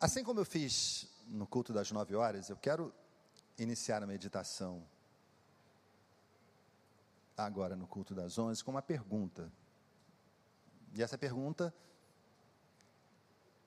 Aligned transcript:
Assim 0.00 0.24
como 0.24 0.40
eu 0.40 0.46
fiz 0.46 1.06
no 1.26 1.46
culto 1.46 1.74
das 1.74 1.92
nove 1.92 2.14
horas, 2.14 2.48
eu 2.48 2.56
quero 2.56 2.90
iniciar 3.58 4.02
a 4.02 4.06
meditação 4.06 4.82
agora 7.36 7.76
no 7.76 7.86
culto 7.86 8.14
das 8.14 8.38
onze 8.38 8.64
com 8.64 8.70
uma 8.70 8.80
pergunta. 8.80 9.52
E 10.94 11.02
essa 11.02 11.18
pergunta, 11.18 11.74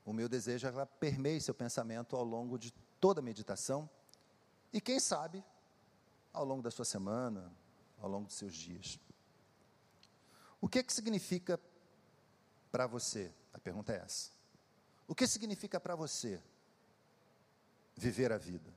o 0.03 0.11
meu 0.11 0.27
desejo 0.27 0.65
é 0.65 0.71
que 0.71 0.75
ela 0.75 0.87
permeie 0.87 1.39
seu 1.39 1.53
pensamento 1.53 2.15
ao 2.15 2.23
longo 2.23 2.57
de 2.57 2.71
toda 2.99 3.19
a 3.19 3.23
meditação 3.23 3.87
e, 4.73 4.81
quem 4.81 4.99
sabe, 4.99 5.43
ao 6.33 6.43
longo 6.43 6.63
da 6.63 6.71
sua 6.71 6.83
semana, 6.83 7.53
ao 8.01 8.09
longo 8.09 8.25
dos 8.25 8.35
seus 8.35 8.55
dias. 8.55 8.99
O 10.59 10.67
que, 10.67 10.79
é 10.79 10.83
que 10.83 10.91
significa 10.91 11.59
para 12.71 12.87
você? 12.87 13.31
A 13.53 13.59
pergunta 13.59 13.93
é 13.93 13.97
essa. 13.97 14.32
O 15.07 15.15
que 15.15 15.27
significa 15.27 15.79
para 15.79 15.95
você 15.95 16.41
viver 17.95 18.31
a 18.31 18.37
vida? 18.37 18.73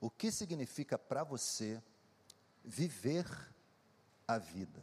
O 0.00 0.10
que 0.10 0.30
significa 0.30 0.98
para 0.98 1.24
você 1.24 1.82
viver 2.62 3.26
a 4.28 4.38
vida? 4.38 4.82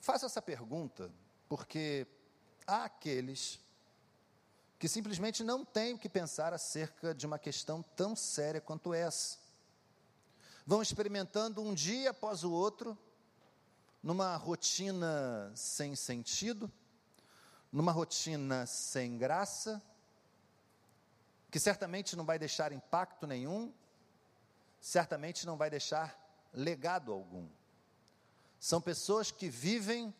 Faço 0.00 0.26
essa 0.26 0.40
pergunta 0.40 1.10
porque 1.48 2.06
há 2.66 2.84
aqueles 2.84 3.58
que 4.78 4.88
simplesmente 4.88 5.44
não 5.44 5.64
têm 5.64 5.96
que 5.96 6.08
pensar 6.08 6.54
acerca 6.54 7.14
de 7.14 7.26
uma 7.26 7.38
questão 7.38 7.82
tão 7.94 8.16
séria 8.16 8.60
quanto 8.60 8.94
essa. 8.94 9.38
Vão 10.66 10.80
experimentando 10.80 11.60
um 11.60 11.74
dia 11.74 12.10
após 12.10 12.44
o 12.44 12.52
outro, 12.52 12.96
numa 14.02 14.36
rotina 14.36 15.52
sem 15.54 15.94
sentido, 15.94 16.70
numa 17.70 17.92
rotina 17.92 18.66
sem 18.66 19.18
graça, 19.18 19.82
que 21.50 21.58
certamente 21.58 22.16
não 22.16 22.24
vai 22.24 22.38
deixar 22.38 22.72
impacto 22.72 23.26
nenhum, 23.26 23.72
certamente 24.80 25.46
não 25.46 25.56
vai 25.56 25.68
deixar 25.68 26.18
legado 26.52 27.12
algum. 27.12 27.48
São 28.58 28.80
pessoas 28.80 29.30
que 29.30 29.48
vivem 29.48 30.14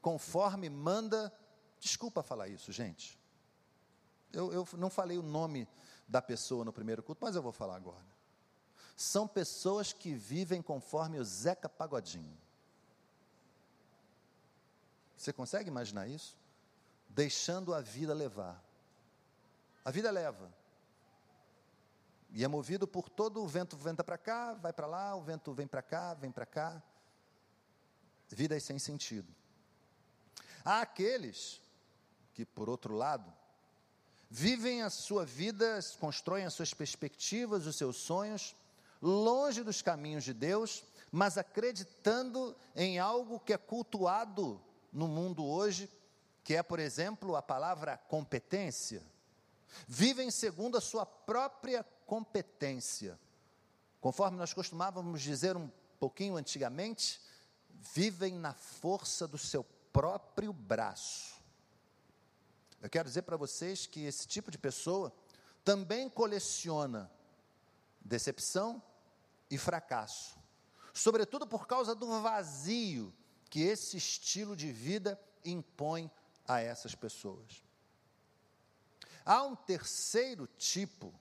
conforme 0.00 0.68
manda. 0.68 1.32
Desculpa 1.78 2.22
falar 2.22 2.48
isso, 2.48 2.72
gente. 2.72 3.18
Eu, 4.32 4.52
eu 4.52 4.68
não 4.74 4.90
falei 4.90 5.18
o 5.18 5.22
nome 5.22 5.68
da 6.08 6.20
pessoa 6.20 6.64
no 6.64 6.72
primeiro 6.72 7.02
culto, 7.02 7.24
mas 7.24 7.36
eu 7.36 7.42
vou 7.42 7.52
falar 7.52 7.76
agora. 7.76 8.12
São 8.96 9.26
pessoas 9.26 9.92
que 9.92 10.12
vivem 10.12 10.60
conforme 10.60 11.18
o 11.18 11.24
Zeca 11.24 11.68
Pagodinho. 11.68 12.41
Você 15.22 15.32
consegue 15.32 15.68
imaginar 15.68 16.08
isso? 16.08 16.36
Deixando 17.08 17.72
a 17.72 17.80
vida 17.80 18.12
levar. 18.12 18.60
A 19.84 19.90
vida 19.92 20.10
leva. 20.10 20.52
E 22.30 22.42
é 22.42 22.48
movido 22.48 22.88
por 22.88 23.08
todo 23.08 23.40
o 23.40 23.46
vento, 23.46 23.76
venta 23.76 24.02
para 24.02 24.18
cá, 24.18 24.54
vai 24.54 24.72
para 24.72 24.88
lá, 24.88 25.14
o 25.14 25.22
vento 25.22 25.52
vem 25.52 25.68
para 25.68 25.80
cá, 25.80 26.12
vem 26.14 26.32
para 26.32 26.44
cá. 26.44 26.82
Vida 28.30 28.56
é 28.56 28.58
sem 28.58 28.80
sentido. 28.80 29.32
Há 30.64 30.80
aqueles 30.80 31.60
que, 32.34 32.44
por 32.44 32.68
outro 32.68 32.92
lado, 32.92 33.32
vivem 34.28 34.82
a 34.82 34.90
sua 34.90 35.24
vida, 35.24 35.78
constroem 36.00 36.46
as 36.46 36.54
suas 36.54 36.74
perspectivas, 36.74 37.64
os 37.64 37.76
seus 37.76 37.96
sonhos, 37.96 38.56
longe 39.00 39.62
dos 39.62 39.82
caminhos 39.82 40.24
de 40.24 40.34
Deus, 40.34 40.82
mas 41.12 41.38
acreditando 41.38 42.56
em 42.74 42.98
algo 42.98 43.38
que 43.38 43.52
é 43.52 43.58
cultuado 43.58 44.60
no 44.92 45.08
mundo 45.08 45.44
hoje, 45.44 45.90
que 46.44 46.54
é, 46.54 46.62
por 46.62 46.78
exemplo, 46.78 47.34
a 47.36 47.42
palavra 47.42 47.96
competência. 47.96 49.02
Vivem 49.88 50.30
segundo 50.30 50.76
a 50.76 50.80
sua 50.80 51.06
própria 51.06 51.82
competência. 52.04 53.18
Conforme 54.00 54.36
nós 54.36 54.52
costumávamos 54.52 55.22
dizer 55.22 55.56
um 55.56 55.70
pouquinho 55.98 56.36
antigamente, 56.36 57.20
vivem 57.94 58.34
na 58.34 58.52
força 58.52 59.26
do 59.26 59.38
seu 59.38 59.64
próprio 59.92 60.52
braço. 60.52 61.40
Eu 62.80 62.90
quero 62.90 63.08
dizer 63.08 63.22
para 63.22 63.36
vocês 63.36 63.86
que 63.86 64.04
esse 64.04 64.26
tipo 64.26 64.50
de 64.50 64.58
pessoa 64.58 65.12
também 65.64 66.10
coleciona 66.10 67.10
decepção 68.00 68.82
e 69.48 69.56
fracasso, 69.56 70.36
sobretudo 70.92 71.46
por 71.46 71.66
causa 71.66 71.94
do 71.94 72.20
vazio 72.20 73.14
que 73.52 73.60
esse 73.60 73.98
estilo 73.98 74.56
de 74.56 74.72
vida 74.72 75.20
impõe 75.44 76.10
a 76.48 76.60
essas 76.60 76.94
pessoas. 76.94 77.62
Há 79.26 79.42
um 79.42 79.54
terceiro 79.54 80.46
tipo 80.56 81.12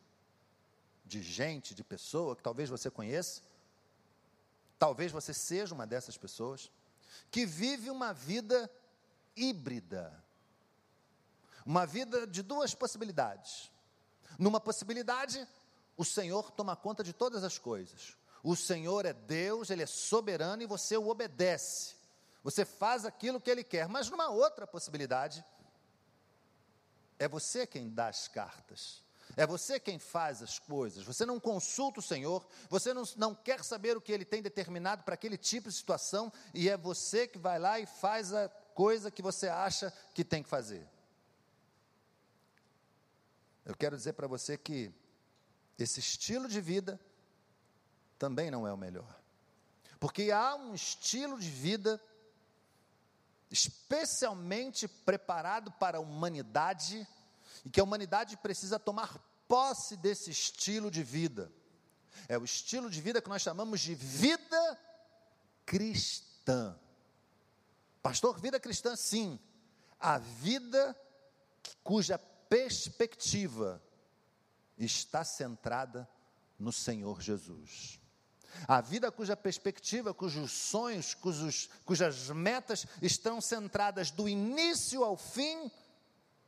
de 1.04 1.22
gente, 1.22 1.76
de 1.76 1.84
pessoa, 1.84 2.34
que 2.34 2.42
talvez 2.42 2.70
você 2.70 2.90
conheça, 2.90 3.42
talvez 4.80 5.12
você 5.12 5.34
seja 5.34 5.76
uma 5.76 5.86
dessas 5.86 6.18
pessoas, 6.18 6.72
que 7.30 7.46
vive 7.46 7.90
uma 7.90 8.14
vida 8.14 8.72
híbrida. 9.36 10.18
Uma 11.66 11.86
vida 11.86 12.26
de 12.26 12.42
duas 12.42 12.74
possibilidades. 12.74 13.70
Numa 14.40 14.62
possibilidade, 14.62 15.46
o 15.98 16.06
Senhor 16.06 16.50
toma 16.52 16.78
conta 16.78 17.04
de 17.04 17.12
todas 17.12 17.44
as 17.44 17.58
coisas. 17.58 18.16
O 18.42 18.56
Senhor 18.56 19.06
é 19.06 19.12
Deus, 19.12 19.70
Ele 19.70 19.84
é 19.84 19.86
soberano 19.86 20.64
e 20.64 20.66
você 20.66 20.96
o 20.96 21.10
obedece. 21.10 22.00
Você 22.44 22.66
faz 22.66 23.06
aquilo 23.06 23.40
que 23.40 23.50
Ele 23.50 23.64
quer. 23.64 23.88
Mas 23.88 24.10
numa 24.10 24.30
outra 24.30 24.66
possibilidade, 24.66 25.44
é 27.20 27.28
você 27.28 27.68
quem 27.68 27.90
dá 27.90 28.08
as 28.08 28.28
cartas. 28.28 29.02
É 29.38 29.46
você 29.46 29.80
quem 29.80 29.98
faz 30.00 30.42
as 30.42 30.60
coisas. 30.60 31.06
Você 31.06 31.26
não 31.26 31.40
consulta 31.40 32.00
o 32.00 32.04
Senhor, 32.04 32.46
você 32.70 32.94
não, 32.94 33.04
não 33.16 33.36
quer 33.36 33.64
saber 33.64 33.96
o 33.96 34.02
que 34.02 34.12
Ele 34.12 34.26
tem 34.26 34.42
determinado 34.42 35.04
para 35.04 35.14
aquele 35.14 35.38
tipo 35.38 35.70
de 35.70 35.76
situação, 35.76 36.32
e 36.54 36.68
é 36.68 36.76
você 36.76 37.28
que 37.28 37.38
vai 37.38 37.58
lá 37.58 37.80
e 37.80 37.86
faz 37.86 38.34
a 38.34 38.50
coisa 38.74 39.12
que 39.12 39.22
você 39.22 39.48
acha 39.48 39.94
que 40.14 40.26
tem 40.26 40.44
que 40.44 40.50
fazer. 40.50 40.86
Eu 43.64 43.76
quero 43.76 43.96
dizer 43.96 44.14
para 44.14 44.28
você 44.28 44.58
que 44.58 44.92
esse 45.78 46.00
estilo 46.00 46.48
de 46.48 46.60
vida 46.60 47.00
também 48.18 48.52
não 48.52 48.68
é 48.68 48.74
o 48.74 48.78
melhor. 48.78 49.20
Porque 50.00 50.32
há 50.32 50.56
um 50.56 50.74
estilo 50.74 51.40
de 51.40 51.50
vida 51.50 52.02
especialmente 53.52 54.88
preparado 54.88 55.72
para 55.74 55.98
a 55.98 56.02
humanidade 56.02 57.06
e 57.66 57.70
que 57.70 57.80
a 57.80 57.84
humanidade 57.84 58.38
precisa 58.38 58.80
tomar 58.80 59.20
posse 59.48 59.98
desse 59.98 60.32
estilo 60.32 60.90
de 60.90 61.04
vida. 61.04 61.52
É 62.28 62.38
o 62.38 62.46
estilo 62.46 62.90
de 62.90 63.02
vida 63.02 63.22
que 63.22 63.30
nós 63.30 63.42
chamamos 63.42 63.82
de 63.82 63.94
vida 63.94 64.80
cristã. 65.66 66.80
Pastor, 68.02 68.40
vida 68.40 68.60
cristã, 68.60 68.96
sim. 68.96 69.40
A 70.00 70.18
vida 70.18 70.96
cuja 71.84 72.18
perspectiva 72.18 73.84
está 74.78 75.24
centrada 75.24 76.10
no 76.58 76.72
Senhor 76.72 77.22
Jesus. 77.22 78.01
A 78.68 78.82
vida 78.82 79.12
cuja 79.12 79.36
perspectiva, 79.36 80.14
cujos 80.14 80.52
sonhos, 80.52 81.14
cujos, 81.14 81.70
cujas 81.86 82.30
metas 82.30 82.86
estão 83.02 83.40
centradas 83.42 84.12
do 84.12 84.28
início 84.28 85.04
ao 85.04 85.18
fim 85.18 85.72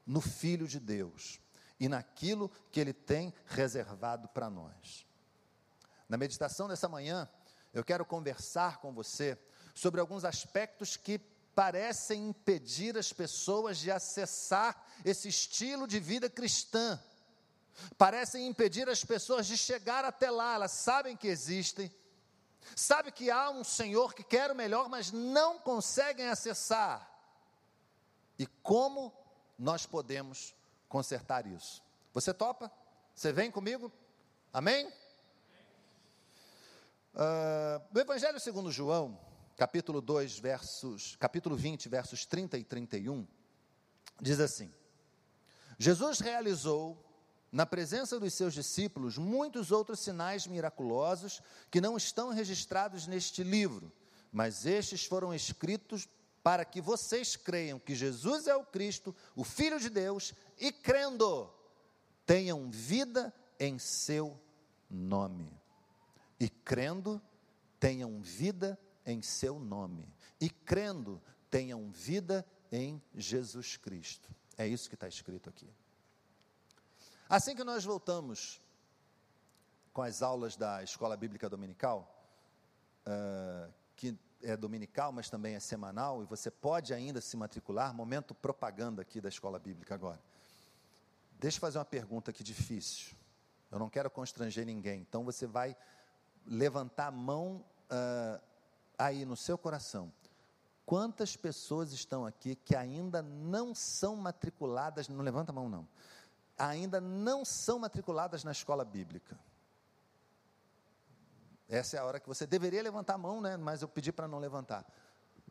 no 0.06 0.22
Filho 0.22 0.68
de 0.68 0.80
Deus 0.80 1.40
e 1.80 1.88
naquilo 1.88 2.50
que 2.72 2.80
Ele 2.80 2.94
tem 2.94 3.34
reservado 3.46 4.28
para 4.30 4.50
nós. 4.50 5.06
Na 6.08 6.18
meditação 6.18 6.68
dessa 6.68 6.88
manhã, 6.88 7.30
eu 7.74 7.84
quero 7.84 8.06
conversar 8.06 8.78
com 8.78 8.94
você 8.94 9.38
sobre 9.74 10.00
alguns 10.00 10.24
aspectos 10.24 10.96
que 10.96 11.20
parecem 11.56 12.30
impedir 12.30 12.98
as 12.98 13.14
pessoas 13.14 13.78
de 13.78 13.92
acessar 13.92 14.86
esse 15.04 15.28
estilo 15.28 15.88
de 15.88 16.00
vida 16.00 16.30
cristã. 16.30 17.00
Parecem 17.98 18.48
impedir 18.48 18.88
as 18.90 19.04
pessoas 19.04 19.48
de 19.48 19.58
chegar 19.58 20.06
até 20.06 20.30
lá, 20.30 20.56
elas 20.56 20.72
sabem 20.72 21.16
que 21.16 21.28
existem, 21.28 21.94
sabem 22.76 23.12
que 23.12 23.32
há 23.32 23.50
um 23.50 23.64
Senhor 23.64 24.14
que 24.14 24.24
quer 24.24 24.52
o 24.52 24.56
melhor, 24.56 24.90
mas 24.90 25.12
não 25.12 25.60
conseguem 25.60 26.28
acessar. 26.28 27.10
E 28.38 28.46
como 28.62 29.14
nós 29.58 29.86
podemos 29.86 30.56
consertar 30.88 31.46
isso? 31.48 31.82
Você 32.14 32.34
topa? 32.34 32.72
Você 33.16 33.32
vem 33.32 33.52
comigo? 33.52 33.92
Amém? 34.52 34.88
Uh, 37.14 37.82
no 37.92 38.02
Evangelho 38.02 38.40
segundo 38.40 38.72
João, 38.72 39.20
capítulo 39.56 40.02
2, 40.02 40.40
versos, 40.40 41.16
capítulo 41.18 41.56
20, 41.56 41.88
versos 41.88 42.26
30 42.26 42.58
e 42.58 42.64
31, 42.64 43.28
diz 44.20 44.40
assim: 44.40 44.74
Jesus 45.78 46.20
realizou 46.20 46.98
na 47.54 47.68
presença 47.68 48.20
dos 48.20 48.34
seus 48.34 48.56
discípulos 48.56 49.16
muitos 49.16 49.72
outros 49.72 50.00
sinais 50.00 50.48
miraculosos 50.48 51.40
que 51.70 51.80
não 51.80 51.96
estão 51.96 52.32
registrados 52.32 53.06
neste 53.06 53.44
livro, 53.44 53.94
mas 54.32 54.66
estes 54.66 55.06
foram 55.06 55.32
escritos 55.32 56.10
para 56.42 56.66
que 56.66 56.82
vocês 56.82 57.36
creiam 57.36 57.80
que 57.80 57.94
Jesus 57.94 58.48
é 58.48 58.56
o 58.56 58.66
Cristo, 58.66 59.16
o 59.36 59.44
Filho 59.44 59.80
de 59.80 59.88
Deus, 59.88 60.34
e 60.60 60.72
crendo, 60.72 61.48
tenham 62.26 62.72
vida 62.72 63.32
em 63.60 63.78
seu 63.78 64.38
nome. 64.90 65.54
E 66.40 66.50
crendo, 66.50 67.22
tenham 67.80 68.20
vida 68.20 68.78
em 69.06 69.22
seu 69.22 69.60
nome. 69.60 70.12
E 70.42 70.50
crendo, 70.50 71.22
tenham 71.52 71.92
vida 71.92 72.44
em 72.72 73.02
Jesus 73.16 73.78
Cristo. 73.78 74.28
É 74.58 74.68
isso 74.68 74.90
que 74.90 74.96
está 74.96 75.08
escrito 75.08 75.50
aqui. 75.50 75.70
Assim 77.36 77.56
que 77.56 77.64
nós 77.64 77.84
voltamos 77.84 78.62
com 79.92 80.04
as 80.04 80.22
aulas 80.22 80.56
da 80.56 80.84
Escola 80.84 81.18
Bíblica 81.18 81.50
Dominical, 81.50 82.08
uh, 83.08 83.74
que 83.96 84.16
é 84.44 84.56
dominical, 84.56 85.12
mas 85.12 85.32
também 85.32 85.56
é 85.56 85.60
semanal, 85.60 86.22
e 86.22 86.28
você 86.28 86.52
pode 86.52 86.94
ainda 86.94 87.20
se 87.22 87.36
matricular. 87.36 87.92
Momento 87.92 88.36
propaganda 88.36 89.02
aqui 89.02 89.20
da 89.20 89.30
Escola 89.30 89.58
Bíblica 89.58 89.96
agora. 89.96 90.22
Deixa 91.40 91.58
eu 91.58 91.62
fazer 91.62 91.80
uma 91.80 91.86
pergunta 91.86 92.30
aqui 92.30 92.44
difícil. 92.44 93.16
Eu 93.72 93.80
não 93.80 93.90
quero 93.90 94.12
constranger 94.12 94.64
ninguém, 94.64 95.02
então 95.02 95.24
você 95.24 95.48
vai 95.48 95.76
levantar 96.46 97.08
a 97.08 97.12
mão 97.12 97.66
uh, 97.90 98.40
aí 98.96 99.26
no 99.26 99.36
seu 99.36 99.58
coração. 99.58 100.14
Quantas 100.86 101.36
pessoas 101.36 101.94
estão 101.94 102.28
aqui 102.28 102.54
que 102.54 102.76
ainda 102.76 103.24
não 103.24 103.74
são 103.74 104.16
matriculadas? 104.16 105.08
Não 105.08 105.24
levanta 105.24 105.52
a 105.52 105.56
mão, 105.56 105.68
não. 105.68 105.88
Ainda 106.58 107.02
não 107.02 107.44
são 107.44 107.80
matriculadas 107.80 108.44
na 108.44 108.52
escola 108.52 108.86
bíblica. 108.86 109.40
Essa 111.68 111.98
é 111.98 112.00
a 112.00 112.06
hora 112.06 112.20
que 112.20 112.28
você 112.28 112.46
deveria 112.46 112.84
levantar 112.84 113.16
a 113.16 113.18
mão, 113.18 113.42
né? 113.42 113.58
Mas 113.58 113.82
eu 113.82 113.88
pedi 113.88 114.12
para 114.12 114.28
não 114.28 114.40
levantar. 114.40 114.86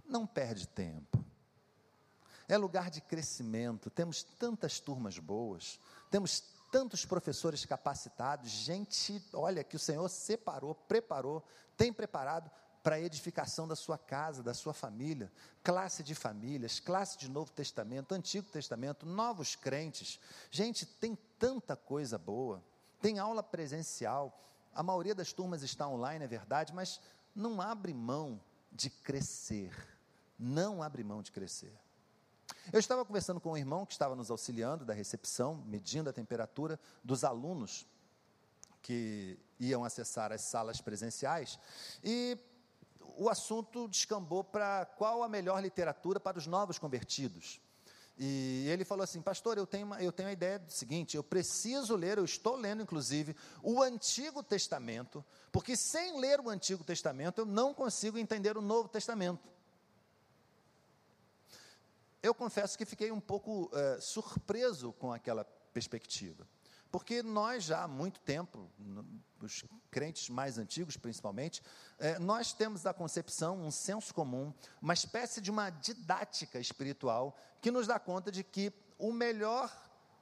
Não 0.05 0.27
perde 0.27 0.69
tempo. 0.69 1.25
É 2.49 2.57
lugar 2.57 2.91
de 2.91 3.01
crescimento. 3.01 3.91
Temos 3.91 4.23
tantas 4.23 4.79
turmas 4.79 5.19
boas, 5.19 5.81
temos 6.11 6.43
tantos 6.71 7.05
professores 7.05 7.67
capacitados, 7.67 8.51
gente, 8.51 9.23
olha, 9.35 9.63
que 9.63 9.77
o 9.77 9.79
Senhor 9.79 10.09
separou, 10.09 10.75
preparou, 10.75 11.45
tem 11.77 11.93
preparado 11.93 12.51
para 12.83 12.97
a 12.97 13.01
edificação 13.01 13.69
da 13.69 13.77
sua 13.77 13.97
casa, 13.97 14.43
da 14.43 14.53
sua 14.53 14.75
família, 14.75 15.31
classe 15.63 16.03
de 16.03 16.15
famílias, 16.15 16.81
classe 16.81 17.17
de 17.17 17.31
Novo 17.31 17.53
Testamento, 17.53 18.13
Antigo 18.13 18.49
Testamento, 18.49 19.07
novos 19.07 19.55
crentes. 19.55 20.19
Gente, 20.51 20.85
tem 20.85 21.17
tanta 21.39 21.77
coisa 21.77 22.19
boa. 22.19 22.63
Tem 23.01 23.19
aula 23.19 23.43
presencial, 23.43 24.39
a 24.75 24.83
maioria 24.83 25.15
das 25.15 25.33
turmas 25.33 25.63
está 25.63 25.87
online, 25.87 26.25
é 26.25 26.29
verdade, 26.29 26.73
mas 26.73 27.01
não 27.35 27.61
abre 27.61 27.93
mão 27.93 28.41
de 28.71 28.91
crescer. 28.91 29.73
Não 30.39 30.83
abre 30.83 31.05
mão 31.05 31.23
de 31.23 31.31
crescer. 31.31 31.73
Eu 32.73 32.81
estava 32.81 33.05
conversando 33.05 33.41
com 33.41 33.53
um 33.53 33.57
irmão 33.57 33.85
que 33.87 33.93
estava 33.93 34.17
nos 34.17 34.31
auxiliando 34.31 34.85
da 34.85 34.95
recepção, 34.95 35.63
medindo 35.67 36.09
a 36.09 36.13
temperatura 36.13 36.79
dos 37.03 37.23
alunos 37.23 37.87
que 38.81 39.39
iam 39.61 39.85
acessar 39.85 40.33
as 40.33 40.41
salas 40.43 40.81
presenciais, 40.81 41.59
e 42.03 42.37
o 43.17 43.29
assunto 43.29 43.89
descambou 43.89 44.43
para 44.45 44.85
qual 44.85 45.23
a 45.23 45.29
melhor 45.29 45.63
literatura 45.63 46.19
para 46.19 46.39
os 46.39 46.47
novos 46.47 46.79
convertidos. 46.79 47.61
E 48.19 48.69
ele 48.69 48.85
falou 48.85 49.03
assim, 49.03 49.23
pastor, 49.23 49.57
eu 49.57 49.67
tenho, 49.67 49.87
uma, 49.87 50.03
eu 50.03 50.13
tenho 50.13 50.29
a 50.29 50.33
ideia 50.33 50.59
do 50.59 50.71
seguinte, 50.71 51.17
eu 51.17 51.25
preciso 51.25 51.97
ler, 51.97 52.19
eu 52.19 52.25
estou 52.25 52.57
lendo 52.57 52.83
inclusive, 52.83 53.35
o 53.63 53.83
Antigo 53.83 54.43
Testamento, 54.43 55.25
porque 55.51 55.77
sem 55.77 56.21
ler 56.21 56.39
o 56.41 56.51
Antigo 56.51 56.85
Testamento 56.85 57.41
eu 57.41 57.47
não 57.47 57.73
consigo 57.73 58.19
entender 58.19 58.57
o 58.57 58.61
Novo 58.61 58.89
Testamento. 58.89 59.51
Eu 62.23 62.35
confesso 62.35 62.79
que 62.79 62.85
fiquei 62.85 63.11
um 63.11 63.21
pouco 63.21 63.65
uh, 63.65 64.01
surpreso 64.01 64.93
com 64.93 65.13
aquela 65.13 65.45
perspectiva. 65.73 66.47
Porque 66.93 67.23
nós 67.23 67.65
já 67.65 67.85
há 67.85 67.89
muito 67.89 68.21
tempo, 68.21 68.71
os 69.41 69.65
crentes 69.91 70.29
mais 70.29 70.59
antigos 70.59 70.97
principalmente, 70.97 71.63
é, 71.99 72.19
nós 72.19 72.53
temos 72.53 72.85
a 72.85 72.93
concepção, 72.93 73.59
um 73.59 73.71
senso 73.71 74.15
comum, 74.15 74.53
uma 74.81 74.93
espécie 74.93 75.41
de 75.41 75.51
uma 75.51 75.71
didática 75.71 76.61
espiritual 76.61 77.35
que 77.63 77.71
nos 77.71 77.87
dá 77.87 77.99
conta 77.99 78.31
de 78.31 78.45
que 78.45 78.71
o 78.99 79.11
melhor 79.11 79.75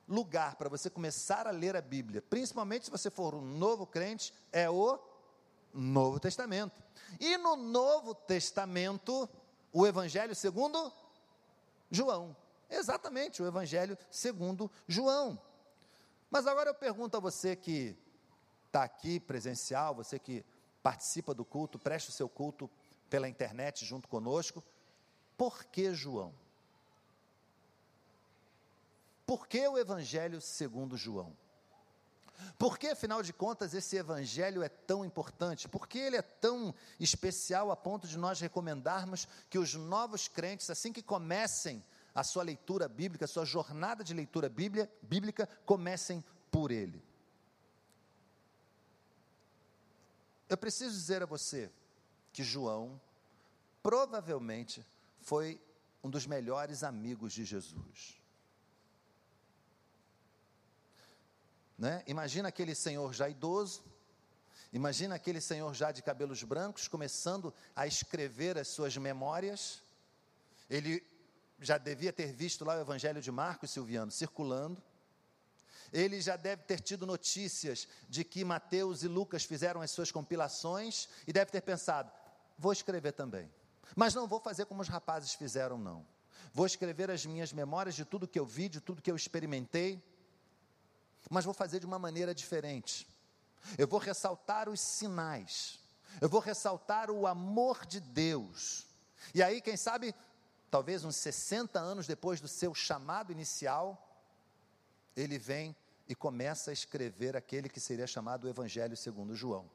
lugar 0.07 0.55
para 0.55 0.69
você 0.69 0.89
começar 0.89 1.47
a 1.47 1.51
ler 1.51 1.75
a 1.75 1.83
Bíblia, 1.83 2.23
principalmente 2.23 2.85
se 2.85 2.91
você 2.91 3.11
for 3.11 3.35
um 3.35 3.43
novo 3.43 3.85
crente, 3.85 4.33
é 4.53 4.71
o 4.71 4.97
Novo 5.75 6.21
Testamento. 6.21 6.81
E 7.19 7.37
no 7.37 7.57
Novo 7.57 8.15
Testamento, 8.15 9.29
o 9.73 9.87
Evangelho 9.87 10.37
segundo 10.37 10.93
João. 11.91 12.37
Exatamente, 12.69 13.43
o 13.43 13.47
Evangelho 13.47 13.99
segundo 14.09 14.71
João. 14.87 15.41
Mas 16.31 16.47
agora 16.47 16.71
eu 16.71 16.75
pergunto 16.75 17.17
a 17.17 17.21
você 17.21 17.57
que 17.57 17.97
está 18.67 18.85
aqui 18.85 19.19
presencial, 19.19 19.95
você 19.95 20.19
que 20.19 20.45
participa 20.83 21.35
do 21.35 21.45
culto, 21.45 21.79
preste 21.79 22.11
o 22.11 22.13
seu 22.13 22.29
culto 22.29 22.71
pela 23.09 23.29
internet 23.29 23.85
junto 23.85 24.07
conosco, 24.07 24.63
por 25.37 25.65
que 25.65 25.93
João? 25.93 26.33
Por 29.27 29.47
que 29.49 29.67
o 29.67 29.77
Evangelho 29.77 30.41
segundo 30.41 30.97
João? 30.97 31.37
Por 32.59 32.79
que, 32.79 32.89
afinal 32.89 33.23
de 33.23 33.33
contas, 33.33 33.75
esse 33.75 33.97
evangelho 33.97 34.63
é 34.63 34.69
tão 34.69 35.05
importante? 35.05 35.69
Por 35.69 35.87
que 35.87 35.99
ele 35.99 36.17
é 36.17 36.23
tão 36.23 36.75
especial 36.99 37.71
a 37.71 37.77
ponto 37.77 38.09
de 38.09 38.17
nós 38.17 38.41
recomendarmos 38.41 39.29
que 39.49 39.59
os 39.59 39.75
novos 39.75 40.29
crentes, 40.29 40.71
assim 40.71 40.93
que 40.93 41.03
comecem 41.03 41.85
a 42.15 42.23
sua 42.23 42.43
leitura 42.43 42.89
bíblica, 42.89 43.25
a 43.25 43.29
sua 43.29 43.45
jornada 43.45 44.03
de 44.03 44.15
leitura 44.15 44.49
bíblia, 44.49 44.91
bíblica, 45.03 45.49
comecem 45.65 46.25
por 46.51 46.71
ele. 46.71 47.03
Eu 50.49 50.57
preciso 50.57 50.95
dizer 50.95 51.23
a 51.23 51.27
você 51.27 51.71
que 52.33 52.43
João 52.43 53.01
provavelmente 53.83 54.85
foi 55.21 55.61
um 56.03 56.11
dos 56.11 56.27
melhores 56.27 56.83
amigos 56.83 57.33
de 57.33 57.45
Jesus. 57.45 58.21
Né? 61.79 62.03
Imagina 62.07 62.49
aquele 62.49 62.75
senhor 62.75 63.13
já 63.15 63.29
idoso, 63.29 63.83
imagina 64.73 65.15
aquele 65.15 65.41
senhor 65.41 65.73
já 65.73 65.93
de 65.93 66.03
cabelos 66.03 66.43
brancos, 66.43 66.89
começando 66.89 67.55
a 67.75 67.87
escrever 67.87 68.59
as 68.59 68.69
suas 68.69 68.97
memórias. 68.97 69.83
Ele 70.69 71.03
já 71.61 71.77
devia 71.77 72.13
ter 72.13 72.33
visto 72.33 72.65
lá 72.65 72.77
o 72.77 72.81
Evangelho 72.81 73.21
de 73.21 73.31
Marcos, 73.31 73.71
Silviano, 73.71 74.11
circulando. 74.11 74.83
Ele 75.93 76.21
já 76.21 76.37
deve 76.37 76.63
ter 76.63 76.81
tido 76.81 77.07
notícias 77.07 77.87
de 78.09 78.25
que 78.25 78.45
Mateus 78.45 79.03
e 79.03 79.09
Lucas 79.09 79.45
fizeram 79.45 79.83
as 79.83 79.91
suas 79.91 80.11
compilações 80.11 81.09
e 81.27 81.33
deve 81.33 81.51
ter 81.51 81.61
pensado: 81.61 82.11
vou 82.57 82.73
escrever 82.73 83.13
também. 83.13 83.51
Mas 83.95 84.15
não 84.15 84.27
vou 84.27 84.41
fazer 84.41 84.67
como 84.67 84.83
os 84.83 84.89
rapazes 84.89 85.35
fizeram, 85.35 85.77
não. 85.77 86.07
Vou 86.53 86.65
escrever 86.65 87.11
as 87.11 87.27
minhas 87.27 87.53
memórias 87.53 87.95
de 87.95 88.05
tudo 88.05 88.27
que 88.27 88.39
eu 88.39 88.47
vi, 88.47 88.69
de 88.69 88.81
tudo 88.81 89.03
que 89.03 89.11
eu 89.11 89.17
experimentei, 89.17 90.03
mas 91.29 91.45
vou 91.45 91.55
fazer 91.55 91.81
de 91.81 91.87
uma 91.87 91.99
maneira 91.99 92.35
diferente. 92.35 93.07
Eu 93.77 93.87
vou 93.87 94.01
ressaltar 94.01 94.69
os 94.69 94.81
sinais, 94.81 95.79
eu 96.21 96.29
vou 96.29 96.41
ressaltar 96.41 97.11
o 97.11 97.27
amor 97.27 97.85
de 97.85 98.01
Deus. 98.01 98.87
E 99.35 99.43
aí, 99.43 99.61
quem 99.61 99.77
sabe, 99.77 100.15
talvez 100.71 101.05
uns 101.05 101.17
60 101.17 101.79
anos 101.79 102.07
depois 102.07 102.41
do 102.41 102.49
seu 102.49 102.75
chamado 102.75 103.33
inicial, 103.33 104.07
ele 105.17 105.39
vem 105.39 105.75
e 106.09 106.15
começa 106.15 106.71
a 106.71 106.73
escrever 106.73 107.37
aquele 107.37 107.69
que 107.69 107.81
seria 107.81 108.07
chamado 108.07 108.45
o 108.45 108.49
Evangelho 108.49 108.97
segundo 108.97 109.35
João. 109.35 109.71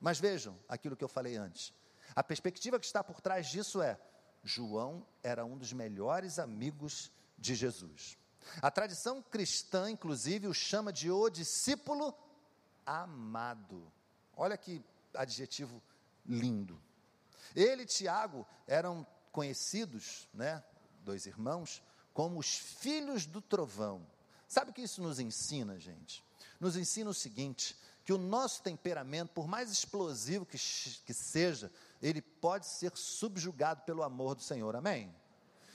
Mas 0.00 0.18
vejam 0.18 0.58
aquilo 0.68 0.96
que 0.96 1.04
eu 1.04 1.08
falei 1.08 1.36
antes. 1.36 1.72
A 2.14 2.22
perspectiva 2.22 2.78
que 2.78 2.86
está 2.86 3.02
por 3.02 3.20
trás 3.20 3.46
disso 3.46 3.82
é: 3.82 3.98
João 4.42 5.06
era 5.22 5.44
um 5.44 5.56
dos 5.56 5.72
melhores 5.72 6.38
amigos 6.38 7.10
de 7.38 7.54
Jesus. 7.54 8.18
A 8.60 8.70
tradição 8.70 9.22
cristã, 9.22 9.90
inclusive, 9.90 10.46
o 10.46 10.54
chama 10.54 10.92
de 10.92 11.10
o 11.10 11.30
discípulo 11.30 12.14
amado. 12.84 13.90
Olha 14.36 14.56
que 14.56 14.82
adjetivo 15.14 15.82
lindo. 16.26 16.80
Ele 17.54 17.82
e 17.82 17.86
Tiago 17.86 18.46
eram 18.66 19.06
conhecidos, 19.34 20.28
né, 20.32 20.62
dois 21.02 21.26
irmãos, 21.26 21.82
como 22.14 22.38
os 22.38 22.56
filhos 22.56 23.26
do 23.26 23.42
trovão. 23.42 24.06
Sabe 24.46 24.70
o 24.70 24.74
que 24.74 24.82
isso 24.82 25.02
nos 25.02 25.18
ensina, 25.18 25.78
gente? 25.78 26.24
Nos 26.60 26.76
ensina 26.76 27.10
o 27.10 27.14
seguinte: 27.14 27.76
que 28.04 28.12
o 28.12 28.18
nosso 28.18 28.62
temperamento, 28.62 29.32
por 29.32 29.48
mais 29.48 29.72
explosivo 29.72 30.46
que, 30.46 30.56
que 30.56 31.12
seja, 31.12 31.70
ele 32.00 32.22
pode 32.22 32.66
ser 32.66 32.92
subjugado 32.96 33.82
pelo 33.82 34.04
amor 34.04 34.36
do 34.36 34.42
Senhor, 34.42 34.76
amém? 34.76 35.12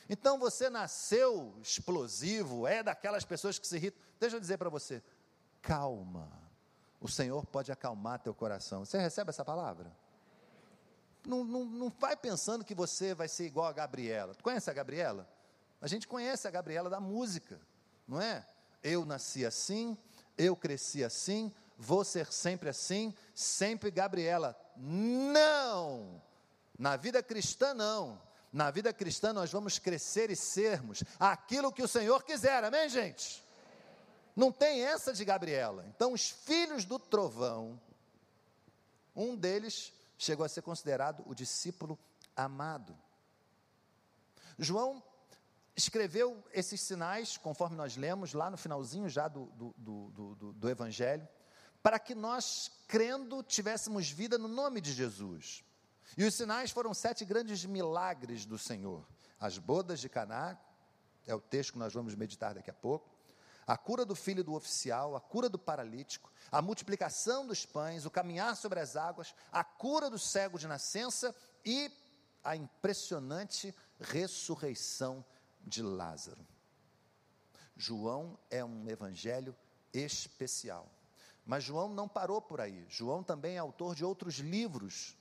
Então 0.08 0.40
você 0.40 0.70
nasceu 0.70 1.54
explosivo, 1.62 2.66
é 2.66 2.82
daquelas 2.82 3.26
pessoas 3.26 3.60
que 3.60 3.68
se 3.68 3.76
irritam. 3.76 4.02
Deixa 4.20 4.38
eu 4.38 4.40
dizer 4.40 4.58
para 4.58 4.70
você, 4.70 5.04
calma. 5.62 6.32
O 7.02 7.08
Senhor 7.10 7.46
pode 7.46 7.72
acalmar 7.72 8.20
teu 8.20 8.34
coração. 8.34 8.86
Você 8.86 8.98
recebe 8.98 9.30
essa 9.30 9.44
palavra? 9.44 9.92
Não, 11.26 11.44
não, 11.44 11.66
não 11.66 11.90
vai 11.90 12.16
pensando 12.16 12.64
que 12.64 12.74
você 12.74 13.14
vai 13.14 13.28
ser 13.28 13.46
igual 13.46 13.68
a 13.68 13.74
Gabriela. 13.74 14.34
Tu 14.36 14.44
conhece 14.44 14.70
a 14.70 14.74
Gabriela? 14.74 15.28
A 15.82 15.88
gente 15.88 16.08
conhece 16.08 16.48
a 16.48 16.52
Gabriela 16.52 16.90
da 16.90 17.00
música, 17.00 17.60
não 18.08 18.22
é? 18.22 18.46
Eu 18.84 19.06
nasci 19.06 19.46
assim, 19.46 19.98
eu 20.38 20.56
cresci 20.56 21.04
assim, 21.04 21.54
vou 21.78 22.04
ser 22.04 22.32
sempre 22.32 22.70
assim, 22.70 23.14
sempre 23.34 23.92
Gabriela. 23.92 24.60
Não! 24.76 26.22
Na 26.78 26.96
vida 26.96 27.22
cristã, 27.22 27.74
não. 27.74 28.22
Na 28.52 28.72
vida 28.72 28.92
cristã, 28.92 29.32
nós 29.32 29.52
vamos 29.52 29.78
crescer 29.78 30.32
e 30.32 30.36
sermos 30.36 31.04
aquilo 31.20 31.72
que 31.72 31.84
o 31.84 31.88
Senhor 31.88 32.24
quiser, 32.24 32.64
amém, 32.64 32.90
gente? 32.90 33.44
Não 34.36 34.52
tem 34.52 34.84
essa 34.84 35.14
de 35.14 35.24
Gabriela. 35.24 35.86
Então, 35.88 36.14
os 36.14 36.30
filhos 36.30 36.86
do 36.86 36.98
trovão, 36.98 37.80
um 39.16 39.36
deles 39.36 39.94
chegou 40.20 40.46
a 40.46 40.50
ser 40.50 40.62
considerado 40.62 41.24
o 41.26 41.34
discípulo 41.34 41.98
amado. 42.36 42.96
João 44.58 45.02
escreveu 45.76 46.44
esses 46.54 46.82
sinais, 46.82 47.38
conforme 47.38 47.78
nós 47.78 47.96
lemos 47.96 48.34
lá 48.34 48.50
no 48.52 48.58
finalzinho 48.58 49.08
já 49.08 49.30
do, 49.30 49.46
do, 49.46 49.74
do, 50.12 50.54
do, 50.54 50.70
Evangelho, 50.70 51.26
para 51.82 51.98
que 51.98 52.14
nós, 52.14 52.70
crendo, 52.86 53.42
tivéssemos 53.42 54.10
vida 54.10 54.38
no 54.38 54.50
nome 54.50 54.82
de 54.82 54.92
Jesus. 54.92 55.64
E 56.18 56.26
os 56.26 56.36
sinais 56.36 56.70
foram 56.70 56.94
sete 56.94 57.24
grandes 57.24 57.64
milagres 57.64 58.46
do 58.46 58.58
Senhor. 58.58 59.08
As 59.40 59.58
bodas 59.58 60.02
de 60.02 60.10
Caná, 60.10 60.60
é 61.26 61.34
o 61.34 61.40
texto 61.40 61.74
que 61.74 61.80
nós 61.80 61.94
vamos 61.94 62.14
meditar 62.14 62.54
daqui 62.54 62.70
a 62.70 62.74
pouco. 62.74 63.10
A 63.70 63.78
cura 63.78 64.04
do 64.04 64.16
filho 64.16 64.44
do 64.44 64.56
oficial, 64.56 65.16
a 65.16 65.22
cura 65.22 65.48
do 65.48 65.60
paralítico, 65.60 66.32
a 66.52 66.60
multiplicação 66.60 67.46
dos 67.46 67.68
pães, 67.68 68.04
o 68.04 68.10
caminhar 68.10 68.56
sobre 68.56 68.80
as 68.80 68.96
águas, 68.96 69.36
a 69.52 69.64
cura 69.64 70.10
do 70.10 70.18
cego 70.18 70.58
de 70.58 70.68
nascença 70.68 71.36
e 71.64 71.92
a 72.44 72.56
impressionante 72.56 73.76
ressurreição 74.00 75.24
de 75.62 75.84
Lázaro. 75.84 76.44
João 77.78 78.40
é 78.50 78.66
um 78.66 78.90
evangelho 78.90 79.56
especial. 79.94 80.92
Mas 81.46 81.64
João 81.64 81.90
não 81.90 82.08
parou 82.08 82.42
por 82.42 82.60
aí. 82.60 82.84
João 82.90 83.22
também 83.22 83.54
é 83.54 83.60
autor 83.60 83.94
de 83.94 84.04
outros 84.04 84.38
livros 84.38 85.16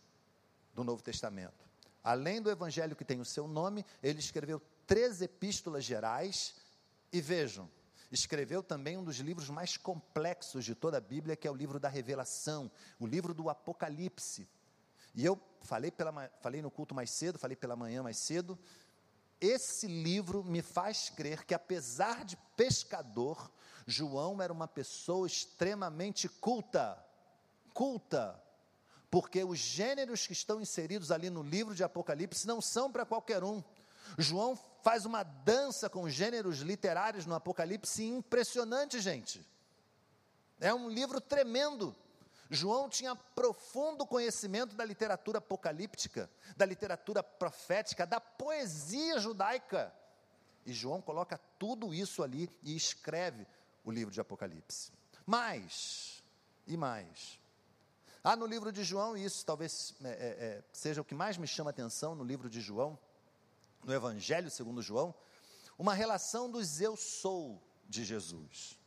do 0.73 0.83
Novo 0.83 1.03
Testamento. 1.03 1.69
Além 2.03 2.41
do 2.41 2.51
evangelho 2.51 2.97
que 2.97 3.05
tem 3.05 3.21
o 3.21 3.27
seu 3.27 3.47
nome, 3.47 3.85
ele 4.03 4.21
escreveu 4.21 4.63
três 4.87 5.21
epístolas 5.21 5.85
gerais 5.85 6.55
e 7.13 7.21
vejam, 7.21 7.69
escreveu 8.11 8.63
também 8.63 8.97
um 8.97 9.05
dos 9.05 9.17
livros 9.19 9.49
mais 9.51 9.77
complexos 9.77 10.65
de 10.65 10.75
toda 10.75 10.99
a 10.99 11.01
Bíblia, 11.01 11.37
que 11.37 11.47
é 11.47 11.51
o 11.51 11.55
livro 11.55 11.79
da 11.79 11.89
Revelação, 11.89 12.71
o 12.99 13.07
livro 13.07 13.35
do 13.35 13.51
Apocalipse. 13.51 14.49
E 15.15 15.25
eu 15.25 15.41
falei, 15.63 15.91
pela, 15.91 16.31
falei 16.41 16.63
no 16.63 16.71
culto 16.71 16.95
mais 16.95 17.11
cedo, 17.11 17.39
falei 17.39 17.57
pela 17.57 17.77
manhã 17.77 18.03
mais 18.03 18.19
cedo, 18.19 18.59
esse 19.41 19.87
livro 19.87 20.43
me 20.43 20.63
faz 20.63 21.11
crer 21.11 21.45
que, 21.45 21.55
apesar 21.55 22.25
de 22.25 22.37
pescador, 22.57 23.51
João 23.87 24.43
era 24.43 24.53
uma 24.53 24.67
pessoa 24.67 25.27
extremamente 25.27 26.29
culta. 26.29 26.99
Culta 27.73 28.43
porque 29.11 29.43
os 29.43 29.59
gêneros 29.59 30.27
que 30.27 30.33
estão 30.33 30.61
inseridos 30.61 31.11
ali 31.11 31.31
no 31.31 31.43
livro 31.43 31.75
de 31.75 31.83
Apocalipse 31.83 32.47
não 32.47 32.61
são 32.61 32.93
para 32.93 33.07
qualquer 33.07 33.43
um. 33.43 33.63
João 34.17 34.59
faz 34.83 35.05
uma 35.05 35.23
dança 35.23 35.89
com 35.89 36.09
gêneros 36.09 36.59
literários 36.59 37.27
no 37.27 37.35
Apocalipse 37.35 38.05
impressionante, 38.05 39.01
gente. 39.01 39.47
É 40.61 40.73
um 40.73 40.89
livro 40.89 41.21
tremendo. 41.21 41.95
João 42.51 42.89
tinha 42.89 43.15
profundo 43.15 44.07
conhecimento 44.07 44.75
da 44.75 44.85
literatura 44.85 45.39
apocalíptica, 45.39 46.31
da 46.57 46.65
literatura 46.65 47.23
profética, 47.23 48.07
da 48.07 48.21
poesia 48.21 49.19
judaica. 49.19 49.93
E 50.65 50.73
João 50.73 51.01
coloca 51.01 51.39
tudo 51.59 51.93
isso 51.93 52.23
ali 52.23 52.49
e 52.63 52.75
escreve 52.75 53.47
o 53.85 53.91
livro 53.91 54.13
de 54.13 54.21
Apocalipse. 54.21 54.91
Mais, 55.27 56.23
e 56.67 56.77
mais, 56.77 57.39
Há 58.23 58.35
no 58.35 58.47
livro 58.47 58.73
de 58.73 58.83
João, 58.83 59.17
e 59.17 59.25
isso 59.25 59.43
talvez 59.47 59.95
é, 60.05 60.09
é, 60.09 60.13
é, 60.13 60.63
seja 60.73 61.01
o 61.01 61.05
que 61.05 61.15
mais 61.15 61.37
me 61.37 61.47
chama 61.47 61.71
a 61.71 61.73
atenção 61.73 62.15
no 62.15 62.25
livro 62.25 62.51
de 62.51 62.61
João, 62.61 62.99
no 63.85 63.93
Evangelho 63.93 64.51
segundo 64.51 64.83
João, 64.83 65.15
uma 65.79 65.95
relação 65.95 66.51
dos 66.51 66.81
eu 66.81 66.97
sou 66.97 67.63
de 67.89 68.05
Jesus. 68.05 68.79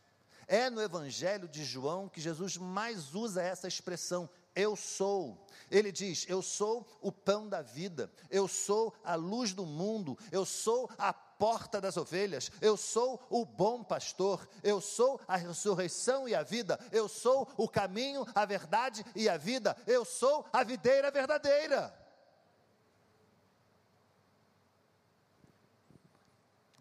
É 0.48 0.70
no 0.70 0.82
Evangelho 0.82 1.48
de 1.48 1.64
João 1.64 2.10
que 2.10 2.20
Jesus 2.20 2.58
mais 2.58 3.16
usa 3.16 3.42
essa 3.42 3.68
expressão, 3.68 4.30
eu 4.54 4.76
sou. 4.76 5.48
Ele 5.70 5.92
diz: 5.92 6.26
Eu 6.28 6.42
sou 6.42 6.86
o 7.02 7.12
pão 7.12 7.48
da 7.48 7.62
vida, 7.62 8.12
eu 8.30 8.48
sou 8.48 8.94
a 9.04 9.16
luz 9.16 9.54
do 9.54 9.66
mundo, 9.66 10.18
eu 10.32 10.46
sou 10.46 10.90
a 10.98 11.14
porta 11.14 11.80
das 11.80 11.96
ovelhas, 11.98 12.52
eu 12.60 12.76
sou 12.76 13.20
o 13.30 13.46
bom 13.46 13.84
pastor, 13.84 14.48
eu 14.62 14.82
sou 14.82 15.20
a 15.28 15.38
ressurreição 15.38 16.28
e 16.28 16.36
a 16.36 16.44
vida, 16.44 16.80
eu 16.92 17.08
sou 17.08 17.48
o 17.58 17.68
caminho, 17.68 18.26
a 18.36 18.46
verdade 18.46 19.06
e 19.16 19.30
a 19.30 19.38
vida, 19.38 19.76
eu 19.88 20.04
sou 20.04 20.46
a 20.52 20.64
videira 20.64 21.10
verdadeira. 21.10 22.01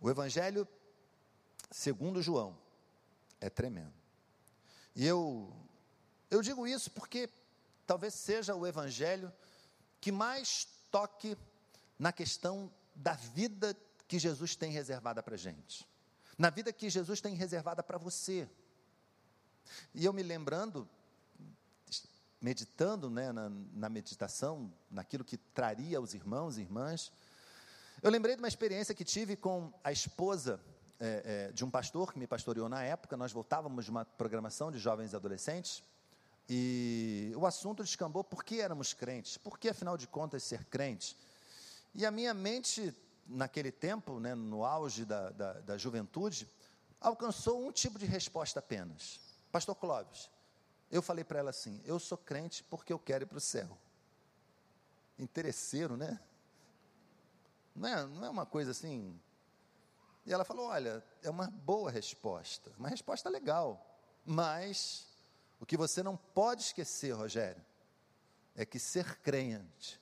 O 0.01 0.09
Evangelho, 0.09 0.67
segundo 1.71 2.23
João, 2.23 2.57
é 3.41 3.51
tremendo. 3.51 3.93
E 4.97 5.07
eu, 5.07 5.53
eu 6.31 6.41
digo 6.41 6.67
isso 6.67 6.91
porque 6.91 7.29
talvez 7.87 8.15
seja 8.15 8.55
o 8.55 8.67
Evangelho 8.67 9.33
que 10.01 10.11
mais 10.11 10.67
toque 10.91 11.37
na 11.99 12.13
questão 12.13 12.73
da 12.95 13.13
vida 13.13 13.77
que 14.09 14.19
Jesus 14.19 14.57
tem 14.57 14.73
reservada 14.73 15.23
para 15.23 15.35
a 15.35 15.39
gente, 15.39 15.87
na 16.37 16.51
vida 16.51 16.73
que 16.73 16.89
Jesus 16.89 17.21
tem 17.21 17.35
reservada 17.35 17.83
para 17.83 17.99
você. 17.99 18.49
E 19.95 20.05
eu 20.05 20.13
me 20.13 20.23
lembrando, 20.23 20.89
meditando 22.41 23.11
né, 23.11 23.31
na, 23.33 23.51
na, 23.51 23.89
meditação, 23.89 24.73
naquilo 24.91 25.25
que 25.25 25.37
traria 25.37 25.99
aos 25.99 26.15
irmãos 26.15 26.57
e 26.57 26.63
irmãs, 26.63 27.13
eu 28.03 28.11
lembrei 28.11 28.35
de 28.35 28.41
uma 28.41 28.49
experiência 28.49 28.95
que 28.95 29.05
tive 29.05 29.37
com 29.37 29.73
a 29.85 29.93
esposa 29.93 30.59
é, 30.99 31.49
é, 31.49 31.53
de 31.53 31.65
um 31.65 31.71
pastor 31.71 32.13
que 32.13 32.19
me 32.19 32.27
pastoreou 32.27 32.69
na 32.69 32.83
época. 32.83 33.17
Nós 33.17 33.31
voltávamos 33.31 33.85
de 33.85 33.91
uma 33.91 34.05
programação 34.05 34.71
de 34.71 34.79
jovens 34.79 35.13
e 35.13 35.17
adolescentes. 35.17 35.83
E 36.49 37.33
o 37.37 37.47
assunto 37.47 37.85
descambou 37.85 38.25
por 38.25 38.43
que 38.43 38.61
éramos 38.61 38.95
crentes, 38.95 39.37
por 39.37 39.59
que 39.59 39.69
afinal 39.69 39.97
de 39.97 40.07
contas 40.07 40.43
ser 40.43 40.65
crente. 40.65 41.17
E 41.95 42.07
a 42.07 42.11
minha 42.11 42.33
mente 42.33 42.95
naquele 43.27 43.71
tempo, 43.71 44.19
né, 44.19 44.35
no 44.35 44.65
auge 44.65 45.05
da, 45.05 45.31
da, 45.31 45.53
da 45.61 45.79
juventude, 45.79 46.49
alcançou 47.01 47.67
um 47.67 47.71
tipo 47.71 47.99
de 47.99 48.07
resposta 48.07 48.61
apenas. 48.61 49.21
Pastor 49.53 49.75
Clóvis, 49.77 50.29
eu 50.91 51.03
falei 51.03 51.23
para 51.23 51.39
ela 51.39 51.51
assim: 51.51 51.81
eu 51.85 51.99
sou 51.99 52.17
crente 52.19 52.65
porque 52.65 52.93
eu 52.93 52.99
quero 52.99 53.25
ir 53.25 53.27
para 53.27 53.39
o 53.39 53.41
céu. 53.41 53.79
Interesseiro, 55.19 55.97
né? 55.97 56.19
Não 57.75 57.89
é, 57.89 58.07
não 58.07 58.25
é 58.25 58.31
uma 58.31 58.47
coisa 58.47 58.71
assim. 58.71 59.19
E 60.27 60.33
ela 60.33 60.45
falou: 60.45 60.67
olha, 60.67 61.05
é 61.23 61.31
uma 61.31 61.49
boa 61.49 61.91
resposta, 61.91 62.73
uma 62.79 62.89
resposta 62.89 63.29
legal, 63.29 63.99
mas 64.25 65.07
o 65.59 65.67
que 65.67 65.77
você 65.77 66.03
não 66.03 66.17
pode 66.17 66.63
esquecer, 66.63 67.13
Rogério, 67.13 67.65
é 68.55 68.65
que 68.65 68.79
ser 68.79 69.19
crente 69.21 70.01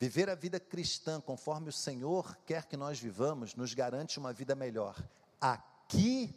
Viver 0.00 0.30
a 0.30 0.34
vida 0.36 0.60
cristã 0.60 1.20
conforme 1.20 1.70
o 1.70 1.72
Senhor 1.72 2.36
quer 2.46 2.66
que 2.66 2.76
nós 2.76 3.00
vivamos 3.00 3.56
nos 3.56 3.74
garante 3.74 4.18
uma 4.18 4.32
vida 4.32 4.54
melhor 4.54 4.96
aqui 5.40 6.32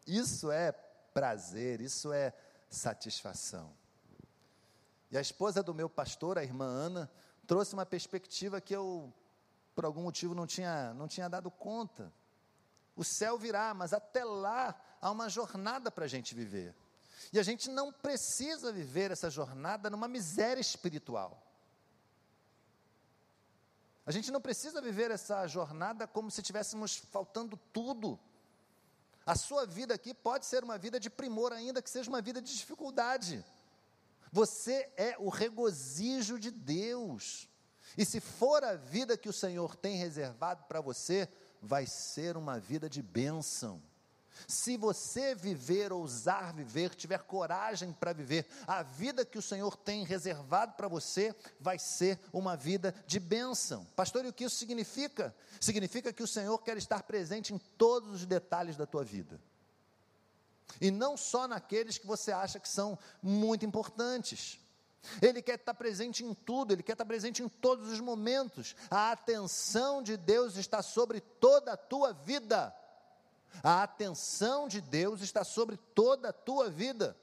Isso 0.07 0.49
é 0.49 0.71
prazer, 0.71 1.81
isso 1.81 2.13
é 2.13 2.33
satisfação. 2.69 3.73
E 5.11 5.17
a 5.17 5.21
esposa 5.21 5.61
do 5.61 5.73
meu 5.73 5.89
pastor, 5.89 6.37
a 6.37 6.43
irmã 6.43 6.65
Ana, 6.65 7.11
trouxe 7.47 7.73
uma 7.73 7.85
perspectiva 7.85 8.59
que 8.59 8.75
eu, 8.75 9.13
por 9.73 9.85
algum 9.85 10.03
motivo, 10.03 10.35
não 10.35 10.47
tinha, 10.47 10.93
não 10.93 11.07
tinha 11.07 11.29
dado 11.29 11.49
conta. 11.51 12.11
O 12.95 13.03
céu 13.03 13.37
virá, 13.37 13.73
mas 13.73 13.93
até 13.93 14.23
lá 14.23 14.75
há 15.01 15.11
uma 15.11 15.29
jornada 15.29 15.91
para 15.91 16.05
a 16.05 16.07
gente 16.07 16.33
viver. 16.33 16.75
E 17.31 17.39
a 17.39 17.43
gente 17.43 17.69
não 17.69 17.91
precisa 17.91 18.71
viver 18.71 19.11
essa 19.11 19.29
jornada 19.29 19.89
numa 19.89 20.07
miséria 20.07 20.61
espiritual. 20.61 21.41
A 24.05 24.11
gente 24.11 24.31
não 24.31 24.39
precisa 24.39 24.81
viver 24.81 25.09
essa 25.09 25.47
jornada 25.47 26.07
como 26.07 26.29
se 26.29 26.41
tivéssemos 26.41 26.97
faltando 27.11 27.57
tudo. 27.73 28.19
A 29.25 29.35
sua 29.35 29.65
vida 29.65 29.95
aqui 29.95 30.13
pode 30.13 30.45
ser 30.45 30.63
uma 30.63 30.77
vida 30.77 30.99
de 30.99 31.09
primor, 31.09 31.51
ainda 31.51 31.81
que 31.81 31.89
seja 31.89 32.09
uma 32.09 32.21
vida 32.21 32.39
de 32.39 32.55
dificuldade. 32.55 33.43
Você 34.35 34.91
é 34.97 35.15
o 35.17 35.29
regozijo 35.29 36.37
de 36.37 36.51
Deus. 36.51 37.49
E 37.97 38.03
se 38.03 38.19
for 38.19 38.65
a 38.65 38.75
vida 38.75 39.17
que 39.17 39.29
o 39.29 39.33
Senhor 39.33 39.77
tem 39.77 39.95
reservado 39.95 40.65
para 40.65 40.81
você, 40.81 41.29
vai 41.61 41.85
ser 41.85 42.35
uma 42.35 42.59
vida 42.59 42.89
de 42.89 43.01
bênção. 43.01 43.81
Se 44.45 44.75
você 44.75 45.33
viver, 45.33 45.93
ousar 45.93 46.53
viver, 46.53 46.93
tiver 46.95 47.19
coragem 47.19 47.93
para 47.93 48.11
viver, 48.11 48.45
a 48.67 48.83
vida 48.83 49.23
que 49.23 49.37
o 49.37 49.41
Senhor 49.41 49.77
tem 49.77 50.03
reservado 50.03 50.73
para 50.73 50.89
você 50.89 51.33
vai 51.57 51.79
ser 51.79 52.19
uma 52.33 52.57
vida 52.57 52.93
de 53.07 53.21
bênção. 53.21 53.85
Pastor, 53.95 54.25
e 54.25 54.27
o 54.27 54.33
que 54.33 54.43
isso 54.43 54.57
significa? 54.57 55.33
Significa 55.61 56.11
que 56.11 56.23
o 56.23 56.27
Senhor 56.27 56.57
quer 56.57 56.75
estar 56.75 57.03
presente 57.03 57.53
em 57.53 57.57
todos 57.77 58.09
os 58.09 58.25
detalhes 58.25 58.75
da 58.75 58.85
tua 58.85 59.05
vida. 59.05 59.39
E 60.79 60.91
não 60.91 61.15
só 61.15 61.47
naqueles 61.47 61.97
que 61.97 62.07
você 62.07 62.31
acha 62.31 62.59
que 62.59 62.69
são 62.69 62.97
muito 63.21 63.65
importantes. 63.65 64.59
Ele 65.21 65.41
quer 65.41 65.59
estar 65.59 65.73
presente 65.73 66.23
em 66.23 66.33
tudo, 66.33 66.73
ele 66.73 66.83
quer 66.83 66.93
estar 66.93 67.05
presente 67.05 67.43
em 67.43 67.47
todos 67.47 67.91
os 67.91 67.99
momentos. 67.99 68.75
A 68.89 69.11
atenção 69.11 70.01
de 70.01 70.17
Deus 70.17 70.55
está 70.55 70.81
sobre 70.81 71.19
toda 71.19 71.73
a 71.73 71.77
tua 71.77 72.13
vida. 72.13 72.75
A 73.63 73.83
atenção 73.83 74.67
de 74.67 74.81
Deus 74.81 75.21
está 75.21 75.43
sobre 75.43 75.77
toda 75.93 76.29
a 76.29 76.33
tua 76.33 76.69
vida. 76.69 77.15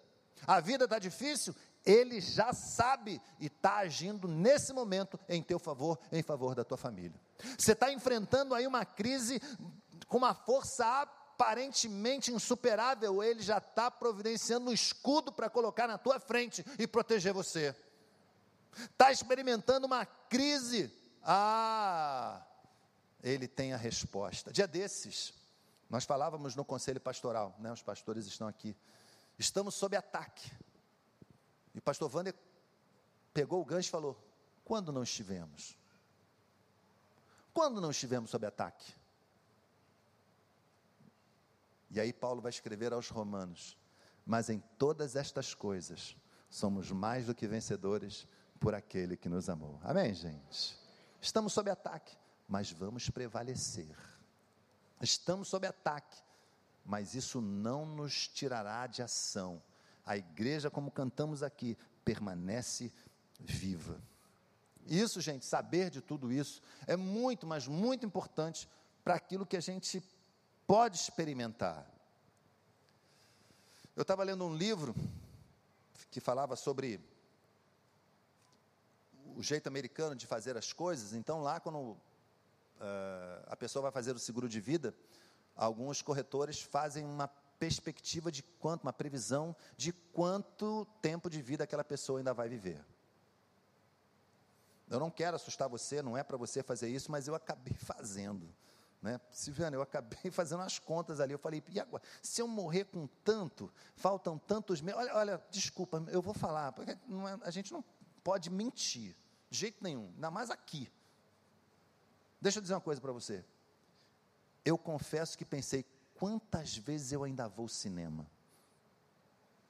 A 0.46 0.60
vida 0.60 0.84
está 0.84 0.98
difícil? 0.98 1.54
Ele 1.84 2.20
já 2.20 2.52
sabe 2.52 3.20
e 3.40 3.46
está 3.46 3.78
agindo 3.78 4.28
nesse 4.28 4.72
momento 4.72 5.18
em 5.28 5.42
teu 5.42 5.58
favor, 5.58 5.98
em 6.12 6.22
favor 6.22 6.54
da 6.54 6.64
tua 6.64 6.78
família. 6.78 7.20
Você 7.58 7.72
está 7.72 7.92
enfrentando 7.92 8.54
aí 8.54 8.66
uma 8.66 8.84
crise 8.84 9.40
com 10.06 10.18
uma 10.18 10.34
força 10.34 10.86
aparentemente 11.42 12.30
insuperável, 12.30 13.22
ele 13.22 13.42
já 13.42 13.58
está 13.58 13.90
providenciando 13.90 14.70
um 14.70 14.72
escudo 14.72 15.32
para 15.32 15.50
colocar 15.50 15.88
na 15.88 15.98
tua 15.98 16.20
frente 16.20 16.64
e 16.78 16.86
proteger 16.86 17.32
você. 17.32 17.74
Está 18.72 19.10
experimentando 19.10 19.86
uma 19.86 20.06
crise, 20.06 20.90
ah, 21.22 22.40
ele 23.22 23.48
tem 23.48 23.72
a 23.72 23.76
resposta. 23.76 24.52
Dia 24.52 24.68
desses, 24.68 25.34
nós 25.90 26.04
falávamos 26.04 26.54
no 26.54 26.64
conselho 26.64 27.00
pastoral, 27.00 27.56
né, 27.58 27.72
os 27.72 27.82
pastores 27.82 28.26
estão 28.26 28.46
aqui. 28.46 28.76
Estamos 29.36 29.74
sob 29.74 29.96
ataque. 29.96 30.48
E 31.74 31.78
o 31.78 31.82
pastor 31.82 32.14
Wander 32.14 32.34
pegou 33.34 33.60
o 33.60 33.64
gancho 33.64 33.88
e 33.88 33.90
falou: 33.90 34.16
quando 34.64 34.92
não 34.92 35.02
estivemos? 35.02 35.76
Quando 37.52 37.80
não 37.80 37.90
estivemos 37.90 38.30
sob 38.30 38.46
ataque? 38.46 39.01
E 41.92 42.00
aí 42.00 42.12
Paulo 42.12 42.40
vai 42.40 42.50
escrever 42.50 42.92
aos 42.92 43.08
Romanos: 43.10 43.76
Mas 44.24 44.48
em 44.48 44.58
todas 44.78 45.14
estas 45.14 45.54
coisas 45.54 46.16
somos 46.48 46.90
mais 46.90 47.26
do 47.26 47.34
que 47.34 47.46
vencedores 47.46 48.26
por 48.58 48.74
aquele 48.74 49.16
que 49.16 49.28
nos 49.28 49.48
amou. 49.48 49.78
Amém, 49.82 50.14
gente? 50.14 50.76
Estamos 51.20 51.52
sob 51.52 51.70
ataque, 51.70 52.16
mas 52.48 52.72
vamos 52.72 53.10
prevalecer. 53.10 53.94
Estamos 55.00 55.48
sob 55.48 55.66
ataque, 55.66 56.16
mas 56.84 57.14
isso 57.14 57.40
não 57.40 57.84
nos 57.84 58.26
tirará 58.26 58.86
de 58.86 59.02
ação. 59.02 59.62
A 60.06 60.16
igreja, 60.16 60.70
como 60.70 60.90
cantamos 60.90 61.42
aqui, 61.42 61.76
permanece 62.04 62.92
viva. 63.38 64.00
Isso, 64.86 65.20
gente, 65.20 65.44
saber 65.44 65.90
de 65.90 66.00
tudo 66.00 66.32
isso 66.32 66.62
é 66.86 66.96
muito, 66.96 67.46
mas 67.46 67.68
muito 67.68 68.06
importante 68.06 68.68
para 69.04 69.14
aquilo 69.14 69.46
que 69.46 69.56
a 69.56 69.60
gente 69.60 70.02
pode 70.72 70.96
experimentar. 70.96 71.86
Eu 73.94 74.00
estava 74.00 74.22
lendo 74.22 74.42
um 74.46 74.56
livro 74.56 74.94
que 76.10 76.18
falava 76.18 76.56
sobre 76.56 76.98
o 79.36 79.42
jeito 79.42 79.66
americano 79.66 80.16
de 80.16 80.26
fazer 80.26 80.56
as 80.56 80.72
coisas, 80.72 81.12
então 81.12 81.42
lá 81.42 81.60
quando 81.60 81.76
uh, 81.76 81.98
a 83.48 83.54
pessoa 83.54 83.82
vai 83.82 83.92
fazer 83.92 84.16
o 84.16 84.18
seguro 84.18 84.48
de 84.48 84.62
vida, 84.62 84.94
alguns 85.54 86.00
corretores 86.00 86.62
fazem 86.62 87.04
uma 87.04 87.28
perspectiva 87.58 88.32
de 88.32 88.42
quanto, 88.42 88.84
uma 88.84 88.94
previsão 88.94 89.54
de 89.76 89.92
quanto 89.92 90.86
tempo 91.02 91.28
de 91.28 91.42
vida 91.42 91.64
aquela 91.64 91.84
pessoa 91.84 92.18
ainda 92.18 92.32
vai 92.32 92.48
viver. 92.48 92.82
Eu 94.88 94.98
não 94.98 95.10
quero 95.10 95.36
assustar 95.36 95.68
você, 95.68 96.00
não 96.00 96.16
é 96.16 96.24
para 96.24 96.38
você 96.38 96.62
fazer 96.62 96.88
isso, 96.88 97.12
mas 97.12 97.28
eu 97.28 97.34
acabei 97.34 97.74
fazendo. 97.84 98.48
Né? 99.02 99.20
Silviana, 99.32 99.76
eu 99.76 99.82
acabei 99.82 100.16
fazendo 100.30 100.62
as 100.62 100.78
contas 100.78 101.18
ali. 101.18 101.32
Eu 101.34 101.38
falei, 101.38 101.62
e 101.68 101.80
agora? 101.80 102.02
Se 102.22 102.40
eu 102.40 102.46
morrer 102.46 102.84
com 102.84 103.08
tanto, 103.24 103.70
faltam 103.96 104.38
tantos 104.38 104.80
meses. 104.80 105.00
Olha, 105.00 105.16
olha, 105.16 105.44
desculpa, 105.50 106.02
eu 106.08 106.22
vou 106.22 106.32
falar, 106.32 106.70
porque 106.72 106.92
é, 106.92 106.98
a 107.42 107.50
gente 107.50 107.72
não 107.72 107.84
pode 108.22 108.48
mentir, 108.48 109.16
de 109.50 109.58
jeito 109.58 109.82
nenhum, 109.82 110.12
ainda 110.14 110.30
mais 110.30 110.50
aqui. 110.50 110.90
Deixa 112.40 112.58
eu 112.58 112.62
dizer 112.62 112.74
uma 112.74 112.80
coisa 112.80 113.00
para 113.00 113.12
você. 113.12 113.44
Eu 114.64 114.78
confesso 114.78 115.36
que 115.36 115.44
pensei, 115.44 115.84
quantas 116.14 116.76
vezes 116.76 117.10
eu 117.10 117.24
ainda 117.24 117.48
vou 117.48 117.64
ao 117.64 117.68
cinema? 117.68 118.30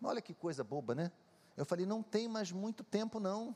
Olha 0.03 0.21
que 0.21 0.35
coisa 0.35 0.63
boba, 0.63 0.95
né? 0.95 1.11
Eu 1.57 1.65
falei, 1.65 1.87
não 1.87 2.03
tem 2.03 2.29
mais 2.29 2.53
muito 2.53 2.85
tempo, 2.85 3.19
não. 3.19 3.55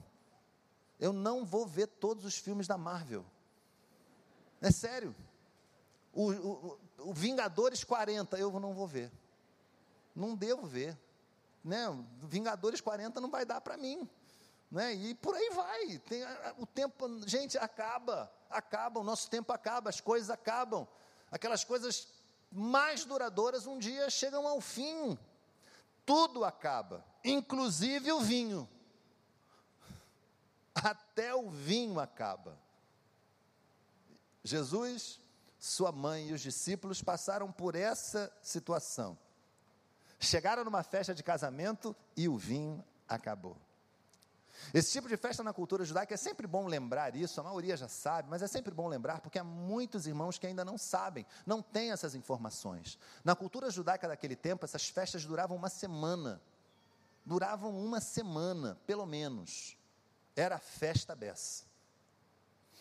Eu 0.99 1.13
não 1.13 1.45
vou 1.45 1.67
ver 1.67 1.87
todos 1.87 2.25
os 2.25 2.39
filmes 2.39 2.67
da 2.67 2.79
Marvel. 2.79 3.27
É 4.61 4.71
sério. 4.71 5.15
O, 6.17 6.79
o, 6.99 7.13
Vingadores 7.13 7.85
40, 7.85 8.39
eu 8.39 8.59
não 8.59 8.73
vou 8.73 8.87
ver. 8.87 9.13
Não 10.15 10.35
devo 10.35 10.67
ver. 10.67 10.99
Né? 11.63 11.87
Vingadores 12.23 12.81
40 12.81 13.21
não 13.21 13.31
vai 13.31 13.45
dar 13.45 13.61
para 13.61 13.77
mim 13.77 14.09
né? 14.71 14.95
E 14.95 15.15
por 15.15 15.35
aí 15.35 15.51
vai. 15.51 15.99
Tem, 15.99 16.23
o 16.59 16.67
tempo, 16.67 17.09
gente, 17.27 17.57
acaba, 17.59 18.31
acaba, 18.51 19.01
o 19.01 19.05
nosso 19.05 19.31
tempo 19.31 19.53
acaba, 19.53 19.91
as 19.91 20.01
coisas 20.01 20.31
acabam. 20.31 20.87
Aquelas 21.31 21.65
coisas 21.65 22.09
mais 22.51 23.05
duradouras 23.05 23.67
um 23.67 23.79
dia 23.79 24.09
chegam 24.11 24.47
ao 24.47 24.61
fim. 24.61 25.19
Tudo 26.05 26.45
acaba, 26.45 27.05
inclusive 27.25 28.13
o 28.13 28.21
vinho. 28.21 28.69
Até 30.75 31.35
o 31.35 31.49
vinho 31.51 31.99
acaba. 31.99 32.59
Jesus, 34.45 35.19
sua 35.67 35.91
mãe 35.91 36.29
e 36.29 36.33
os 36.33 36.41
discípulos 36.41 37.03
passaram 37.03 37.51
por 37.51 37.75
essa 37.75 38.33
situação. 38.41 39.19
Chegaram 40.19 40.65
numa 40.65 40.83
festa 40.83 41.15
de 41.15 41.23
casamento 41.23 41.95
e 42.17 42.29
o 42.29 42.39
vinho 42.39 42.85
acabou. 43.09 43.57
Esse 44.73 44.93
tipo 44.93 45.09
de 45.09 45.17
festa 45.17 45.43
na 45.43 45.53
cultura 45.53 45.85
judaica 45.85 46.15
é 46.15 46.17
sempre 46.17 46.47
bom 46.47 46.67
lembrar 46.67 47.15
isso, 47.15 47.41
a 47.41 47.45
maioria 47.45 47.77
já 47.77 47.89
sabe, 47.89 48.29
mas 48.31 48.43
é 48.43 48.47
sempre 48.47 48.73
bom 48.73 48.89
lembrar 48.89 49.21
porque 49.21 49.39
há 49.39 49.45
muitos 49.45 50.07
irmãos 50.07 50.39
que 50.39 50.47
ainda 50.47 50.65
não 50.65 50.79
sabem, 50.79 51.27
não 51.45 51.61
têm 51.61 51.91
essas 51.91 52.15
informações. 52.15 52.99
Na 53.23 53.37
cultura 53.37 53.71
judaica 53.71 54.09
daquele 54.09 54.37
tempo, 54.37 54.65
essas 54.65 54.89
festas 54.89 55.25
duravam 55.27 55.57
uma 55.57 55.69
semana. 55.69 56.41
Duravam 57.25 57.77
uma 57.77 58.01
semana, 58.01 58.79
pelo 58.87 59.05
menos. 59.05 59.77
Era 60.35 60.57
a 60.57 60.61
festa 60.61 61.15
dessa. 61.15 61.65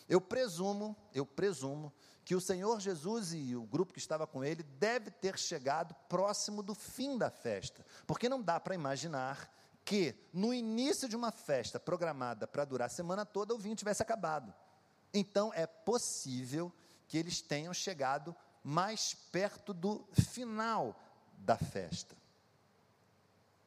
Eu 0.08 0.20
presumo, 0.20 0.96
eu 1.12 1.26
presumo 1.26 1.92
que 2.26 2.34
o 2.34 2.40
Senhor 2.40 2.80
Jesus 2.80 3.32
e 3.32 3.54
o 3.54 3.62
grupo 3.62 3.92
que 3.92 4.00
estava 4.00 4.26
com 4.26 4.44
ele 4.44 4.64
deve 4.64 5.12
ter 5.12 5.38
chegado 5.38 5.94
próximo 6.08 6.60
do 6.60 6.74
fim 6.74 7.16
da 7.16 7.30
festa, 7.30 7.86
porque 8.04 8.28
não 8.28 8.42
dá 8.42 8.58
para 8.58 8.74
imaginar 8.74 9.48
que 9.84 10.12
no 10.32 10.52
início 10.52 11.08
de 11.08 11.14
uma 11.14 11.30
festa 11.30 11.78
programada 11.78 12.44
para 12.44 12.64
durar 12.64 12.86
a 12.86 12.88
semana 12.88 13.24
toda, 13.24 13.54
o 13.54 13.58
vinho 13.58 13.76
tivesse 13.76 14.02
acabado. 14.02 14.52
Então 15.14 15.52
é 15.54 15.68
possível 15.68 16.72
que 17.06 17.16
eles 17.16 17.40
tenham 17.40 17.72
chegado 17.72 18.34
mais 18.60 19.14
perto 19.30 19.72
do 19.72 20.04
final 20.12 21.00
da 21.38 21.56
festa. 21.56 22.16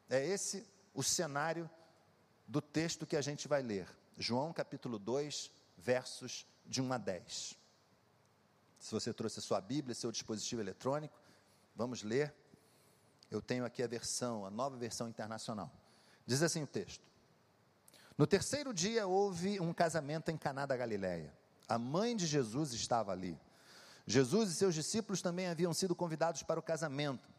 É 0.09 0.27
esse 0.27 0.67
o 0.93 1.01
cenário 1.01 1.69
do 2.45 2.61
texto 2.61 3.07
que 3.07 3.15
a 3.15 3.21
gente 3.21 3.47
vai 3.47 3.61
ler. 3.61 3.87
João 4.17 4.51
capítulo 4.51 4.99
2, 4.99 5.49
versos 5.77 6.45
de 6.65 6.81
1 6.81 6.91
a 6.91 6.97
10. 6.97 7.68
Se 8.79 8.91
você 8.91 9.13
trouxe 9.13 9.39
a 9.39 9.41
sua 9.41 9.59
Bíblia, 9.59 9.93
seu 9.93 10.11
dispositivo 10.11 10.61
eletrônico, 10.61 11.19
vamos 11.75 12.01
ler. 12.01 12.33
Eu 13.29 13.41
tenho 13.41 13.65
aqui 13.65 13.83
a 13.83 13.87
versão, 13.87 14.45
a 14.45 14.49
nova 14.49 14.77
versão 14.77 15.07
internacional. 15.09 15.71
Diz 16.25 16.41
assim 16.41 16.63
o 16.63 16.67
texto: 16.67 17.03
No 18.17 18.25
terceiro 18.25 18.73
dia 18.73 19.05
houve 19.05 19.59
um 19.59 19.73
casamento 19.73 20.31
em 20.31 20.37
Caná 20.37 20.65
da 20.65 20.77
Galileia. 20.77 21.33
A 21.67 21.77
mãe 21.77 22.15
de 22.15 22.25
Jesus 22.25 22.73
estava 22.73 23.11
ali. 23.11 23.37
Jesus 24.07 24.49
e 24.49 24.55
seus 24.55 24.73
discípulos 24.73 25.21
também 25.21 25.47
haviam 25.47 25.73
sido 25.73 25.93
convidados 25.93 26.41
para 26.41 26.59
o 26.59 26.63
casamento. 26.63 27.29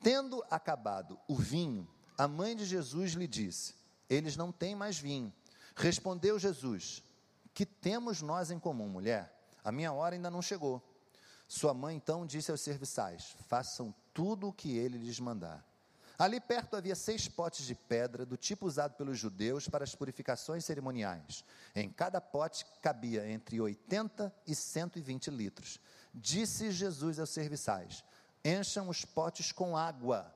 Tendo 0.00 0.44
acabado 0.48 1.18
o 1.26 1.34
vinho, 1.34 1.88
a 2.16 2.28
mãe 2.28 2.54
de 2.54 2.64
Jesus 2.64 3.14
lhe 3.14 3.26
disse: 3.26 3.74
Eles 4.08 4.36
não 4.36 4.52
têm 4.52 4.76
mais 4.76 4.98
vinho. 4.98 5.32
Respondeu 5.74 6.38
Jesus: 6.38 7.02
Que 7.52 7.66
temos 7.66 8.22
nós 8.22 8.50
em 8.50 8.58
comum, 8.60 8.88
mulher? 8.88 9.33
A 9.64 9.72
minha 9.72 9.92
hora 9.92 10.14
ainda 10.14 10.30
não 10.30 10.42
chegou. 10.42 10.82
Sua 11.48 11.72
mãe 11.72 11.96
então 11.96 12.26
disse 12.26 12.50
aos 12.50 12.60
serviçais: 12.60 13.34
Façam 13.48 13.94
tudo 14.12 14.48
o 14.48 14.52
que 14.52 14.76
ele 14.76 14.98
lhes 14.98 15.18
mandar. 15.18 15.64
Ali 16.16 16.40
perto 16.40 16.76
havia 16.76 16.94
seis 16.94 17.26
potes 17.26 17.66
de 17.66 17.74
pedra, 17.74 18.24
do 18.24 18.36
tipo 18.36 18.66
usado 18.66 18.94
pelos 18.94 19.18
judeus 19.18 19.68
para 19.68 19.82
as 19.82 19.94
purificações 19.94 20.64
cerimoniais. 20.64 21.44
Em 21.74 21.90
cada 21.90 22.20
pote 22.20 22.64
cabia 22.80 23.28
entre 23.28 23.60
80 23.60 24.32
e 24.46 24.54
120 24.54 25.30
litros. 25.30 25.80
Disse 26.14 26.70
Jesus 26.70 27.18
aos 27.18 27.30
serviçais: 27.30 28.04
Encham 28.44 28.88
os 28.88 29.04
potes 29.04 29.50
com 29.50 29.76
água. 29.76 30.32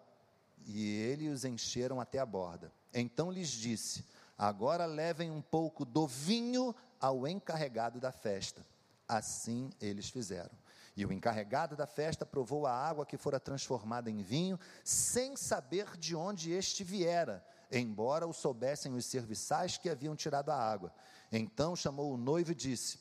E 0.66 0.84
eles 0.84 1.32
os 1.32 1.44
encheram 1.44 2.00
até 2.00 2.18
a 2.18 2.26
borda. 2.26 2.72
Então 2.92 3.30
lhes 3.30 3.48
disse: 3.48 4.04
Agora 4.36 4.84
levem 4.84 5.30
um 5.30 5.40
pouco 5.40 5.84
do 5.84 6.06
vinho 6.06 6.74
ao 7.00 7.26
encarregado 7.28 8.00
da 8.00 8.10
festa. 8.10 8.66
Assim 9.08 9.70
eles 9.80 10.10
fizeram. 10.10 10.50
E 10.94 11.06
o 11.06 11.12
encarregado 11.12 11.76
da 11.76 11.86
festa 11.86 12.26
provou 12.26 12.66
a 12.66 12.72
água 12.72 13.06
que 13.06 13.16
fora 13.16 13.38
transformada 13.38 14.10
em 14.10 14.20
vinho, 14.20 14.58
sem 14.82 15.36
saber 15.36 15.96
de 15.96 16.14
onde 16.16 16.50
este 16.50 16.82
viera, 16.82 17.44
embora 17.70 18.26
o 18.26 18.32
soubessem 18.32 18.92
os 18.94 19.06
serviçais 19.06 19.78
que 19.78 19.88
haviam 19.88 20.16
tirado 20.16 20.50
a 20.50 20.56
água. 20.56 20.92
Então 21.30 21.76
chamou 21.76 22.12
o 22.12 22.16
noivo 22.16 22.50
e 22.50 22.54
disse: 22.54 22.98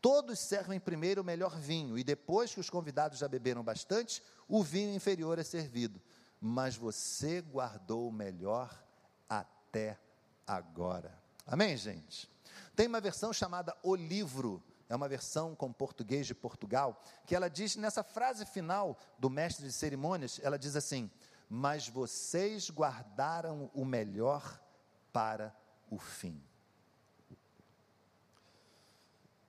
Todos 0.00 0.38
servem 0.38 0.80
primeiro 0.80 1.22
o 1.22 1.24
melhor 1.24 1.56
vinho, 1.56 1.96
e 1.96 2.04
depois 2.04 2.52
que 2.52 2.60
os 2.60 2.68
convidados 2.68 3.18
já 3.18 3.28
beberam 3.28 3.62
bastante, 3.62 4.22
o 4.48 4.62
vinho 4.62 4.94
inferior 4.94 5.38
é 5.38 5.44
servido. 5.44 6.02
Mas 6.40 6.76
você 6.76 7.40
guardou 7.40 8.08
o 8.08 8.12
melhor 8.12 8.76
até 9.28 9.98
agora. 10.46 11.16
Amém, 11.46 11.76
gente? 11.76 12.28
Tem 12.74 12.86
uma 12.86 13.00
versão 13.00 13.32
chamada 13.32 13.76
O 13.82 13.94
Livro, 13.94 14.62
é 14.88 14.94
uma 14.94 15.08
versão 15.08 15.54
com 15.54 15.72
português 15.72 16.26
de 16.26 16.34
Portugal, 16.34 17.02
que 17.26 17.34
ela 17.34 17.48
diz 17.48 17.76
nessa 17.76 18.02
frase 18.02 18.44
final 18.46 18.98
do 19.18 19.28
mestre 19.28 19.66
de 19.66 19.72
cerimônias, 19.72 20.40
ela 20.42 20.58
diz 20.58 20.76
assim: 20.76 21.10
"Mas 21.48 21.88
vocês 21.88 22.70
guardaram 22.70 23.70
o 23.74 23.84
melhor 23.84 24.60
para 25.12 25.54
o 25.90 25.98
fim". 25.98 26.42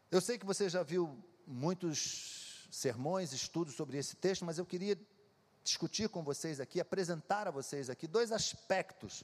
Eu 0.10 0.22
sei 0.22 0.38
que 0.38 0.46
você 0.46 0.70
já 0.70 0.84
viu 0.84 1.22
muitos 1.46 2.68
sermões, 2.72 3.34
estudos 3.34 3.76
sobre 3.76 3.98
esse 3.98 4.16
texto, 4.16 4.46
mas 4.46 4.58
eu 4.58 4.66
queria 4.66 4.98
discutir 5.64 6.08
com 6.08 6.24
vocês 6.24 6.60
aqui, 6.60 6.80
apresentar 6.80 7.48
a 7.48 7.52
vocês 7.52 7.90
aqui 7.90 8.08
dois 8.08 8.32
aspectos 8.32 9.24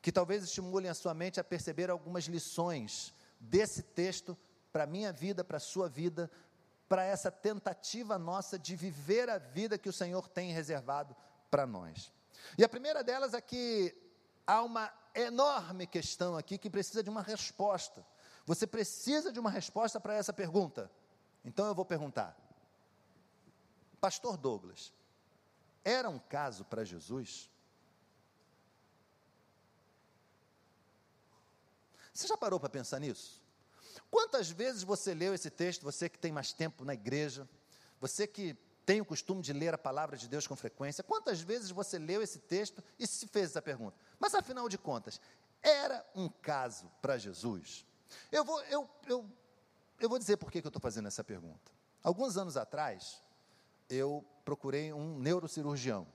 que 0.00 0.10
talvez 0.10 0.42
estimulem 0.42 0.90
a 0.90 0.94
sua 0.94 1.14
mente 1.14 1.38
a 1.38 1.44
perceber 1.44 1.90
algumas 1.90 2.24
lições 2.24 3.12
desse 3.38 3.82
texto 3.82 4.36
para 4.72 4.84
a 4.84 4.86
minha 4.86 5.12
vida, 5.12 5.44
para 5.44 5.58
a 5.58 5.60
sua 5.60 5.88
vida, 5.88 6.30
para 6.88 7.04
essa 7.04 7.30
tentativa 7.30 8.18
nossa 8.18 8.58
de 8.58 8.74
viver 8.74 9.28
a 9.28 9.38
vida 9.38 9.78
que 9.78 9.88
o 9.88 9.92
Senhor 9.92 10.28
tem 10.28 10.52
reservado 10.52 11.14
para 11.50 11.66
nós. 11.66 12.12
E 12.56 12.64
a 12.64 12.68
primeira 12.68 13.04
delas 13.04 13.34
é 13.34 13.40
que 13.40 13.94
há 14.46 14.62
uma 14.62 14.92
enorme 15.14 15.86
questão 15.86 16.36
aqui 16.36 16.56
que 16.56 16.70
precisa 16.70 17.02
de 17.02 17.10
uma 17.10 17.22
resposta. 17.22 18.04
Você 18.46 18.66
precisa 18.66 19.30
de 19.30 19.38
uma 19.38 19.50
resposta 19.50 20.00
para 20.00 20.14
essa 20.14 20.32
pergunta. 20.32 20.90
Então 21.44 21.66
eu 21.66 21.74
vou 21.74 21.84
perguntar: 21.84 22.36
Pastor 24.00 24.36
Douglas, 24.36 24.92
era 25.84 26.08
um 26.08 26.18
caso 26.18 26.64
para 26.64 26.84
Jesus? 26.84 27.50
Você 32.12 32.26
já 32.26 32.36
parou 32.36 32.60
para 32.60 32.68
pensar 32.68 32.98
nisso? 33.00 33.41
Quantas 34.12 34.50
vezes 34.50 34.82
você 34.82 35.14
leu 35.14 35.32
esse 35.32 35.48
texto, 35.48 35.84
você 35.84 36.06
que 36.06 36.18
tem 36.18 36.30
mais 36.30 36.52
tempo 36.52 36.84
na 36.84 36.92
igreja, 36.92 37.48
você 37.98 38.26
que 38.26 38.54
tem 38.84 39.00
o 39.00 39.06
costume 39.06 39.40
de 39.40 39.54
ler 39.54 39.72
a 39.72 39.78
palavra 39.78 40.18
de 40.18 40.28
Deus 40.28 40.46
com 40.46 40.54
frequência, 40.54 41.02
quantas 41.02 41.40
vezes 41.40 41.70
você 41.70 41.98
leu 41.98 42.20
esse 42.20 42.38
texto 42.38 42.84
e 42.98 43.06
se 43.06 43.26
fez 43.26 43.46
essa 43.46 43.62
pergunta? 43.62 43.96
Mas 44.20 44.34
afinal 44.34 44.68
de 44.68 44.76
contas, 44.76 45.18
era 45.62 46.06
um 46.14 46.28
caso 46.28 46.92
para 47.00 47.16
Jesus? 47.16 47.86
Eu 48.30 48.44
vou, 48.44 48.62
eu, 48.64 48.86
eu, 49.06 49.26
eu 49.98 50.10
vou 50.10 50.18
dizer 50.18 50.36
por 50.36 50.52
que, 50.52 50.60
que 50.60 50.66
eu 50.66 50.68
estou 50.68 50.82
fazendo 50.82 51.08
essa 51.08 51.24
pergunta. 51.24 51.72
Alguns 52.02 52.36
anos 52.36 52.58
atrás, 52.58 53.22
eu 53.88 54.22
procurei 54.44 54.92
um 54.92 55.18
neurocirurgião. 55.20 56.06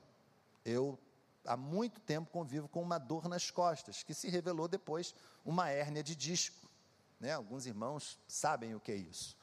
Eu 0.64 1.00
há 1.44 1.58
muito 1.58 2.00
tempo 2.00 2.30
convivo 2.30 2.68
com 2.68 2.84
uma 2.84 3.00
dor 3.00 3.28
nas 3.28 3.50
costas, 3.50 4.04
que 4.04 4.14
se 4.14 4.30
revelou 4.30 4.68
depois 4.68 5.16
uma 5.44 5.72
hérnia 5.72 6.04
de 6.04 6.16
disco. 6.16 6.67
Né? 7.20 7.34
Alguns 7.34 7.66
irmãos 7.66 8.20
sabem 8.28 8.76
o 8.76 8.80
que 8.80 8.92
é 8.92 8.96
isso. 8.96 9.36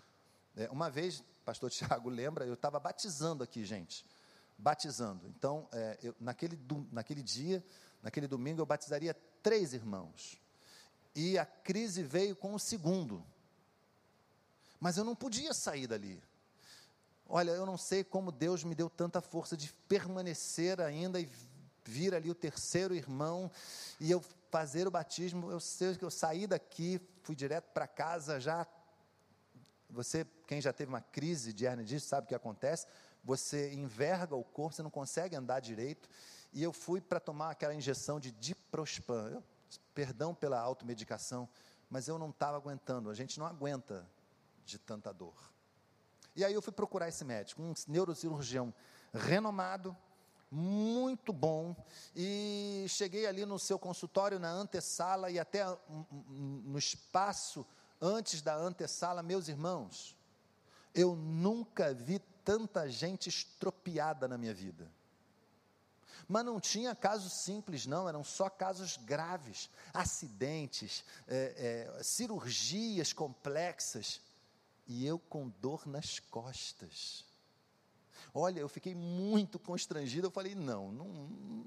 É, 0.57 0.71
uma 0.71 0.91
vez, 0.91 1.23
pastor 1.45 1.71
Tiago 1.73 2.09
lembra, 2.09 2.47
eu 2.47 2.55
estava 2.55 2.79
batizando 2.79 3.43
aqui, 3.43 3.65
gente. 3.65 4.05
Batizando. 4.57 5.27
Então, 5.29 5.69
é, 5.73 5.99
eu, 6.03 6.15
naquele, 6.21 6.59
naquele 6.93 7.23
dia, 7.23 7.65
naquele 8.03 8.29
domingo, 8.29 8.61
eu 8.61 8.67
batizaria 8.67 9.15
três 9.43 9.73
irmãos. 9.73 10.41
E 11.15 11.39
a 11.39 11.45
crise 11.45 12.03
veio 12.03 12.35
com 12.37 12.55
o 12.55 12.59
segundo. 12.59 13.25
Mas 14.81 14.97
eu 14.97 15.05
não 15.05 15.15
podia 15.15 15.55
sair 15.55 15.87
dali. 15.87 16.23
Olha, 17.29 17.53
eu 17.53 17.65
não 17.65 17.79
sei 17.79 18.05
como 18.05 18.31
Deus 18.31 18.65
me 18.65 18.75
deu 18.75 18.91
tanta 18.91 19.21
força 19.21 19.57
de 19.57 19.73
permanecer 19.89 20.81
ainda 20.81 21.21
e 21.21 21.29
vir 21.85 22.15
ali 22.15 22.31
o 22.31 22.35
terceiro 22.35 22.95
irmão 22.95 23.51
e 24.01 24.11
eu 24.11 24.23
fazer 24.55 24.87
o 24.87 24.91
batismo. 24.91 25.51
Eu 25.51 25.59
sei 25.59 25.97
que 25.97 26.05
eu 26.05 26.11
saí 26.13 26.47
daqui, 26.47 27.01
fui 27.25 27.35
direto 27.35 27.73
para 27.73 27.89
casa 27.89 28.39
já. 28.39 28.65
Você, 29.91 30.25
quem 30.47 30.61
já 30.61 30.73
teve 30.73 30.91
uma 30.91 31.01
crise 31.01 31.53
de 31.53 31.65
hernia 31.65 31.99
sabe 31.99 32.27
o 32.27 32.29
que 32.29 32.37
acontece? 32.37 32.87
Você 33.25 33.75
enverga 33.75 34.37
o 34.37 34.45
corpo, 34.45 34.77
você 34.77 34.83
não 34.85 34.91
consegue 34.91 35.35
andar 35.35 35.59
direito. 35.59 36.09
E 36.53 36.63
eu 36.63 36.73
fui 36.73 37.01
para 37.01 37.19
tomar 37.19 37.51
aquela 37.51 37.75
injeção 37.75 38.21
de 38.21 38.31
diprospan. 38.31 39.31
Eu, 39.33 39.45
perdão 39.93 40.33
pela 40.33 40.61
automedicação, 40.61 41.49
mas 41.91 42.07
eu 42.07 42.17
não 42.17 42.31
estava 42.31 42.57
aguentando. 42.57 43.11
A 43.11 43.15
gente 43.15 43.41
não 43.41 43.47
aguenta 43.47 44.09
de 44.65 44.79
tanta 44.79 45.13
dor. 45.13 45.35
E 46.37 46.45
aí 46.45 46.55
eu 46.55 46.63
fui 46.63 46.73
procurar 46.73 47.09
esse 47.09 47.25
médico, 47.25 47.61
um 47.61 47.75
neurocirurgião 47.89 48.73
renomado, 49.13 49.97
muito 50.55 51.33
bom. 51.33 51.75
E 52.15 52.87
cheguei 52.89 53.27
ali 53.27 53.45
no 53.45 53.59
seu 53.59 53.79
consultório, 53.79 54.39
na 54.39 54.51
antessala 54.51 55.31
e 55.31 55.39
até 55.39 55.65
no 55.91 56.79
espaço 56.79 57.67
antes 58.01 58.41
da 58.41 58.55
antessala, 58.55 59.23
meus 59.23 59.49
irmãos. 59.49 60.17
Eu 60.95 61.17
nunca 61.17 61.93
vi 61.93 62.21
tanta 62.45 62.89
gente 62.89 63.29
estropiada 63.29 64.29
na 64.29 64.39
minha 64.39 64.55
vida. 64.55 64.89
Mas 66.29 66.45
não 66.45 66.61
tinha 66.61 66.95
casos 66.95 67.33
simples, 67.33 67.85
não, 67.85 68.09
eram 68.09 68.23
só 68.23 68.49
casos 68.49 68.97
graves, 68.97 69.69
acidentes, 69.93 71.05
é, 71.27 71.91
é, 71.99 72.03
cirurgias 72.03 73.13
complexas. 73.13 74.21
E 74.87 75.05
eu 75.05 75.19
com 75.19 75.49
dor 75.49 75.87
nas 75.87 76.19
costas. 76.19 77.25
Olha, 78.33 78.61
eu 78.61 78.69
fiquei 78.69 78.95
muito 78.95 79.59
constrangido. 79.59 80.27
Eu 80.27 80.31
falei: 80.31 80.55
não, 80.55 80.93
não 80.93 81.65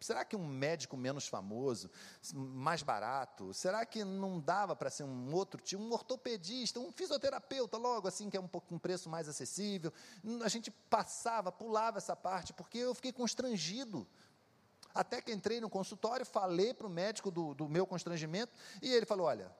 será 0.00 0.24
que 0.24 0.36
um 0.36 0.46
médico 0.46 0.96
menos 0.96 1.26
famoso, 1.26 1.90
mais 2.34 2.82
barato, 2.82 3.52
será 3.54 3.84
que 3.84 4.04
não 4.04 4.38
dava 4.38 4.76
para 4.76 4.90
ser 4.90 5.04
um 5.04 5.34
outro 5.34 5.60
tipo, 5.60 5.82
um 5.82 5.92
ortopedista, 5.92 6.78
um 6.78 6.92
fisioterapeuta, 6.92 7.76
logo 7.76 8.06
assim, 8.06 8.28
que 8.30 8.36
é 8.36 8.40
um, 8.40 8.46
pouco, 8.46 8.74
um 8.74 8.78
preço 8.78 9.08
mais 9.08 9.28
acessível? 9.28 9.92
A 10.44 10.48
gente 10.48 10.70
passava, 10.70 11.50
pulava 11.50 11.98
essa 11.98 12.14
parte, 12.14 12.52
porque 12.52 12.78
eu 12.78 12.94
fiquei 12.94 13.12
constrangido. 13.12 14.06
Até 14.94 15.20
que 15.20 15.32
entrei 15.32 15.60
no 15.60 15.68
consultório, 15.68 16.24
falei 16.24 16.72
para 16.72 16.86
o 16.86 16.90
médico 16.90 17.30
do, 17.30 17.54
do 17.54 17.68
meu 17.68 17.86
constrangimento, 17.86 18.52
e 18.80 18.90
ele 18.92 19.04
falou: 19.04 19.26
olha, 19.26 19.54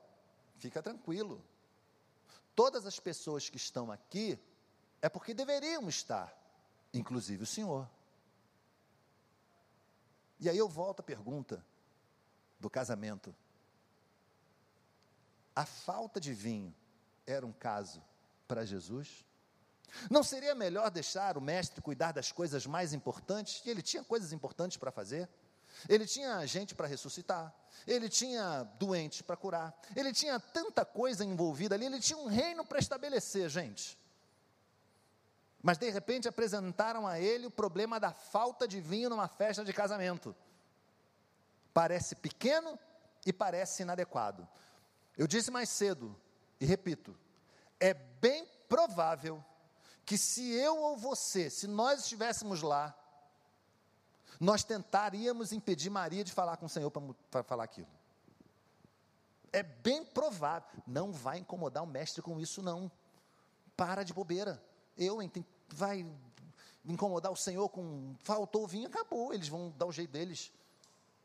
fica 0.57 0.81
tranquilo. 0.81 1.43
Todas 2.55 2.87
as 2.87 2.99
pessoas 2.99 3.49
que 3.49 3.57
estão 3.57 3.91
aqui 3.91 4.39
é 5.01 5.09
porque 5.09 5.33
deveriam 5.33 5.87
estar 5.87 6.37
inclusive 6.93 7.43
o 7.43 7.47
Senhor. 7.47 7.89
E 10.39 10.49
aí 10.49 10.57
eu 10.57 10.67
volto 10.67 10.99
à 10.99 11.03
pergunta 11.03 11.63
do 12.59 12.69
casamento. 12.69 13.35
A 15.55 15.65
falta 15.65 16.19
de 16.19 16.33
vinho 16.33 16.73
era 17.25 17.45
um 17.45 17.51
caso 17.51 18.03
para 18.47 18.65
Jesus? 18.65 19.25
Não 20.11 20.21
seria 20.21 20.53
melhor 20.53 20.91
deixar 20.91 21.37
o 21.37 21.41
mestre 21.41 21.81
cuidar 21.81 22.11
das 22.11 22.31
coisas 22.31 22.65
mais 22.67 22.93
importantes? 22.93 23.65
Ele 23.65 23.81
tinha 23.81 24.03
coisas 24.03 24.31
importantes 24.31 24.77
para 24.77 24.91
fazer. 24.91 25.27
Ele 25.87 26.05
tinha 26.05 26.45
gente 26.47 26.73
para 26.73 26.87
ressuscitar, 26.87 27.53
ele 27.85 28.09
tinha 28.09 28.63
doentes 28.79 29.21
para 29.21 29.37
curar, 29.37 29.79
ele 29.95 30.11
tinha 30.11 30.39
tanta 30.39 30.83
coisa 30.83 31.23
envolvida 31.23 31.75
ali, 31.75 31.85
ele 31.85 31.99
tinha 31.99 32.17
um 32.17 32.25
reino 32.25 32.65
para 32.65 32.79
estabelecer, 32.79 33.47
gente. 33.47 33.95
Mas 35.61 35.77
de 35.77 35.89
repente 35.89 36.27
apresentaram 36.27 37.07
a 37.07 37.19
ele 37.19 37.47
o 37.47 37.51
problema 37.51 37.99
da 37.99 38.11
falta 38.11 38.67
de 38.67 38.79
vinho 38.79 39.09
numa 39.09 39.27
festa 39.27 39.63
de 39.65 39.73
casamento. 39.73 40.35
Parece 41.73 42.15
pequeno 42.15 42.77
e 43.25 43.33
parece 43.33 43.83
inadequado. 43.83 44.47
Eu 45.17 45.27
disse 45.27 45.49
mais 45.51 45.69
cedo, 45.69 46.15
e 46.59 46.65
repito, 46.65 47.17
é 47.79 47.93
bem 47.93 48.47
provável 48.69 49.43
que 50.05 50.17
se 50.17 50.53
eu 50.53 50.77
ou 50.77 50.95
você, 50.95 51.49
se 51.49 51.67
nós 51.67 52.01
estivéssemos 52.01 52.61
lá, 52.61 52.95
nós 54.39 54.63
tentaríamos 54.63 55.51
impedir 55.51 55.89
Maria 55.89 56.23
de 56.23 56.31
falar 56.31 56.57
com 56.57 56.67
o 56.67 56.69
Senhor 56.69 56.91
para 57.29 57.43
falar 57.43 57.63
aquilo. 57.63 57.89
É 59.51 59.63
bem 59.63 60.05
provável. 60.05 60.81
Não 60.85 61.11
vai 61.11 61.39
incomodar 61.39 61.83
o 61.83 61.87
mestre 61.87 62.21
com 62.21 62.39
isso, 62.39 62.61
não. 62.61 62.91
Para 63.75 64.03
de 64.03 64.13
bobeira. 64.13 64.61
Eu 64.97 65.19
vai 65.69 66.05
incomodar 66.85 67.31
o 67.31 67.35
Senhor 67.35 67.69
com 67.69 68.15
faltou 68.23 68.67
vinho, 68.67 68.87
acabou. 68.87 69.33
Eles 69.33 69.47
vão 69.47 69.73
dar 69.77 69.85
o 69.85 69.91
jeito 69.91 70.11
deles. 70.11 70.51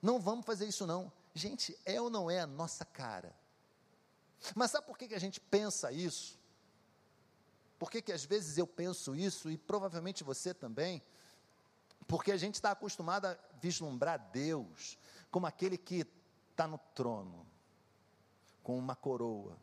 Não 0.00 0.20
vamos 0.20 0.44
fazer 0.44 0.66
isso, 0.66 0.86
não. 0.86 1.12
Gente, 1.34 1.78
é 1.84 2.00
ou 2.00 2.10
não 2.10 2.30
é 2.30 2.40
a 2.40 2.46
nossa 2.46 2.84
cara? 2.84 3.34
Mas 4.54 4.72
sabe 4.72 4.86
por 4.86 4.98
que, 4.98 5.08
que 5.08 5.14
a 5.14 5.20
gente 5.20 5.40
pensa 5.40 5.92
isso? 5.92 6.38
Por 7.78 7.90
que, 7.90 8.02
que 8.02 8.12
às 8.12 8.24
vezes 8.24 8.58
eu 8.58 8.66
penso 8.66 9.14
isso 9.14 9.50
e 9.50 9.56
provavelmente 9.56 10.24
você 10.24 10.52
também? 10.52 11.02
Porque 12.06 12.32
a 12.32 12.36
gente 12.36 12.56
está 12.56 12.72
acostumado 12.72 13.26
a 13.26 13.38
vislumbrar 13.60 14.18
Deus 14.32 14.98
como 15.30 15.46
aquele 15.46 15.78
que 15.78 16.06
está 16.50 16.66
no 16.66 16.78
trono, 16.94 17.46
com 18.62 18.78
uma 18.78 18.94
coroa, 18.94 19.56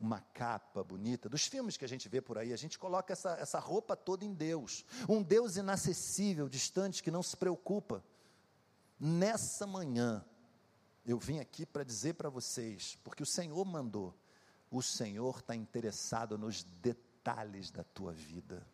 uma 0.00 0.20
capa 0.20 0.84
bonita. 0.84 1.28
Dos 1.28 1.46
filmes 1.46 1.76
que 1.76 1.84
a 1.84 1.88
gente 1.88 2.08
vê 2.08 2.20
por 2.20 2.38
aí, 2.38 2.52
a 2.52 2.56
gente 2.56 2.78
coloca 2.78 3.12
essa, 3.12 3.30
essa 3.32 3.58
roupa 3.58 3.96
toda 3.96 4.24
em 4.24 4.32
Deus. 4.32 4.84
Um 5.08 5.22
Deus 5.22 5.56
inacessível, 5.56 6.48
distante, 6.48 7.02
que 7.02 7.10
não 7.10 7.22
se 7.22 7.36
preocupa. 7.36 8.04
Nessa 8.98 9.66
manhã, 9.66 10.24
eu 11.04 11.18
vim 11.18 11.40
aqui 11.40 11.66
para 11.66 11.84
dizer 11.84 12.14
para 12.14 12.28
vocês, 12.28 12.98
porque 13.02 13.22
o 13.22 13.26
Senhor 13.26 13.64
mandou, 13.64 14.14
o 14.70 14.82
Senhor 14.82 15.38
está 15.38 15.54
interessado 15.54 16.38
nos 16.38 16.62
detalhes 16.62 17.70
da 17.70 17.82
tua 17.82 18.12
vida. 18.12 18.66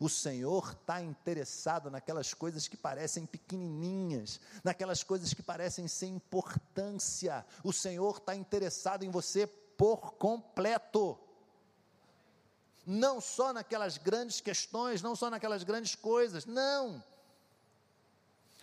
O 0.00 0.08
Senhor 0.08 0.74
está 0.80 1.02
interessado 1.02 1.90
naquelas 1.90 2.32
coisas 2.32 2.66
que 2.66 2.76
parecem 2.76 3.26
pequenininhas, 3.26 4.40
naquelas 4.62 5.02
coisas 5.02 5.34
que 5.34 5.42
parecem 5.42 5.86
sem 5.86 6.14
importância. 6.14 7.44
O 7.62 7.72
Senhor 7.72 8.16
está 8.16 8.34
interessado 8.34 9.04
em 9.04 9.10
você 9.10 9.46
por 9.76 10.14
completo. 10.14 11.18
Não 12.86 13.20
só 13.20 13.52
naquelas 13.52 13.96
grandes 13.96 14.40
questões, 14.40 15.02
não 15.02 15.16
só 15.16 15.30
naquelas 15.30 15.62
grandes 15.62 15.94
coisas, 15.94 16.44
não. 16.44 17.02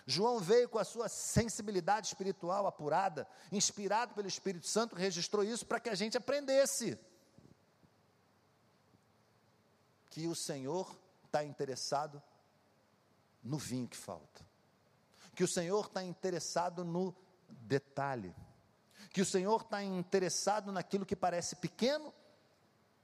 João 0.06 0.38
veio 0.38 0.68
com 0.68 0.78
a 0.78 0.84
sua 0.84 1.08
sensibilidade 1.08 2.08
espiritual 2.08 2.66
apurada, 2.66 3.26
inspirado 3.50 4.14
pelo 4.14 4.28
Espírito 4.28 4.66
Santo, 4.66 4.96
registrou 4.96 5.44
isso 5.44 5.64
para 5.64 5.80
que 5.80 5.88
a 5.88 5.94
gente 5.94 6.16
aprendesse 6.16 6.98
que 10.10 10.26
o 10.26 10.34
Senhor 10.34 10.94
está 11.24 11.42
interessado 11.44 12.22
no 13.42 13.58
vinho 13.58 13.88
que 13.88 13.96
falta, 13.96 14.44
que 15.34 15.42
o 15.42 15.48
Senhor 15.48 15.86
está 15.86 16.02
interessado 16.02 16.84
no 16.84 17.14
detalhe, 17.48 18.34
que 19.12 19.20
o 19.20 19.26
Senhor 19.26 19.60
está 19.60 19.82
interessado 19.82 20.72
naquilo 20.72 21.04
que 21.04 21.14
parece 21.14 21.56
pequeno 21.56 22.12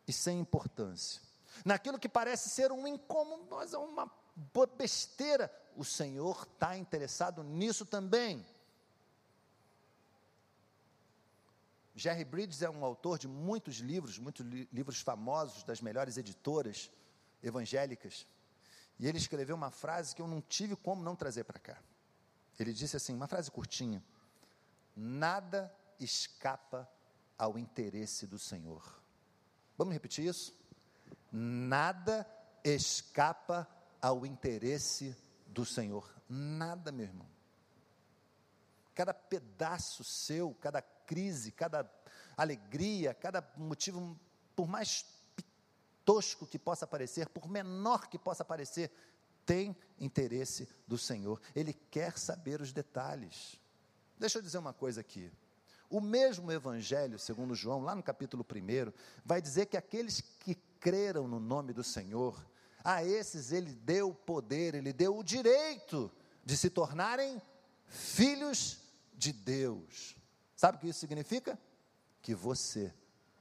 e 0.06 0.12
sem 0.12 0.40
importância, 0.40 1.20
naquilo 1.64 1.98
que 1.98 2.08
parece 2.08 2.48
ser 2.48 2.72
um 2.72 2.86
incômodo, 2.86 3.46
mas 3.50 3.74
é 3.74 3.78
uma 3.78 4.10
besteira, 4.76 5.52
o 5.76 5.84
Senhor 5.84 6.48
está 6.50 6.76
interessado 6.76 7.42
nisso 7.42 7.84
também. 7.84 8.44
Jerry 11.94 12.24
Bridges 12.24 12.62
é 12.62 12.70
um 12.70 12.84
autor 12.84 13.18
de 13.18 13.26
muitos 13.26 13.78
livros, 13.78 14.18
muitos 14.18 14.46
li 14.46 14.68
livros 14.72 15.00
famosos 15.00 15.64
das 15.64 15.80
melhores 15.80 16.16
editoras 16.16 16.90
evangélicas. 17.42 18.24
E 18.98 19.06
ele 19.06 19.18
escreveu 19.18 19.56
uma 19.56 19.70
frase 19.70 20.14
que 20.14 20.22
eu 20.22 20.28
não 20.28 20.40
tive 20.40 20.76
como 20.76 21.02
não 21.02 21.16
trazer 21.16 21.44
para 21.44 21.58
cá. 21.58 21.76
Ele 22.58 22.72
disse 22.72 22.96
assim, 22.96 23.14
uma 23.14 23.26
frase 23.26 23.50
curtinha: 23.50 24.02
Nada 24.94 25.72
escapa 25.98 26.88
ao 27.36 27.58
interesse 27.58 28.26
do 28.26 28.38
Senhor. 28.38 29.00
Vamos 29.76 29.94
repetir 29.94 30.26
isso? 30.26 30.54
Nada 31.30 32.26
escapa 32.64 33.68
ao 34.00 34.26
interesse 34.26 35.16
do 35.46 35.64
Senhor. 35.64 36.12
Nada, 36.28 36.90
meu 36.90 37.06
irmão. 37.06 37.28
Cada 38.94 39.14
pedaço 39.14 40.02
seu, 40.02 40.54
cada 40.60 40.82
crise, 40.82 41.52
cada 41.52 41.90
alegria, 42.36 43.14
cada 43.14 43.46
motivo, 43.56 44.18
por 44.56 44.66
mais 44.66 45.06
tosco 46.04 46.46
que 46.46 46.58
possa 46.58 46.86
parecer, 46.86 47.28
por 47.28 47.48
menor 47.48 48.08
que 48.08 48.18
possa 48.18 48.44
parecer, 48.44 48.90
tem 49.44 49.76
interesse 49.98 50.68
do 50.86 50.98
Senhor. 50.98 51.40
Ele 51.54 51.72
quer 51.72 52.18
saber 52.18 52.60
os 52.60 52.72
detalhes. 52.72 53.60
Deixa 54.18 54.38
eu 54.38 54.42
dizer 54.42 54.58
uma 54.58 54.72
coisa 54.72 55.00
aqui. 55.00 55.30
O 55.90 56.00
mesmo 56.00 56.52
Evangelho, 56.52 57.18
segundo 57.18 57.54
João, 57.54 57.82
lá 57.82 57.94
no 57.94 58.02
capítulo 58.02 58.44
1, 58.44 58.92
vai 59.24 59.40
dizer 59.40 59.66
que 59.66 59.76
aqueles 59.76 60.20
que 60.20 60.54
creram 60.78 61.26
no 61.26 61.40
nome 61.40 61.72
do 61.72 61.82
Senhor, 61.82 62.44
a 62.84 63.04
esses 63.04 63.52
ele 63.52 63.72
deu 63.72 64.12
poder, 64.12 64.74
ele 64.74 64.92
deu 64.92 65.16
o 65.16 65.24
direito 65.24 66.10
de 66.44 66.56
se 66.56 66.68
tornarem 66.68 67.40
filhos 67.86 68.78
de 69.14 69.32
Deus. 69.32 70.14
Sabe 70.54 70.76
o 70.76 70.80
que 70.80 70.88
isso 70.88 71.00
significa? 71.00 71.58
Que 72.20 72.34
você 72.34 72.92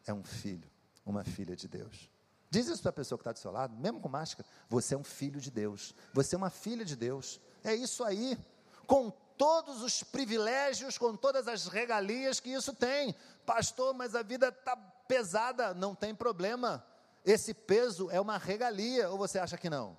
é 0.05 0.13
um 0.13 0.23
filho, 0.23 0.69
uma 1.05 1.23
filha 1.23 1.55
de 1.55 1.67
Deus. 1.67 2.09
Diz 2.49 2.67
isso 2.67 2.81
para 2.81 2.91
a 2.91 2.93
pessoa 2.93 3.17
que 3.17 3.21
está 3.21 3.33
do 3.33 3.39
seu 3.39 3.51
lado, 3.51 3.75
mesmo 3.75 3.99
com 3.99 4.07
máscara. 4.07 4.47
Você 4.69 4.95
é 4.95 4.97
um 4.97 5.03
filho 5.03 5.41
de 5.41 5.51
Deus. 5.51 5.93
Você 6.13 6.33
é 6.33 6.37
uma 6.37 6.49
filha 6.49 6.85
de 6.85 6.95
Deus. 6.95 7.41
É 7.63 7.75
isso 7.75 8.03
aí. 8.03 8.37
Com 8.85 9.11
todos 9.37 9.81
os 9.81 10.03
privilégios, 10.03 10.97
com 10.97 11.15
todas 11.15 11.47
as 11.47 11.67
regalias 11.67 12.39
que 12.39 12.49
isso 12.49 12.73
tem. 12.73 13.15
Pastor, 13.45 13.93
mas 13.93 14.15
a 14.15 14.23
vida 14.23 14.49
está 14.49 14.75
pesada. 14.75 15.73
Não 15.73 15.93
tem 15.93 16.13
problema. 16.15 16.85
Esse 17.23 17.53
peso 17.53 18.09
é 18.09 18.19
uma 18.19 18.37
regalia, 18.37 19.09
ou 19.09 19.17
você 19.17 19.37
acha 19.37 19.57
que 19.57 19.69
não? 19.69 19.97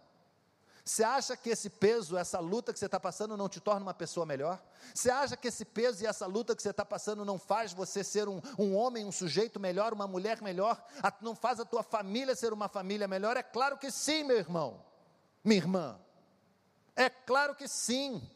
Você 0.88 1.04
acha 1.04 1.36
que 1.36 1.50
esse 1.50 1.68
peso, 1.68 2.16
essa 2.16 2.40
luta 2.40 2.72
que 2.72 2.78
você 2.78 2.86
está 2.86 2.98
passando, 2.98 3.36
não 3.36 3.46
te 3.46 3.60
torna 3.60 3.82
uma 3.82 3.92
pessoa 3.92 4.24
melhor? 4.24 4.58
Você 4.94 5.10
acha 5.10 5.36
que 5.36 5.48
esse 5.48 5.62
peso 5.62 6.02
e 6.02 6.06
essa 6.06 6.24
luta 6.24 6.56
que 6.56 6.62
você 6.62 6.70
está 6.70 6.82
passando 6.82 7.26
não 7.26 7.38
faz 7.38 7.74
você 7.74 8.02
ser 8.02 8.26
um, 8.26 8.40
um 8.58 8.74
homem, 8.74 9.04
um 9.04 9.12
sujeito 9.12 9.60
melhor, 9.60 9.92
uma 9.92 10.08
mulher 10.08 10.40
melhor? 10.40 10.82
A, 11.02 11.12
não 11.20 11.36
faz 11.36 11.60
a 11.60 11.66
tua 11.66 11.82
família 11.82 12.34
ser 12.34 12.54
uma 12.54 12.70
família 12.70 13.06
melhor? 13.06 13.36
É 13.36 13.42
claro 13.42 13.76
que 13.76 13.90
sim, 13.90 14.24
meu 14.24 14.38
irmão, 14.38 14.82
minha 15.44 15.58
irmã. 15.58 16.00
É 16.96 17.10
claro 17.10 17.54
que 17.54 17.68
sim. 17.68 18.26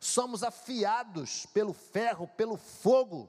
Somos 0.00 0.42
afiados 0.42 1.46
pelo 1.46 1.72
ferro, 1.72 2.28
pelo 2.28 2.56
fogo 2.56 3.28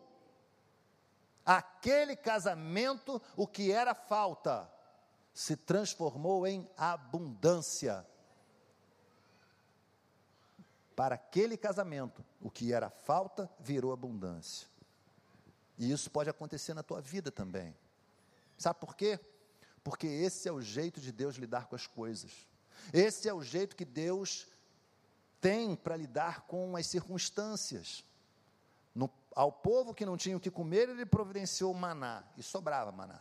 Aquele 1.50 2.16
casamento, 2.16 3.20
o 3.36 3.48
que 3.48 3.72
era 3.72 3.96
falta, 3.96 4.72
se 5.34 5.56
transformou 5.56 6.46
em 6.46 6.70
abundância. 6.78 8.06
Para 10.96 11.16
aquele 11.16 11.58
casamento, 11.58 12.24
o 12.40 12.52
que 12.52 12.72
era 12.72 12.92
falta 12.92 13.50
virou 13.60 13.92
abundância. 13.92 14.68
E 15.76 15.92
isso 15.92 16.12
pode 16.12 16.30
acontecer 16.30 16.76
na 16.76 16.84
tua 16.84 17.02
vida 17.02 17.32
também. 17.32 17.76
Sabe 18.56 18.80
por 18.80 18.96
quê? 18.96 19.20
Porque 19.84 20.06
esse 20.06 20.48
é 20.48 20.52
o 20.52 20.62
jeito 20.62 21.02
de 21.02 21.12
Deus 21.12 21.36
lidar 21.36 21.66
com 21.66 21.76
as 21.76 21.88
coisas. 21.88 22.48
Esse 22.94 23.28
é 23.28 23.34
o 23.34 23.42
jeito 23.42 23.76
que 23.76 23.86
Deus 23.86 24.46
tem 25.42 25.76
para 25.76 25.96
lidar 25.96 26.42
com 26.42 26.76
as 26.76 26.88
circunstâncias. 26.88 28.04
No, 28.94 29.10
ao 29.36 29.52
povo 29.52 29.94
que 29.94 30.06
não 30.06 30.18
tinha 30.18 30.38
o 30.38 30.40
que 30.40 30.52
comer, 30.52 30.90
ele 30.90 31.06
providenciou 31.06 31.74
maná, 31.74 32.24
e 32.38 32.44
sobrava 32.44 32.92
maná. 32.92 33.20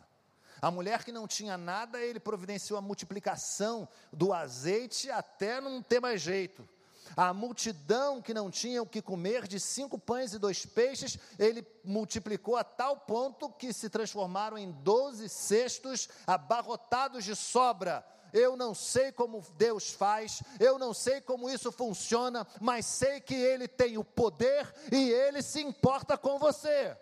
A 0.60 0.70
mulher 0.70 1.04
que 1.04 1.12
não 1.12 1.28
tinha 1.28 1.56
nada, 1.56 2.00
ele 2.00 2.18
providenciou 2.18 2.78
a 2.78 2.82
multiplicação 2.82 3.88
do 4.12 4.32
azeite 4.32 5.10
até 5.10 5.60
não 5.60 5.80
ter 5.80 6.00
mais 6.00 6.20
jeito. 6.20 6.68
A 7.16 7.32
multidão 7.32 8.20
que 8.20 8.34
não 8.34 8.50
tinha 8.50 8.82
o 8.82 8.86
que 8.86 9.00
comer, 9.00 9.46
de 9.46 9.58
cinco 9.58 9.98
pães 9.98 10.32
e 10.34 10.38
dois 10.38 10.66
peixes, 10.66 11.18
ele 11.38 11.66
multiplicou 11.84 12.56
a 12.56 12.64
tal 12.64 12.96
ponto 12.96 13.50
que 13.50 13.72
se 13.72 13.88
transformaram 13.88 14.58
em 14.58 14.70
doze 14.70 15.28
cestos 15.28 16.08
abarrotados 16.26 17.24
de 17.24 17.34
sobra. 17.34 18.04
Eu 18.32 18.56
não 18.56 18.74
sei 18.74 19.10
como 19.12 19.44
Deus 19.56 19.90
faz, 19.90 20.42
eu 20.60 20.78
não 20.78 20.92
sei 20.92 21.20
como 21.20 21.48
isso 21.48 21.72
funciona, 21.72 22.46
mas 22.60 22.84
sei 22.86 23.20
que 23.20 23.34
Ele 23.34 23.66
tem 23.66 23.96
o 23.96 24.04
poder 24.04 24.72
e 24.92 25.10
Ele 25.10 25.42
se 25.42 25.60
importa 25.60 26.16
com 26.18 26.38
você. 26.38 26.96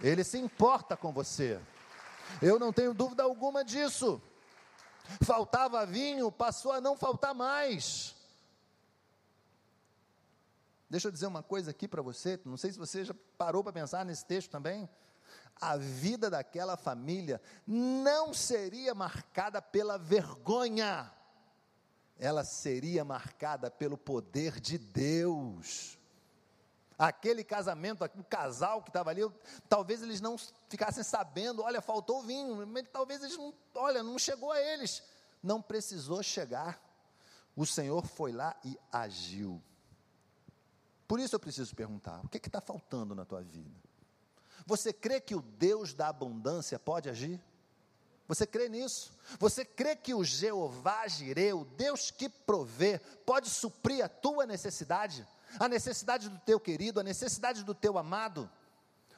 Ele 0.00 0.22
se 0.22 0.38
importa 0.38 0.96
com 0.96 1.12
você. 1.12 1.60
Eu 2.42 2.58
não 2.58 2.72
tenho 2.72 2.92
dúvida 2.92 3.22
alguma 3.22 3.64
disso. 3.64 4.20
Faltava 5.22 5.86
vinho, 5.86 6.30
passou 6.30 6.72
a 6.72 6.80
não 6.80 6.96
faltar 6.96 7.34
mais. 7.34 8.14
Deixa 10.88 11.08
eu 11.08 11.12
dizer 11.12 11.26
uma 11.26 11.42
coisa 11.42 11.70
aqui 11.70 11.88
para 11.88 12.02
você, 12.02 12.38
não 12.44 12.56
sei 12.56 12.70
se 12.70 12.78
você 12.78 13.04
já 13.04 13.14
parou 13.36 13.62
para 13.62 13.72
pensar 13.72 14.04
nesse 14.04 14.24
texto 14.24 14.50
também. 14.50 14.88
A 15.60 15.76
vida 15.76 16.28
daquela 16.28 16.76
família 16.76 17.40
não 17.66 18.34
seria 18.34 18.94
marcada 18.94 19.62
pela 19.62 19.96
vergonha, 19.96 21.10
ela 22.18 22.44
seria 22.44 23.04
marcada 23.04 23.70
pelo 23.70 23.96
poder 23.96 24.60
de 24.60 24.78
Deus. 24.78 25.98
Aquele 26.98 27.44
casamento, 27.44 28.04
o 28.04 28.24
casal 28.24 28.82
que 28.82 28.88
estava 28.88 29.10
ali, 29.10 29.20
talvez 29.68 30.02
eles 30.02 30.20
não 30.20 30.36
ficassem 30.68 31.04
sabendo, 31.04 31.62
olha, 31.62 31.80
faltou 31.82 32.22
vinho, 32.22 32.66
talvez 32.84 33.22
eles 33.22 33.36
não, 33.36 33.52
olha, 33.74 34.02
não 34.02 34.18
chegou 34.18 34.50
a 34.50 34.60
eles. 34.60 35.02
Não 35.42 35.60
precisou 35.60 36.22
chegar. 36.22 36.80
O 37.54 37.66
Senhor 37.66 38.06
foi 38.06 38.32
lá 38.32 38.56
e 38.64 38.78
agiu. 38.90 39.62
Por 41.06 41.20
isso 41.20 41.34
eu 41.34 41.40
preciso 41.40 41.74
perguntar: 41.74 42.20
o 42.24 42.28
que 42.28 42.38
está 42.38 42.60
faltando 42.60 43.14
na 43.14 43.24
tua 43.24 43.42
vida? 43.42 43.85
Você 44.66 44.92
crê 44.92 45.20
que 45.20 45.34
o 45.34 45.40
Deus 45.40 45.94
da 45.94 46.08
abundância 46.08 46.78
pode 46.78 47.08
agir? 47.08 47.40
Você 48.28 48.46
crê 48.46 48.68
nisso? 48.68 49.12
Você 49.38 49.64
crê 49.64 49.94
que 49.94 50.12
o 50.12 50.24
Jeová 50.24 51.06
Jireh, 51.06 51.54
o 51.54 51.64
Deus 51.64 52.10
que 52.10 52.28
provê, 52.28 52.98
pode 53.24 53.48
suprir 53.48 54.04
a 54.04 54.08
tua 54.08 54.44
necessidade? 54.44 55.26
a 55.58 55.68
necessidade 55.68 56.28
do 56.28 56.38
teu 56.38 56.58
querido, 56.58 57.00
a 57.00 57.02
necessidade 57.02 57.64
do 57.64 57.74
teu 57.74 57.98
amado. 57.98 58.50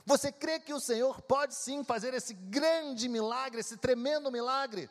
Você 0.05 0.33
crê 0.33 0.59
que 0.59 0.73
o 0.73 0.81
Senhor 0.81 1.21
pode 1.23 1.55
sim 1.55 1.85
fazer 1.85 2.15
esse 2.15 2.35
grande 2.35 3.09
milagre, 3.09 3.61
esse 3.61 3.77
tremendo 3.77 4.31
milagre? 4.31 4.89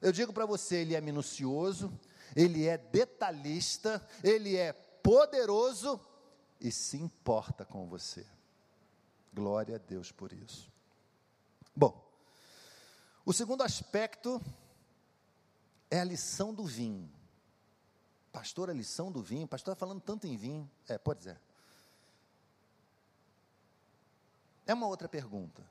Eu 0.00 0.12
digo 0.12 0.32
para 0.32 0.46
você, 0.46 0.76
ele 0.76 0.94
é 0.94 1.00
minucioso, 1.00 1.92
ele 2.34 2.66
é 2.66 2.78
detalhista, 2.78 4.06
ele 4.22 4.56
é 4.56 4.72
poderoso 4.72 6.00
e 6.60 6.70
se 6.70 6.96
importa 6.96 7.64
com 7.64 7.86
você. 7.86 8.24
Glória 9.36 9.76
a 9.76 9.78
Deus 9.78 10.10
por 10.10 10.32
isso. 10.32 10.72
Bom, 11.76 12.02
o 13.22 13.34
segundo 13.34 13.62
aspecto 13.62 14.40
é 15.90 16.00
a 16.00 16.04
lição 16.04 16.54
do 16.54 16.64
vinho. 16.64 17.12
Pastor, 18.32 18.70
a 18.70 18.72
lição 18.72 19.12
do 19.12 19.22
vinho, 19.22 19.46
pastor 19.46 19.74
está 19.74 19.78
falando 19.78 20.00
tanto 20.00 20.26
em 20.26 20.38
vinho. 20.38 20.70
É, 20.88 20.96
pode 20.96 21.18
dizer. 21.18 21.38
É 24.64 24.72
uma 24.72 24.86
outra 24.86 25.06
pergunta. 25.06 25.62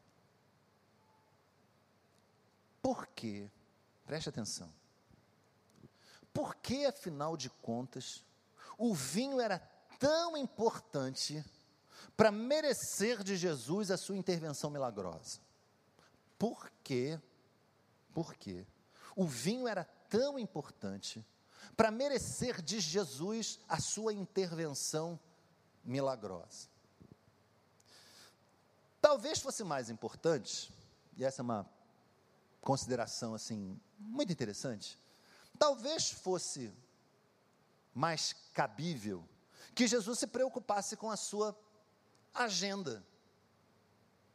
Por 2.83 3.07
quê? 3.07 3.49
Preste 4.05 4.29
atenção. 4.29 4.71
Por 6.31 6.53
que, 6.57 6.85
afinal 6.85 7.35
de 7.35 7.49
contas, 7.49 8.23
o 8.77 8.93
vinho 8.93 9.41
era 9.41 9.57
tão 9.97 10.37
importante 10.37 11.43
para 12.15 12.31
merecer 12.31 13.23
de 13.23 13.35
Jesus 13.35 13.91
a 13.91 13.97
sua 13.97 14.15
intervenção 14.15 14.69
milagrosa? 14.69 15.39
Por 16.37 16.69
quê? 16.83 17.19
Por 18.13 18.35
quê? 18.35 18.65
O 19.15 19.25
vinho 19.25 19.67
era 19.67 19.83
tão 20.09 20.37
importante 20.37 21.25
para 21.75 21.91
merecer 21.91 22.61
de 22.61 22.79
Jesus 22.79 23.59
a 23.67 23.79
sua 23.79 24.13
intervenção 24.13 25.19
milagrosa. 25.83 26.69
Talvez 29.01 29.39
fosse 29.39 29.63
mais 29.63 29.89
importante, 29.89 30.73
e 31.15 31.23
essa 31.23 31.41
é 31.41 31.43
uma 31.43 31.69
consideração 32.61 33.35
assim 33.35 33.79
muito 33.99 34.33
interessante, 34.33 34.97
talvez 35.59 36.09
fosse 36.09 36.73
mais 37.93 38.33
cabível 38.53 39.23
que 39.75 39.87
Jesus 39.87 40.19
se 40.19 40.27
preocupasse 40.27 40.97
com 40.97 41.11
a 41.11 41.15
sua 41.15 41.53
agenda. 42.43 43.03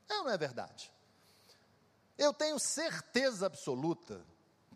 Não, 0.08 0.24
não 0.24 0.30
é 0.30 0.38
verdade. 0.38 0.92
Eu 2.18 2.34
tenho 2.34 2.58
certeza 2.58 3.46
absoluta 3.46 4.24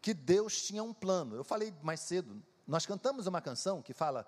que 0.01 0.15
Deus 0.15 0.63
tinha 0.63 0.83
um 0.83 0.95
plano. 0.95 1.35
Eu 1.37 1.45
falei 1.45 1.75
mais 1.83 2.01
cedo, 2.01 2.43
nós 2.67 2.87
cantamos 2.87 3.27
uma 3.27 3.41
canção 3.41 3.83
que 3.83 3.93
fala 3.93 4.27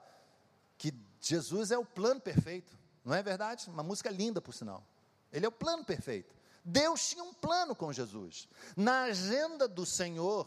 que 0.76 0.92
Jesus 1.20 1.70
é 1.70 1.78
o 1.78 1.84
plano 1.84 2.20
perfeito, 2.20 2.76
não 3.04 3.14
é 3.14 3.22
verdade? 3.22 3.68
Uma 3.70 3.82
música 3.82 4.10
linda, 4.10 4.40
por 4.40 4.52
sinal. 4.52 4.84
Ele 5.32 5.46
é 5.46 5.48
o 5.48 5.52
plano 5.52 5.84
perfeito. 5.84 6.34
Deus 6.64 7.08
tinha 7.08 7.22
um 7.22 7.32
plano 7.32 7.74
com 7.74 7.92
Jesus. 7.92 8.48
Na 8.76 9.04
agenda 9.04 9.68
do 9.68 9.86
Senhor, 9.86 10.46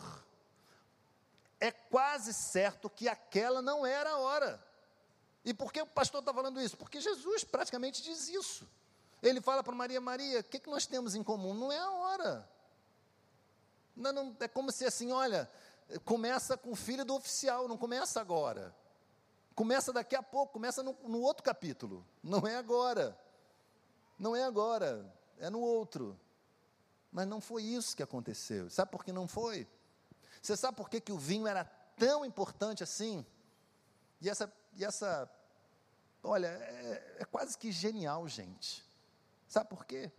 é 1.59 1.71
quase 1.71 2.33
certo 2.33 2.89
que 2.89 3.07
aquela 3.07 3.61
não 3.61 3.85
era 3.85 4.11
a 4.11 4.17
hora. 4.17 4.68
E 5.49 5.53
por 5.53 5.73
que 5.73 5.81
o 5.81 5.87
pastor 5.87 6.19
está 6.19 6.31
falando 6.31 6.61
isso? 6.61 6.77
Porque 6.77 7.01
Jesus 7.01 7.43
praticamente 7.43 8.03
diz 8.03 8.29
isso. 8.29 8.69
Ele 9.19 9.41
fala 9.41 9.63
para 9.63 9.73
Maria, 9.73 9.99
Maria, 9.99 10.41
o 10.41 10.43
que, 10.43 10.59
que 10.59 10.69
nós 10.69 10.85
temos 10.85 11.15
em 11.15 11.23
comum? 11.23 11.55
Não 11.55 11.71
é 11.71 11.79
a 11.79 11.89
hora. 11.89 12.49
Não, 13.95 14.13
não, 14.13 14.37
é 14.39 14.47
como 14.47 14.71
se 14.71 14.85
assim, 14.85 15.11
olha, 15.11 15.49
começa 16.05 16.55
com 16.55 16.73
o 16.73 16.75
filho 16.75 17.03
do 17.03 17.15
oficial, 17.15 17.67
não 17.67 17.79
começa 17.79 18.21
agora. 18.21 18.75
Começa 19.55 19.91
daqui 19.91 20.15
a 20.15 20.21
pouco, 20.21 20.53
começa 20.53 20.83
no, 20.83 20.95
no 21.05 21.19
outro 21.19 21.43
capítulo. 21.43 22.05
Não 22.21 22.45
é 22.45 22.55
agora. 22.55 23.19
Não 24.19 24.35
é 24.35 24.43
agora, 24.43 25.11
é 25.39 25.49
no 25.49 25.61
outro. 25.61 26.15
Mas 27.11 27.27
não 27.27 27.41
foi 27.41 27.63
isso 27.63 27.95
que 27.95 28.03
aconteceu. 28.03 28.69
Sabe 28.69 28.91
por 28.91 29.03
que 29.03 29.11
não 29.11 29.27
foi? 29.27 29.67
Você 30.43 30.55
sabe 30.55 30.77
por 30.77 30.91
que, 30.91 31.01
que 31.01 31.11
o 31.11 31.17
vinho 31.17 31.47
era 31.47 31.65
tão 31.97 32.23
importante 32.23 32.83
assim? 32.83 33.25
E 34.21 34.29
essa, 34.29 34.53
e 34.75 34.85
essa 34.85 35.27
olha, 36.23 36.47
é, 36.47 37.17
é 37.19 37.25
quase 37.25 37.57
que 37.57 37.71
genial, 37.71 38.27
gente. 38.27 38.85
Sabe 39.47 39.69
por 39.69 39.85
quê? 39.85 40.11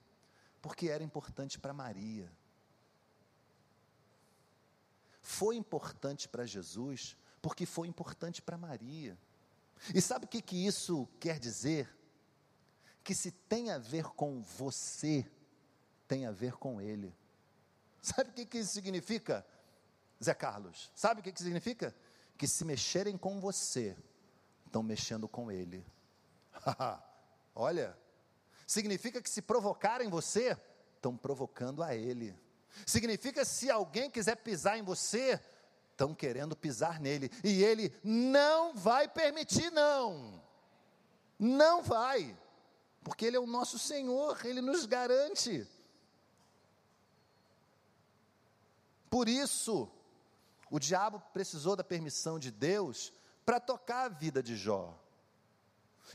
Porque 0.60 0.88
era 0.88 1.02
importante 1.02 1.58
para 1.58 1.72
Maria 1.72 2.30
foi 5.30 5.56
importante 5.56 6.28
para 6.28 6.44
Jesus, 6.44 7.16
porque 7.40 7.64
foi 7.64 7.86
importante 7.86 8.42
para 8.42 8.58
Maria. 8.58 9.16
E 9.94 10.00
sabe 10.00 10.24
o 10.24 10.28
que, 10.28 10.42
que 10.42 10.66
isso 10.66 11.08
quer 11.18 11.38
dizer? 11.38 11.88
Que 13.04 13.14
se 13.14 13.30
tem 13.30 13.70
a 13.70 13.78
ver 13.78 14.04
com 14.04 14.42
você, 14.42 15.24
tem 16.08 16.26
a 16.26 16.30
ver 16.30 16.54
com 16.54 16.80
Ele. 16.80 17.14
Sabe 18.02 18.30
o 18.30 18.32
que, 18.32 18.44
que 18.44 18.58
isso 18.58 18.72
significa, 18.72 19.46
Zé 20.22 20.34
Carlos? 20.34 20.90
Sabe 20.94 21.20
o 21.20 21.22
que, 21.22 21.32
que 21.32 21.42
significa? 21.42 21.94
Que 22.36 22.48
se 22.48 22.64
mexerem 22.64 23.16
com 23.16 23.40
você, 23.40 23.96
estão 24.70 24.82
mexendo 24.84 25.28
com 25.28 25.50
Ele. 25.50 25.84
Olha, 27.54 27.98
significa 28.66 29.20
que 29.20 29.28
se 29.28 29.42
provocarem 29.42 30.08
você, 30.08 30.56
estão 30.94 31.16
provocando 31.16 31.82
a 31.82 31.94
Ele. 31.94 32.38
Significa 32.86 33.44
se 33.44 33.68
alguém 33.68 34.08
quiser 34.08 34.36
pisar 34.36 34.78
em 34.78 34.82
você, 34.82 35.40
estão 35.90 36.14
querendo 36.14 36.54
pisar 36.56 37.00
nele. 37.00 37.30
E 37.42 37.64
ele 37.64 37.92
não 38.04 38.74
vai 38.74 39.08
permitir, 39.08 39.70
não. 39.72 40.40
Não 41.36 41.82
vai. 41.82 42.38
Porque 43.02 43.26
ele 43.26 43.36
é 43.36 43.40
o 43.40 43.46
nosso 43.46 43.76
Senhor, 43.76 44.38
ele 44.46 44.60
nos 44.60 44.86
garante. 44.86 45.66
Por 49.10 49.28
isso, 49.28 49.90
o 50.70 50.78
diabo 50.78 51.20
precisou 51.32 51.74
da 51.74 51.82
permissão 51.82 52.38
de 52.38 52.52
Deus 52.52 53.12
para 53.44 53.60
tocar 53.60 54.06
a 54.06 54.08
vida 54.08 54.42
de 54.42 54.56
Jó. 54.56 54.96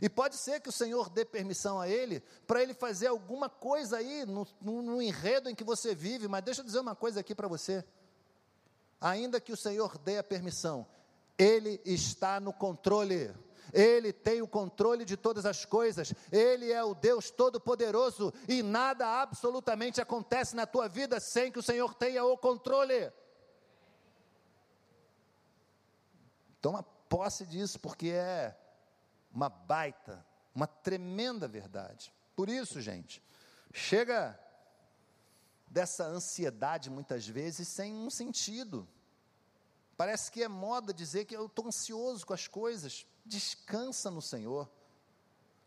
E 0.01 0.09
pode 0.09 0.35
ser 0.35 0.59
que 0.59 0.69
o 0.69 0.73
Senhor 0.73 1.09
dê 1.09 1.23
permissão 1.23 1.79
a 1.79 1.87
ele 1.87 2.21
para 2.45 2.61
ele 2.61 2.73
fazer 2.73 3.07
alguma 3.07 3.49
coisa 3.49 3.97
aí 3.97 4.25
no, 4.25 4.45
no, 4.59 4.81
no, 4.81 5.01
enredo 5.01 5.49
em 5.49 5.55
que 5.55 5.63
você 5.63 5.95
vive, 5.95 6.27
mas 6.27 6.43
deixa 6.43 6.61
eu 6.61 6.65
dizer 6.65 6.79
uma 6.79 6.95
coisa 6.95 7.21
aqui 7.21 7.33
para 7.33 7.47
você. 7.47 7.83
Ainda 8.99 9.39
que 9.39 9.53
o 9.53 9.57
Senhor 9.57 9.97
dê 9.99 10.17
a 10.17 10.23
permissão, 10.23 10.85
ele 11.37 11.81
está 11.85 12.39
no 12.39 12.51
controle. 12.51 13.33
Ele 13.73 14.13
tem 14.13 14.41
o 14.41 14.47
controle 14.47 15.03
de 15.03 15.17
todas 15.17 15.45
as 15.45 15.65
coisas, 15.65 16.13
Ele 16.31 16.71
é 16.71 16.81
o 16.81 16.93
Deus 16.93 17.29
Todo-Poderoso 17.29 18.33
e 18.47 18.63
nada 18.63 19.21
absolutamente 19.21 19.99
acontece 19.99 20.55
na 20.55 20.65
tua 20.65 20.87
vida 20.87 21.19
sem 21.19 21.51
que 21.51 21.59
o 21.59 21.63
Senhor 21.63 21.93
tenha 21.93 22.23
o 22.23 22.37
controle. 22.37 23.11
Então, 26.57 26.85
posse 27.09 27.45
disso, 27.45 27.79
porque 27.79 28.09
é 28.09 28.57
uma 29.31 29.49
baita, 29.49 30.25
uma 30.53 30.67
tremenda 30.67 31.47
verdade. 31.47 32.13
Por 32.35 32.49
isso, 32.49 32.81
gente, 32.81 33.23
chega 33.73 34.39
dessa 35.67 36.05
ansiedade 36.05 36.89
muitas 36.89 37.27
vezes 37.27 37.67
sem 37.67 37.93
um 37.93 38.09
sentido. 38.09 38.87
Parece 39.97 40.31
que 40.31 40.43
é 40.43 40.47
moda 40.47 40.93
dizer 40.93 41.25
que 41.25 41.35
eu 41.35 41.45
estou 41.45 41.67
ansioso 41.67 42.25
com 42.25 42.33
as 42.33 42.47
coisas. 42.47 43.05
Descansa 43.25 44.11
no 44.11 44.21
Senhor. 44.21 44.69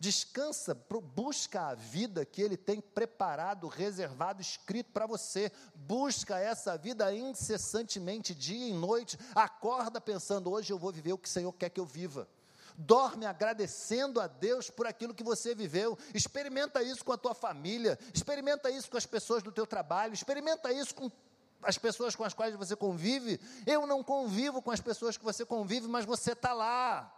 Descansa, 0.01 0.77
busca 1.15 1.69
a 1.69 1.75
vida 1.75 2.25
que 2.25 2.41
Ele 2.41 2.57
tem 2.57 2.81
preparado, 2.81 3.67
reservado, 3.67 4.41
escrito 4.41 4.93
para 4.93 5.07
você. 5.07 5.51
Busca 5.75 6.39
essa 6.39 6.79
vida 6.79 7.13
incessantemente, 7.13 8.33
dia 8.33 8.69
e 8.69 8.73
noite. 8.73 9.19
Acorda 9.35 10.01
pensando: 10.01 10.53
hoje 10.53 10.73
eu 10.73 10.79
vou 10.79 10.93
viver 10.93 11.15
o 11.15 11.19
que 11.19 11.29
o 11.29 11.31
Senhor 11.31 11.53
quer 11.53 11.71
que 11.71 11.81
eu 11.81 11.85
viva. 11.85 12.29
Dorme 12.77 13.27
agradecendo 13.27 14.21
a 14.21 14.29
Deus 14.29 14.71
por 14.71 14.87
aquilo 14.87 15.13
que 15.13 15.25
você 15.25 15.53
viveu. 15.53 15.99
Experimenta 16.15 16.81
isso 16.81 17.05
com 17.05 17.13
a 17.13 17.19
tua 17.19 17.35
família. 17.35 17.99
Experimenta 18.15 18.71
isso 18.71 18.89
com 18.89 18.97
as 18.97 19.05
pessoas 19.05 19.43
do 19.43 19.51
teu 19.51 19.67
trabalho. 19.67 20.15
Experimenta 20.15 20.73
isso 20.73 20.95
com 20.95 21.11
as 21.61 21.77
pessoas 21.77 22.15
com 22.15 22.23
as 22.23 22.33
quais 22.33 22.55
você 22.55 22.77
convive. 22.77 23.41
Eu 23.67 23.85
não 23.85 24.05
convivo 24.05 24.63
com 24.63 24.71
as 24.71 24.81
pessoas 24.81 25.17
que 25.17 25.25
você 25.25 25.45
convive, 25.45 25.89
mas 25.89 26.05
você 26.05 26.35
está 26.35 26.53
lá. 26.53 27.18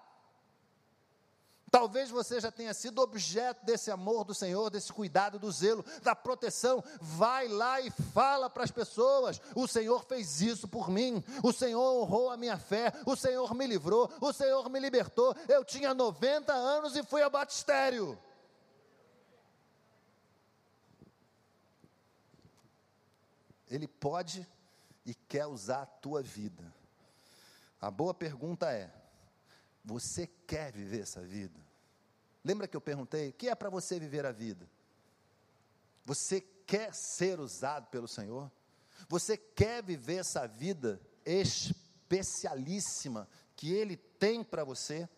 Talvez 1.70 2.10
você 2.10 2.40
já 2.40 2.50
tenha 2.50 2.74
sido 2.74 3.00
objeto 3.00 3.64
desse 3.64 3.90
amor 3.92 4.24
do 4.24 4.34
Senhor, 4.34 4.70
desse 4.70 4.92
cuidado, 4.92 5.38
do 5.38 5.52
zelo, 5.52 5.84
da 6.02 6.16
proteção. 6.16 6.82
Vai 7.00 7.46
lá 7.46 7.80
e 7.80 7.90
fala 7.90 8.50
para 8.50 8.64
as 8.64 8.72
pessoas: 8.72 9.40
o 9.54 9.68
Senhor 9.68 10.04
fez 10.04 10.40
isso 10.40 10.66
por 10.66 10.90
mim, 10.90 11.22
o 11.44 11.52
Senhor 11.52 12.02
honrou 12.02 12.30
a 12.30 12.36
minha 12.36 12.58
fé, 12.58 12.92
o 13.06 13.14
Senhor 13.14 13.54
me 13.54 13.66
livrou, 13.66 14.10
o 14.20 14.32
Senhor 14.32 14.68
me 14.68 14.80
libertou. 14.80 15.34
Eu 15.48 15.64
tinha 15.64 15.94
90 15.94 16.52
anos 16.52 16.96
e 16.96 17.04
fui 17.04 17.22
a 17.22 17.30
batistério. 17.30 18.18
Ele 23.68 23.86
pode 23.86 24.44
e 25.06 25.14
quer 25.14 25.46
usar 25.46 25.82
a 25.82 25.86
tua 25.86 26.20
vida. 26.20 26.74
A 27.80 27.92
boa 27.92 28.12
pergunta 28.12 28.72
é: 28.72 28.90
você 29.84 30.26
quer 30.46 30.72
viver 30.72 31.00
essa 31.00 31.22
vida? 31.22 31.58
Lembra 32.44 32.68
que 32.68 32.76
eu 32.76 32.80
perguntei: 32.80 33.30
o 33.30 33.32
que 33.32 33.48
é 33.48 33.54
para 33.54 33.70
você 33.70 33.98
viver 33.98 34.26
a 34.26 34.32
vida? 34.32 34.68
Você 36.04 36.40
quer 36.66 36.94
ser 36.94 37.40
usado 37.40 37.86
pelo 37.88 38.08
Senhor? 38.08 38.50
Você 39.08 39.36
quer 39.36 39.82
viver 39.82 40.16
essa 40.16 40.46
vida 40.46 41.00
especialíssima 41.24 43.28
que 43.56 43.72
Ele 43.72 43.96
tem 43.96 44.44
para 44.44 44.64
você? 44.64 45.08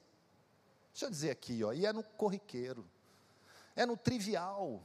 Deixa 0.92 1.06
eu 1.06 1.10
dizer 1.10 1.30
aqui, 1.30 1.64
ó, 1.64 1.72
e 1.72 1.86
é 1.86 1.92
no 1.92 2.02
corriqueiro, 2.02 2.86
é 3.74 3.86
no 3.86 3.96
trivial, 3.96 4.84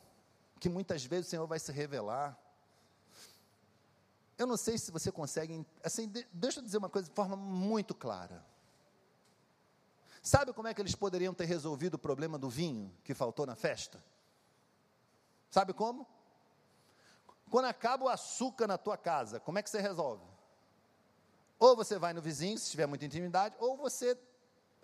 que 0.59 0.69
muitas 0.69 1.03
vezes 1.03 1.27
o 1.27 1.29
Senhor 1.29 1.45
vai 1.45 1.59
se 1.59 1.71
revelar. 1.71 2.37
Eu 4.37 4.47
não 4.47 4.55
sei 4.55 4.77
se 4.77 4.91
você 4.91 5.11
consegue, 5.11 5.65
assim, 5.83 6.11
deixa 6.31 6.59
eu 6.59 6.63
dizer 6.63 6.77
uma 6.77 6.89
coisa 6.89 7.09
de 7.09 7.15
forma 7.15 7.35
muito 7.35 7.93
clara. 7.93 8.45
Sabe 10.27 10.51
como 10.51 10.67
é 10.67 10.73
que 10.73 10.81
eles 10.81 10.93
poderiam 10.93 11.33
ter 11.33 11.45
resolvido 11.45 11.93
o 11.93 11.97
problema 11.97 12.37
do 12.37 12.49
vinho 12.49 12.93
que 13.01 13.13
faltou 13.13 13.45
na 13.45 13.55
festa? 13.55 14.03
Sabe 15.49 15.71
como? 15.71 16.05
Quando 17.49 17.63
acaba 17.63 18.03
o 18.03 18.09
açúcar 18.09 18.67
na 18.67 18.77
tua 18.77 18.97
casa, 18.97 19.39
como 19.39 19.57
é 19.57 19.63
que 19.63 19.69
você 19.69 19.79
resolve? 19.79 20.25
Ou 21.57 21.77
você 21.77 21.97
vai 21.97 22.11
no 22.11 22.21
vizinho, 22.21 22.57
se 22.57 22.69
tiver 22.69 22.87
muita 22.87 23.05
intimidade, 23.05 23.55
ou 23.57 23.77
você 23.77 24.19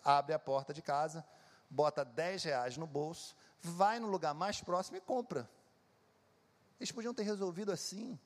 abre 0.01 0.33
a 0.33 0.39
porta 0.39 0.73
de 0.73 0.81
casa, 0.81 1.27
bota 1.69 2.05
10 2.05 2.45
reais 2.45 2.77
no 2.77 2.87
bolso, 2.87 3.35
vai 3.59 3.99
no 3.99 4.07
lugar 4.07 4.33
mais 4.33 4.61
próximo 4.61 4.95
e 4.95 5.01
compra. 5.01 5.49
Eles 6.79 6.93
podiam 6.93 7.13
ter 7.13 7.23
resolvido 7.23 7.69
assim, 7.69 8.17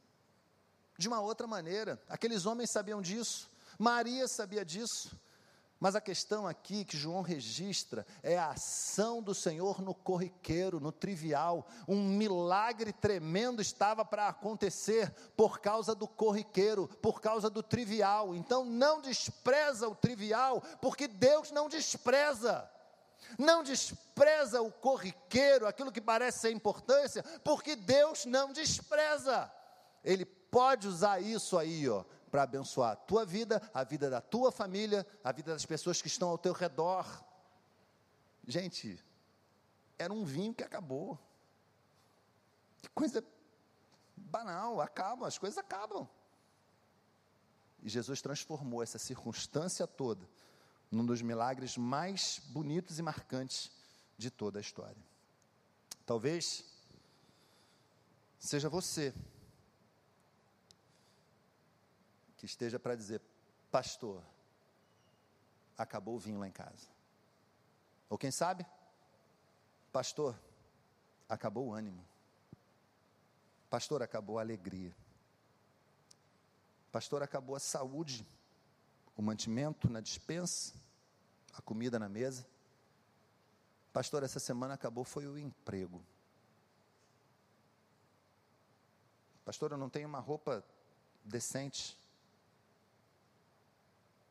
de 0.96 1.08
uma 1.08 1.20
outra 1.20 1.48
maneira. 1.48 2.00
Aqueles 2.08 2.46
homens 2.46 2.70
sabiam 2.70 3.02
disso, 3.02 3.50
Maria 3.80 4.28
sabia 4.28 4.64
disso. 4.64 5.20
Mas 5.80 5.96
a 5.96 6.02
questão 6.02 6.48
aqui 6.48 6.84
que 6.84 6.98
João 6.98 7.22
registra 7.22 8.06
é 8.24 8.38
a 8.38 8.50
ação 8.50 9.22
do 9.22 9.36
Senhor 9.36 9.82
no 9.82 9.94
corriqueiro, 9.94 10.80
no 10.80 10.92
trivial. 10.92 11.68
Um 11.88 12.04
milagre 12.04 12.92
tremendo 12.92 13.62
estava 13.62 14.04
para 14.04 14.28
acontecer 14.28 15.12
por 15.36 15.60
causa 15.60 15.94
do 15.94 16.08
corriqueiro, 16.08 16.88
por 17.02 17.22
causa 17.22 17.50
do 17.50 17.62
trivial. 17.62 18.34
Então 18.34 18.66
não 18.66 19.02
despreza 19.02 19.88
o 19.88 19.96
trivial, 19.96 20.62
porque 20.82 21.08
Deus 21.08 21.52
não 21.52 21.70
despreza. 21.70 22.68
Não 23.38 23.62
despreza 23.62 24.62
o 24.62 24.72
corriqueiro, 24.72 25.68
aquilo 25.68 25.92
que 25.92 26.02
parece 26.02 26.40
ser 26.40 26.52
importância, 26.52 27.24
porque 27.44 27.76
Deus 27.76 28.26
não 28.26 28.52
despreza. 28.52 29.52
Ele 30.04 30.26
pode 30.26 30.88
usar 30.88 31.22
isso 31.22 31.58
aí, 31.58 31.88
ó, 31.90 32.04
para 32.38 32.44
abençoar 32.44 32.92
a 32.92 32.96
tua 32.96 33.26
vida, 33.26 33.60
a 33.74 33.84
vida 33.84 34.12
da 34.12 34.22
tua 34.22 34.52
família, 34.52 35.04
a 35.24 35.32
vida 35.32 35.54
das 35.54 35.66
pessoas 35.66 36.04
que 36.04 36.08
estão 36.08 36.30
ao 36.30 36.38
teu 36.38 36.54
redor. 36.54 37.04
Gente, 38.48 39.04
era 39.98 40.14
um 40.14 40.24
vinho 40.24 40.54
que 40.54 40.64
acabou. 40.64 41.18
Que 42.80 42.90
coisa 42.90 43.26
banal, 44.16 44.80
acaba, 44.80 45.28
as 45.28 45.40
coisas 45.40 45.58
acabam. 45.58 46.08
E 47.82 47.90
Jesus 47.90 48.22
transformou 48.22 48.84
essa 48.84 49.00
circunstância 49.00 49.88
toda 49.88 50.30
num 50.92 51.08
dos 51.08 51.24
milagres 51.24 51.76
mais 51.76 52.40
bonitos 52.50 53.00
e 53.00 53.02
marcantes 53.02 53.72
de 54.16 54.30
toda 54.30 54.60
a 54.60 54.62
história. 54.62 55.04
Talvez 56.06 56.64
seja 58.38 58.70
você 58.70 59.12
que 62.38 62.46
esteja 62.46 62.80
para 62.80 62.96
dizer: 62.96 63.22
Pastor, 63.72 64.24
acabou 65.78 66.16
o 66.16 66.20
vinho 66.20 66.40
lá 66.40 66.48
em 66.48 66.52
casa. 66.52 66.88
Ou 68.10 68.18
quem 68.18 68.32
sabe, 68.32 68.66
Pastor, 69.92 70.40
acabou 71.28 71.68
o 71.68 71.74
ânimo. 71.74 72.06
Pastor, 73.70 74.02
acabou 74.02 74.40
a 74.40 74.42
alegria. 74.42 74.96
Pastor, 76.92 77.22
acabou 77.22 77.56
a 77.56 77.60
saúde, 77.60 78.26
o 79.16 79.22
mantimento 79.22 79.90
na 79.90 80.00
dispensa, 80.00 80.74
a 81.54 81.62
comida 81.62 82.00
na 82.00 82.08
mesa. 82.08 82.48
Pastor, 83.92 84.24
essa 84.24 84.40
semana 84.40 84.76
acabou 84.76 85.04
foi 85.04 85.28
o 85.28 85.38
emprego. 85.38 86.02
Pastor, 89.44 89.72
eu 89.72 89.78
não 89.78 89.90
tenho 89.90 90.08
uma 90.08 90.20
roupa 90.20 90.64
decente 91.24 91.98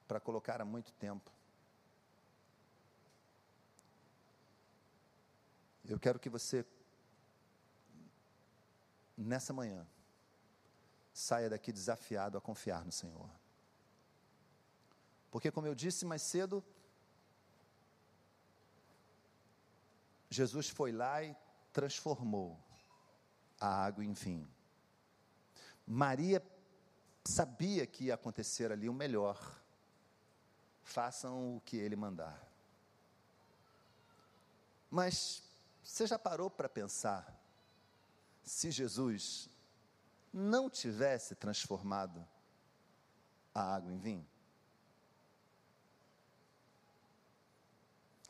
para 0.06 0.20
colocar 0.20 0.60
há 0.60 0.64
muito 0.64 0.92
tempo. 0.92 1.30
Eu 5.84 5.98
quero 5.98 6.18
que 6.18 6.28
você, 6.28 6.64
nessa 9.16 9.52
manhã, 9.52 9.86
saia 11.12 11.48
daqui 11.48 11.72
desafiado 11.72 12.36
a 12.36 12.40
confiar 12.40 12.84
no 12.84 12.92
Senhor. 12.92 13.30
Porque, 15.30 15.50
como 15.50 15.66
eu 15.66 15.74
disse 15.74 16.04
mais 16.04 16.22
cedo, 16.22 16.64
Jesus 20.28 20.68
foi 20.68 20.92
lá 20.92 21.22
e 21.22 21.36
transformou 21.72 22.58
a 23.60 23.84
água 23.84 24.04
em 24.04 24.12
vinho. 24.12 24.48
Maria 25.86 26.42
sabia 27.24 27.86
que 27.86 28.04
ia 28.04 28.14
acontecer 28.14 28.72
ali 28.72 28.88
o 28.88 28.94
melhor 28.94 29.38
façam 30.86 31.56
o 31.56 31.60
que 31.60 31.76
ele 31.76 31.96
mandar. 31.96 32.40
Mas 34.88 35.42
você 35.82 36.06
já 36.06 36.18
parou 36.18 36.48
para 36.48 36.68
pensar 36.68 37.38
se 38.42 38.70
Jesus 38.70 39.50
não 40.32 40.70
tivesse 40.70 41.34
transformado 41.34 42.26
a 43.52 43.74
água 43.74 43.92
em 43.92 43.98
vinho? 43.98 44.26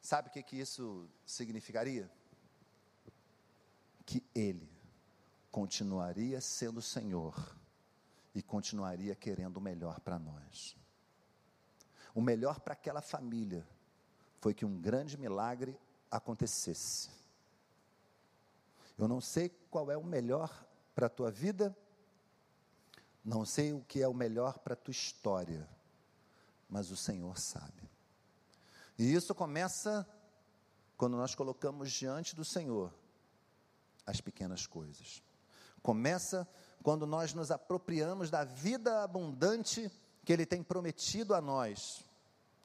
Sabe 0.00 0.28
o 0.28 0.32
que, 0.32 0.42
que 0.42 0.56
isso 0.56 1.08
significaria? 1.26 2.10
Que 4.06 4.24
Ele 4.34 4.70
continuaria 5.50 6.40
sendo 6.40 6.80
Senhor 6.80 7.56
e 8.34 8.42
continuaria 8.42 9.14
querendo 9.14 9.56
o 9.56 9.60
melhor 9.60 10.00
para 10.00 10.18
nós. 10.18 10.76
O 12.16 12.22
melhor 12.22 12.60
para 12.60 12.72
aquela 12.72 13.02
família 13.02 13.62
foi 14.40 14.54
que 14.54 14.64
um 14.64 14.80
grande 14.80 15.18
milagre 15.18 15.78
acontecesse. 16.10 17.10
Eu 18.96 19.06
não 19.06 19.20
sei 19.20 19.50
qual 19.70 19.90
é 19.90 19.98
o 19.98 20.02
melhor 20.02 20.66
para 20.94 21.08
a 21.08 21.10
tua 21.10 21.30
vida, 21.30 21.76
não 23.22 23.44
sei 23.44 23.74
o 23.74 23.82
que 23.82 24.00
é 24.00 24.08
o 24.08 24.14
melhor 24.14 24.60
para 24.60 24.72
a 24.72 24.76
tua 24.76 24.92
história, 24.92 25.68
mas 26.70 26.90
o 26.90 26.96
Senhor 26.96 27.38
sabe. 27.38 27.86
E 28.98 29.12
isso 29.12 29.34
começa 29.34 30.08
quando 30.96 31.18
nós 31.18 31.34
colocamos 31.34 31.92
diante 31.92 32.34
do 32.34 32.46
Senhor 32.46 32.94
as 34.06 34.22
pequenas 34.22 34.66
coisas. 34.66 35.22
Começa 35.82 36.48
quando 36.82 37.06
nós 37.06 37.34
nos 37.34 37.50
apropriamos 37.50 38.30
da 38.30 38.42
vida 38.42 39.02
abundante 39.02 39.92
que 40.24 40.32
Ele 40.32 40.46
tem 40.46 40.62
prometido 40.62 41.34
a 41.34 41.42
nós. 41.42 42.05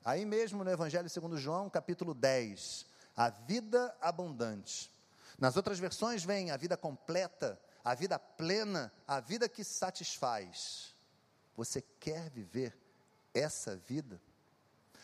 Aí 0.03 0.25
mesmo 0.25 0.63
no 0.63 0.71
Evangelho 0.71 1.09
segundo 1.09 1.37
João, 1.37 1.69
capítulo 1.69 2.15
10, 2.15 2.87
a 3.15 3.29
vida 3.29 3.95
abundante. 4.01 4.91
Nas 5.37 5.55
outras 5.55 5.77
versões 5.77 6.23
vem 6.23 6.49
a 6.49 6.57
vida 6.57 6.75
completa, 6.75 7.59
a 7.83 7.93
vida 7.93 8.17
plena, 8.17 8.91
a 9.07 9.19
vida 9.19 9.47
que 9.47 9.63
satisfaz. 9.63 10.95
Você 11.55 11.83
quer 11.99 12.31
viver 12.31 12.75
essa 13.31 13.75
vida? 13.75 14.19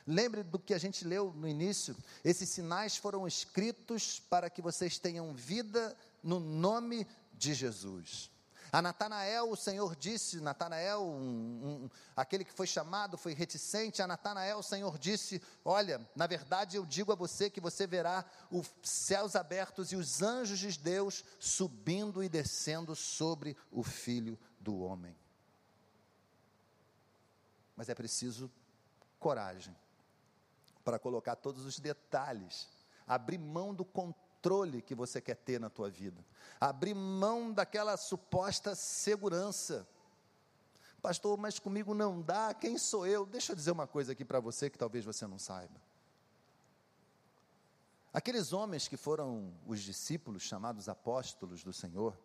Lembre 0.05 0.41
do 0.41 0.57
que 0.57 0.73
a 0.73 0.79
gente 0.79 1.05
leu 1.05 1.31
no 1.31 1.47
início: 1.47 1.95
esses 2.23 2.49
sinais 2.49 2.97
foram 2.97 3.27
escritos 3.27 4.19
para 4.19 4.49
que 4.49 4.63
vocês 4.63 4.97
tenham 4.97 5.31
vida 5.33 5.95
no 6.23 6.39
nome 6.39 7.05
de 7.33 7.53
Jesus. 7.53 8.31
A 8.71 8.81
Natanael, 8.81 9.49
o 9.49 9.55
Senhor 9.55 9.95
disse, 9.95 10.41
Natanael, 10.41 11.01
um, 11.01 11.85
um, 11.85 11.89
aquele 12.15 12.43
que 12.43 12.51
foi 12.51 12.67
chamado, 12.67 13.17
foi 13.17 13.33
reticente, 13.33 14.01
a 14.01 14.07
Natanael, 14.07 14.59
o 14.59 14.63
Senhor 14.63 14.97
disse: 14.97 15.41
Olha, 15.63 16.05
na 16.15 16.27
verdade 16.27 16.75
eu 16.75 16.85
digo 16.85 17.11
a 17.11 17.15
você 17.15 17.49
que 17.49 17.61
você 17.61 17.87
verá 17.87 18.25
os 18.51 18.69
céus 18.83 19.35
abertos 19.35 19.91
e 19.91 19.95
os 19.95 20.21
anjos 20.21 20.59
de 20.59 20.77
Deus 20.79 21.23
subindo 21.39 22.21
e 22.21 22.27
descendo 22.27 22.95
sobre 22.95 23.55
o 23.71 23.83
filho 23.83 24.37
do 24.59 24.77
homem. 24.79 25.15
Mas 27.75 27.89
é 27.89 27.95
preciso 27.95 28.51
coragem 29.19 29.75
para 30.83 30.99
colocar 30.99 31.35
todos 31.35 31.65
os 31.65 31.79
detalhes, 31.79 32.67
abrir 33.05 33.37
mão 33.37 33.73
do 33.73 33.85
controle 34.47 34.81
que 34.81 34.95
você 34.95 35.19
quer 35.19 35.35
ter 35.35 35.59
na 35.59 35.69
tua 35.69 35.89
vida, 35.89 36.25
abrir 36.59 36.93
mão 36.93 37.51
daquela 37.51 37.97
suposta 37.97 38.73
segurança. 38.75 39.85
Pastor, 41.01 41.37
mas 41.37 41.59
comigo 41.59 41.93
não 41.93 42.21
dá, 42.21 42.53
quem 42.53 42.77
sou 42.77 43.05
eu? 43.05 43.25
Deixa 43.25 43.51
eu 43.51 43.55
dizer 43.55 43.71
uma 43.71 43.85
coisa 43.85 44.13
aqui 44.13 44.23
para 44.23 44.39
você 44.39 44.69
que 44.69 44.77
talvez 44.77 45.03
você 45.03 45.27
não 45.27 45.37
saiba. 45.37 45.79
Aqueles 48.13 48.53
homens 48.53 48.87
que 48.87 48.95
foram 48.95 49.53
os 49.65 49.81
discípulos 49.81 50.43
chamados 50.43 50.87
apóstolos 50.87 51.63
do 51.63 51.73
Senhor, 51.73 52.17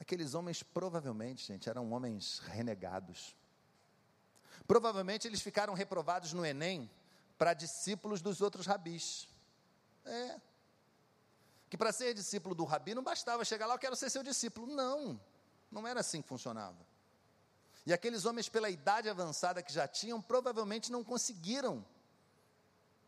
aqueles 0.00 0.34
homens 0.34 0.62
provavelmente, 0.62 1.46
gente, 1.46 1.68
eram 1.68 1.92
homens 1.92 2.38
renegados, 2.38 3.36
Provavelmente 4.66 5.26
eles 5.26 5.40
ficaram 5.40 5.74
reprovados 5.74 6.32
no 6.32 6.44
Enem 6.44 6.88
para 7.36 7.54
discípulos 7.54 8.20
dos 8.20 8.40
outros 8.40 8.66
rabis. 8.66 9.29
É. 10.10 10.40
Que 11.68 11.76
para 11.76 11.92
ser 11.92 12.12
discípulo 12.14 12.54
do 12.54 12.64
rabi 12.64 12.94
não 12.94 13.02
bastava 13.02 13.44
chegar 13.44 13.66
lá, 13.66 13.74
eu 13.74 13.78
quero 13.78 13.94
ser 13.94 14.10
seu 14.10 14.22
discípulo. 14.22 14.66
Não, 14.66 15.20
não 15.70 15.86
era 15.86 16.00
assim 16.00 16.20
que 16.20 16.28
funcionava. 16.28 16.84
E 17.86 17.92
aqueles 17.92 18.24
homens, 18.24 18.48
pela 18.48 18.68
idade 18.68 19.08
avançada 19.08 19.62
que 19.62 19.72
já 19.72 19.86
tinham, 19.86 20.20
provavelmente 20.20 20.90
não 20.90 21.04
conseguiram 21.04 21.84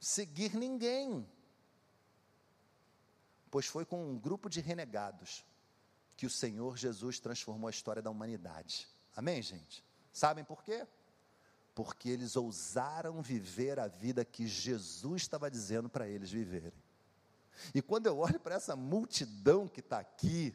seguir 0.00 0.54
ninguém. 0.54 1.28
Pois 3.50 3.66
foi 3.66 3.84
com 3.84 4.10
um 4.10 4.18
grupo 4.18 4.48
de 4.48 4.60
renegados 4.60 5.44
que 6.16 6.24
o 6.24 6.30
Senhor 6.30 6.76
Jesus 6.76 7.18
transformou 7.18 7.66
a 7.66 7.70
história 7.70 8.00
da 8.00 8.10
humanidade. 8.10 8.88
Amém, 9.14 9.42
gente? 9.42 9.84
Sabem 10.12 10.44
por 10.44 10.62
quê? 10.62 10.86
porque 11.74 12.08
eles 12.08 12.36
ousaram 12.36 13.22
viver 13.22 13.78
a 13.78 13.86
vida 13.86 14.24
que 14.24 14.46
Jesus 14.46 15.22
estava 15.22 15.50
dizendo 15.50 15.88
para 15.88 16.06
eles 16.06 16.30
viverem. 16.30 16.81
E 17.74 17.82
quando 17.82 18.06
eu 18.06 18.18
olho 18.18 18.40
para 18.40 18.54
essa 18.54 18.74
multidão 18.74 19.68
que 19.68 19.80
está 19.80 19.98
aqui, 19.98 20.54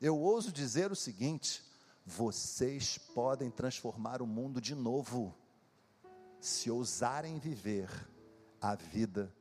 eu 0.00 0.18
ouso 0.18 0.52
dizer 0.52 0.90
o 0.90 0.96
seguinte: 0.96 1.62
vocês 2.04 2.98
podem 2.98 3.50
transformar 3.50 4.22
o 4.22 4.26
mundo 4.26 4.60
de 4.60 4.74
novo, 4.74 5.34
se 6.40 6.70
ousarem 6.70 7.38
viver 7.38 7.88
a 8.60 8.74
vida 8.74 9.34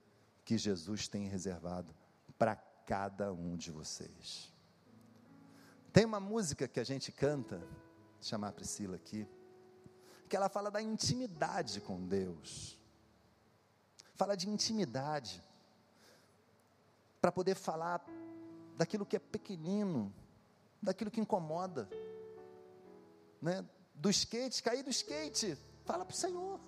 que 0.44 0.58
Jesus 0.58 1.08
tem 1.08 1.28
reservado 1.28 1.94
para 2.38 2.56
cada 2.56 3.32
um 3.32 3.56
de 3.56 3.72
vocês. 3.72 4.52
Tem 5.91 6.06
uma 6.06 6.20
música 6.20 6.68
que 6.68 6.80
a 6.80 6.84
gente 6.84 7.12
canta, 7.12 7.58
vou 7.58 8.22
chamar 8.22 8.50
a 8.50 8.54
Priscila 8.54 8.96
aqui 8.96 9.28
que 10.34 10.36
ela 10.36 10.50
fala 10.50 10.72
da 10.72 10.82
intimidade 10.82 11.80
com 11.80 12.08
Deus. 12.08 12.76
Fala 14.16 14.36
de 14.36 14.50
intimidade. 14.50 15.44
Para 17.24 17.32
poder 17.32 17.56
falar 17.56 18.06
daquilo 18.76 19.06
que 19.06 19.16
é 19.16 19.20
pequenino, 19.20 20.14
daquilo 20.82 21.10
que 21.10 21.22
incomoda. 21.22 21.90
Né? 23.42 23.66
Do 23.96 24.10
skate, 24.10 24.62
cair 24.62 24.84
do 24.84 24.90
skate, 24.90 25.58
fala 25.86 26.04
para 26.04 26.14
o 26.14 26.18
Senhor. 26.18 26.60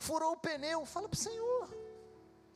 Furou 0.00 0.32
o 0.32 0.36
pneu, 0.36 0.84
fala 0.84 1.08
para 1.08 1.16
o 1.16 1.20
Senhor. 1.20 1.70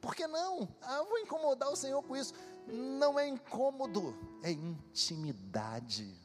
Por 0.01 0.17
que 0.17 0.27
não? 0.27 0.69
Ah, 0.83 1.05
vou 1.05 1.21
incomodar 1.21 1.71
o 1.71 1.77
Senhor 1.77 2.03
com 2.03 2.17
isso. 2.17 2.35
Não 2.67 3.21
é 3.21 3.29
incômodo, 3.29 4.13
é 4.43 4.51
intimidade 4.51 6.25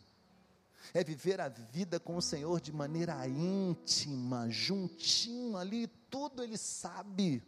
é 0.93 1.04
viver 1.04 1.39
a 1.39 1.50
vida 1.50 2.00
com 2.00 2.18
o 2.18 2.22
Senhor 2.22 2.60
de 2.60 2.72
maneira 2.74 3.28
íntima, 3.28 4.50
juntinho 4.50 5.56
ali, 5.58 5.88
tudo 6.10 6.43
Ele 6.43 6.58
sabe. 6.58 7.43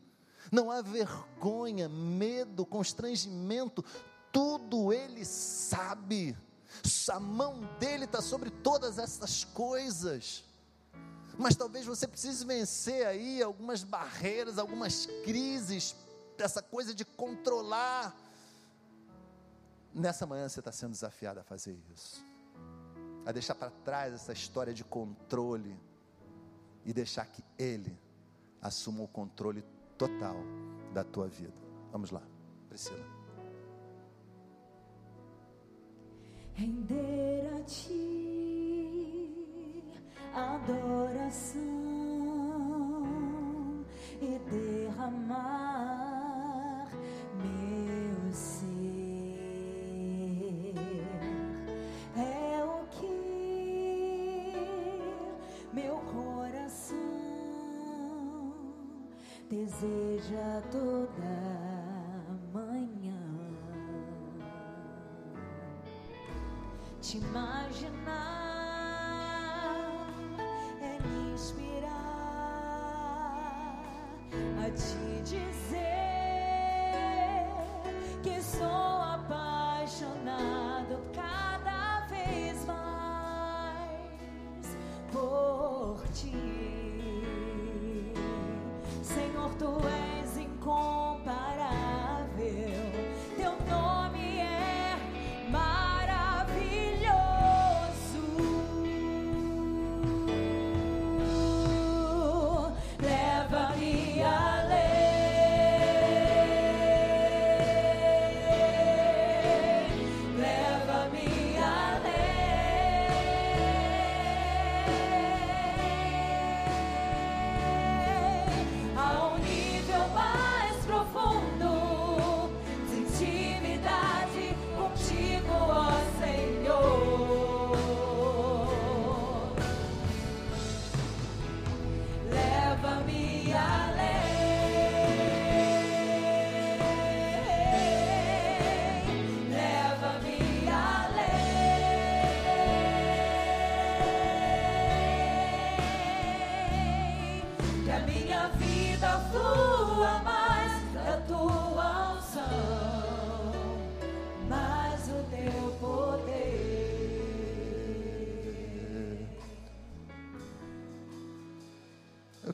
Não 0.51 0.71
há 0.71 0.81
vergonha, 0.81 1.89
medo, 1.89 2.65
constrangimento, 2.65 3.83
tudo 4.31 4.93
Ele 4.93 5.25
sabe. 5.25 6.37
A 7.11 7.19
mão 7.19 7.67
dele 7.79 8.05
está 8.05 8.21
sobre 8.21 8.49
todas 8.49 8.97
essas 8.97 9.43
coisas. 9.43 10.45
Mas 11.37 11.55
talvez 11.55 11.85
você 11.85 12.07
precise 12.07 12.45
vencer 12.45 13.05
aí 13.05 13.41
algumas 13.43 13.83
barreiras, 13.83 14.57
algumas 14.57 15.05
crises, 15.25 15.95
essa 16.37 16.61
coisa 16.61 16.93
de 16.93 17.03
controlar. 17.03 18.15
Nessa 19.93 20.25
manhã 20.25 20.47
você 20.47 20.59
está 20.59 20.71
sendo 20.71 20.91
desafiado 20.91 21.41
a 21.41 21.43
fazer 21.43 21.77
isso 21.93 22.31
a 23.25 23.31
deixar 23.31 23.55
para 23.55 23.69
trás 23.69 24.13
essa 24.13 24.33
história 24.33 24.73
de 24.73 24.83
controle 24.83 25.79
e 26.85 26.93
deixar 26.93 27.25
que 27.25 27.43
Ele 27.57 27.97
assuma 28.61 29.03
o 29.03 29.07
controle 29.07 29.63
total 30.01 30.35
da 30.93 31.03
tua 31.03 31.27
vida. 31.27 31.53
Vamos 31.91 32.09
lá, 32.09 32.23
Priscila. 32.69 33.05
Render 36.53 37.53
a 37.55 37.63
ti 37.63 38.81
adoração 40.33 41.61
e 44.19 44.39
derramar 44.49 45.70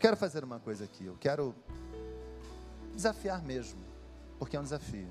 quero 0.08 0.16
fazer 0.16 0.42
uma 0.42 0.58
coisa 0.58 0.86
aqui. 0.86 1.04
Eu 1.04 1.18
quero 1.20 1.54
desafiar 2.96 3.44
mesmo, 3.44 3.78
porque 4.40 4.56
é 4.56 4.60
um 4.60 4.64
desafio. 4.64 5.10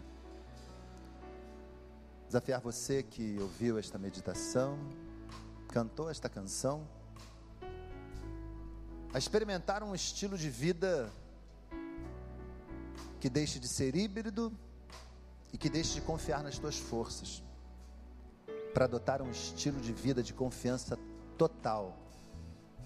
Desafiar 2.26 2.62
você 2.62 3.02
que 3.02 3.36
ouviu 3.38 3.78
esta 3.78 3.98
meditação, 3.98 4.78
cantou 5.68 6.08
esta 6.08 6.30
canção, 6.30 6.88
a 9.12 9.18
experimentar 9.18 9.82
um 9.82 9.94
estilo 9.94 10.38
de 10.38 10.48
vida 10.48 11.12
que 13.20 13.28
deixe 13.28 13.58
de 13.58 13.68
ser 13.68 13.94
híbrido 13.94 14.50
e 15.52 15.58
que 15.58 15.68
deixe 15.68 15.92
de 15.96 16.00
confiar 16.00 16.42
nas 16.42 16.58
tuas 16.58 16.78
forças, 16.78 17.42
para 18.72 18.86
adotar 18.86 19.20
um 19.20 19.30
estilo 19.30 19.78
de 19.78 19.92
vida 19.92 20.22
de 20.22 20.32
confiança 20.32 20.98
total 21.36 21.94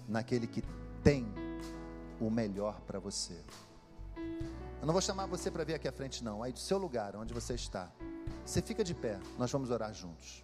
naquele 0.09 0.45
que 0.45 0.61
tem 1.01 1.50
o 2.21 2.29
melhor 2.29 2.79
para 2.81 2.99
você. 2.99 3.37
Eu 4.79 4.85
não 4.85 4.93
vou 4.93 5.01
chamar 5.01 5.25
você 5.25 5.51
para 5.51 5.63
vir 5.63 5.75
aqui 5.75 5.87
à 5.87 5.91
frente, 5.91 6.23
não. 6.23 6.41
Aí 6.41 6.51
do 6.51 6.59
seu 6.59 6.77
lugar, 6.77 7.15
onde 7.15 7.33
você 7.33 7.53
está, 7.53 7.91
você 8.45 8.61
fica 8.61 8.83
de 8.83 8.93
pé. 8.93 9.19
Nós 9.37 9.51
vamos 9.51 9.69
orar 9.69 9.93
juntos. 9.93 10.43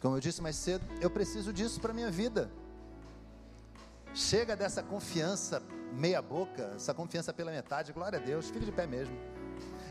Como 0.00 0.16
eu 0.16 0.20
disse 0.20 0.42
mais 0.42 0.56
cedo, 0.56 0.84
eu 1.00 1.10
preciso 1.10 1.52
disso 1.52 1.80
para 1.80 1.92
minha 1.92 2.10
vida. 2.10 2.50
Chega 4.14 4.56
dessa 4.56 4.82
confiança 4.82 5.62
meia 5.92 6.20
boca, 6.20 6.72
essa 6.74 6.92
confiança 6.92 7.32
pela 7.32 7.50
metade. 7.50 7.92
Glória 7.92 8.18
a 8.18 8.22
Deus. 8.22 8.46
Fique 8.46 8.64
de 8.64 8.72
pé 8.72 8.86
mesmo. 8.86 9.16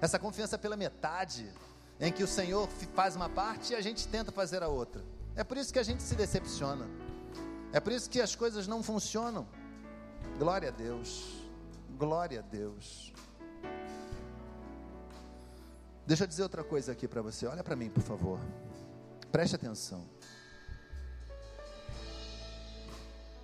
Essa 0.02 0.20
confiança 0.20 0.58
pela 0.58 0.76
metade, 0.76 1.50
em 2.00 2.12
que 2.12 2.24
o 2.24 2.28
Senhor 2.28 2.68
faz 2.94 3.16
uma 3.16 3.30
parte 3.30 3.74
e 3.74 3.76
a 3.76 3.82
gente 3.82 4.08
tenta 4.08 4.32
fazer 4.32 4.62
a 4.62 4.68
outra. 4.68 5.04
É 5.36 5.44
por 5.44 5.58
isso 5.58 5.74
que 5.74 5.80
a 5.80 5.84
gente 5.84 6.04
se 6.04 6.16
decepciona. 6.16 6.86
É 7.72 7.80
por 7.80 7.92
isso 7.92 8.10
que 8.10 8.22
as 8.22 8.36
coisas 8.36 8.68
não 8.68 8.84
funcionam. 8.84 9.48
Glória 10.44 10.68
a 10.68 10.72
Deus. 10.74 11.42
Glória 11.98 12.40
a 12.40 12.42
Deus. 12.42 13.14
Deixa 16.06 16.26
eu 16.26 16.28
dizer 16.28 16.44
outra 16.44 16.66
coisa 16.66 16.92
aqui 16.92 17.08
para 17.08 17.22
você. 17.22 17.48
Olha 17.48 17.64
para 17.64 17.78
mim, 17.78 17.90
por 17.90 18.04
favor. 18.04 18.38
Preste 19.32 19.56
atenção. 19.56 20.06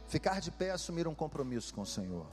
Ficar 0.10 0.42
de 0.42 0.52
pé 0.52 0.66
é 0.66 0.72
assumir 0.72 1.08
um 1.08 1.16
compromisso 1.16 1.74
com 1.74 1.84
o 1.84 1.86
Senhor. 1.86 2.28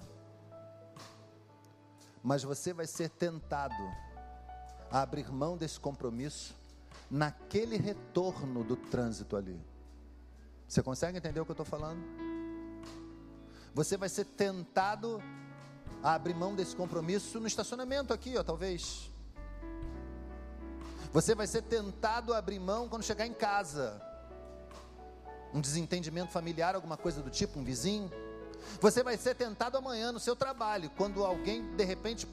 Mas 2.20 2.42
você 2.42 2.72
vai 2.72 2.88
ser 2.88 3.08
tentado 3.08 3.72
a 4.90 5.00
abrir 5.00 5.30
mão 5.30 5.56
desse 5.56 5.78
compromisso 5.78 6.56
naquele 7.08 7.76
retorno 7.76 8.64
do 8.64 8.74
trânsito 8.74 9.36
ali. 9.36 9.64
Você 10.66 10.82
consegue 10.82 11.18
entender 11.18 11.38
o 11.38 11.44
que 11.44 11.52
eu 11.52 11.54
estou 11.54 11.64
falando? 11.64 12.25
Você 13.76 13.94
vai 13.98 14.08
ser 14.08 14.24
tentado 14.24 15.22
a 16.02 16.14
abrir 16.14 16.32
mão 16.32 16.54
desse 16.54 16.74
compromisso 16.74 17.38
no 17.38 17.46
estacionamento 17.46 18.10
aqui, 18.10 18.34
ó, 18.38 18.42
talvez. 18.42 19.10
Você 21.12 21.34
vai 21.34 21.46
ser 21.46 21.60
tentado 21.60 22.32
a 22.32 22.38
abrir 22.38 22.58
mão 22.58 22.88
quando 22.88 23.02
chegar 23.02 23.26
em 23.26 23.34
casa. 23.34 24.00
Um 25.52 25.60
desentendimento 25.60 26.32
familiar, 26.32 26.74
alguma 26.74 26.96
coisa 26.96 27.20
do 27.20 27.28
tipo, 27.28 27.58
um 27.60 27.64
vizinho. 27.64 28.10
Você 28.80 29.02
vai 29.02 29.18
ser 29.18 29.34
tentado 29.34 29.76
amanhã 29.76 30.10
no 30.10 30.18
seu 30.18 30.34
trabalho, 30.34 30.90
quando 30.96 31.22
alguém 31.22 31.76
de 31.76 31.84
repente 31.84 32.26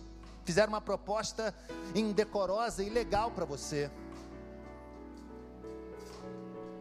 fizer 0.46 0.70
uma 0.70 0.80
proposta 0.80 1.54
indecorosa 1.94 2.82
e 2.82 2.88
ilegal 2.88 3.32
para 3.32 3.44
você. 3.44 3.92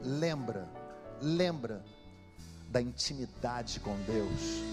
Lembra, 0.01 0.69
lembra 1.21 1.85
da 2.73 2.81
intimidade 2.81 3.79
com 3.81 3.95
Deus 4.07 4.73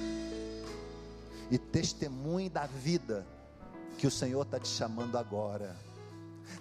e 1.52 1.58
testemunhe 1.58 2.50
da 2.50 2.66
vida 2.66 3.26
que 3.98 4.08
o 4.08 4.12
Senhor 4.12 4.44
está 4.44 4.58
te 4.58 4.70
chamando 4.70 5.18
agora. 5.18 5.76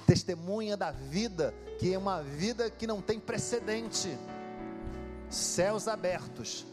Testemunha 0.07 0.76
da 0.76 0.91
vida 0.91 1.55
que 1.78 1.95
é 1.95 1.99
uma 1.99 2.22
vida 2.22 2.68
que 2.68 2.86
não 2.86 3.01
tem 3.01 3.20
precedente. 3.20 4.18
Céus 5.30 5.86
abertos, 5.86 6.66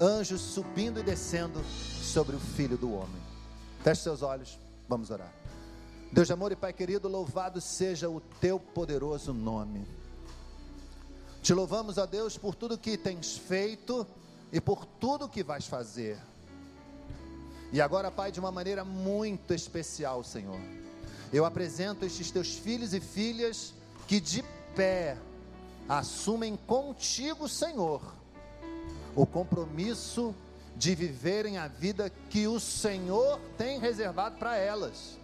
anjos 0.00 0.40
subindo 0.40 0.98
e 0.98 1.02
descendo 1.02 1.62
sobre 1.64 2.34
o 2.34 2.40
Filho 2.40 2.76
do 2.76 2.92
Homem. 2.92 3.22
Feche 3.84 4.02
seus 4.02 4.22
olhos, 4.22 4.58
vamos 4.88 5.10
orar. 5.10 5.32
Deus 6.10 6.26
de 6.26 6.32
amor 6.32 6.50
e 6.50 6.56
Pai 6.56 6.72
querido, 6.72 7.06
louvado 7.06 7.60
seja 7.60 8.08
o 8.08 8.20
teu 8.20 8.58
poderoso 8.58 9.32
nome. 9.32 9.86
Te 11.48 11.54
louvamos, 11.54 11.96
ó 11.96 12.04
Deus, 12.04 12.36
por 12.36 12.54
tudo 12.54 12.76
que 12.76 12.98
tens 12.98 13.38
feito 13.38 14.06
e 14.52 14.60
por 14.60 14.84
tudo 14.84 15.30
que 15.30 15.42
vais 15.42 15.66
fazer. 15.66 16.18
E 17.72 17.80
agora, 17.80 18.10
Pai, 18.10 18.30
de 18.30 18.38
uma 18.38 18.52
maneira 18.52 18.84
muito 18.84 19.54
especial, 19.54 20.22
Senhor, 20.22 20.60
eu 21.32 21.46
apresento 21.46 22.04
estes 22.04 22.30
teus 22.30 22.58
filhos 22.58 22.92
e 22.92 23.00
filhas 23.00 23.72
que 24.06 24.20
de 24.20 24.44
pé 24.76 25.16
assumem 25.88 26.54
contigo, 26.54 27.48
Senhor, 27.48 28.02
o 29.16 29.24
compromisso 29.24 30.34
de 30.76 30.94
viverem 30.94 31.56
a 31.56 31.66
vida 31.66 32.12
que 32.28 32.46
o 32.46 32.60
Senhor 32.60 33.40
tem 33.56 33.78
reservado 33.78 34.36
para 34.36 34.58
elas. 34.58 35.16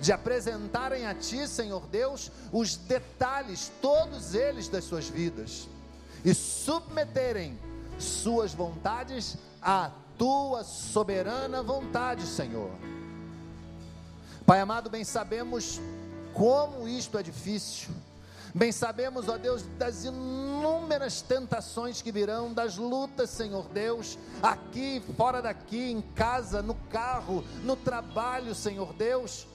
De 0.00 0.12
apresentarem 0.12 1.06
a 1.06 1.14
Ti, 1.14 1.46
Senhor 1.46 1.86
Deus, 1.86 2.30
os 2.52 2.76
detalhes, 2.76 3.70
todos 3.80 4.34
eles 4.34 4.68
das 4.68 4.84
suas 4.84 5.08
vidas, 5.08 5.68
e 6.24 6.34
submeterem 6.34 7.58
suas 7.98 8.52
vontades 8.52 9.36
à 9.60 9.90
Tua 10.18 10.62
soberana 10.64 11.62
vontade, 11.62 12.26
Senhor. 12.26 12.70
Pai 14.44 14.60
amado, 14.60 14.90
bem 14.90 15.04
sabemos 15.04 15.80
como 16.34 16.86
isto 16.86 17.16
é 17.18 17.22
difícil 17.22 17.92
Bem 18.54 18.70
sabemos, 18.70 19.30
ó 19.30 19.38
Deus, 19.38 19.62
das 19.78 20.04
inúmeras 20.04 21.22
tentações 21.22 22.02
que 22.02 22.12
virão, 22.12 22.52
das 22.52 22.76
lutas, 22.76 23.30
Senhor 23.30 23.66
Deus, 23.68 24.18
aqui, 24.42 25.02
fora 25.16 25.40
daqui, 25.40 25.90
em 25.90 26.02
casa, 26.02 26.60
no 26.60 26.74
carro, 26.90 27.42
no 27.62 27.74
trabalho, 27.76 28.54
Senhor 28.54 28.92
Deus, 28.92 29.46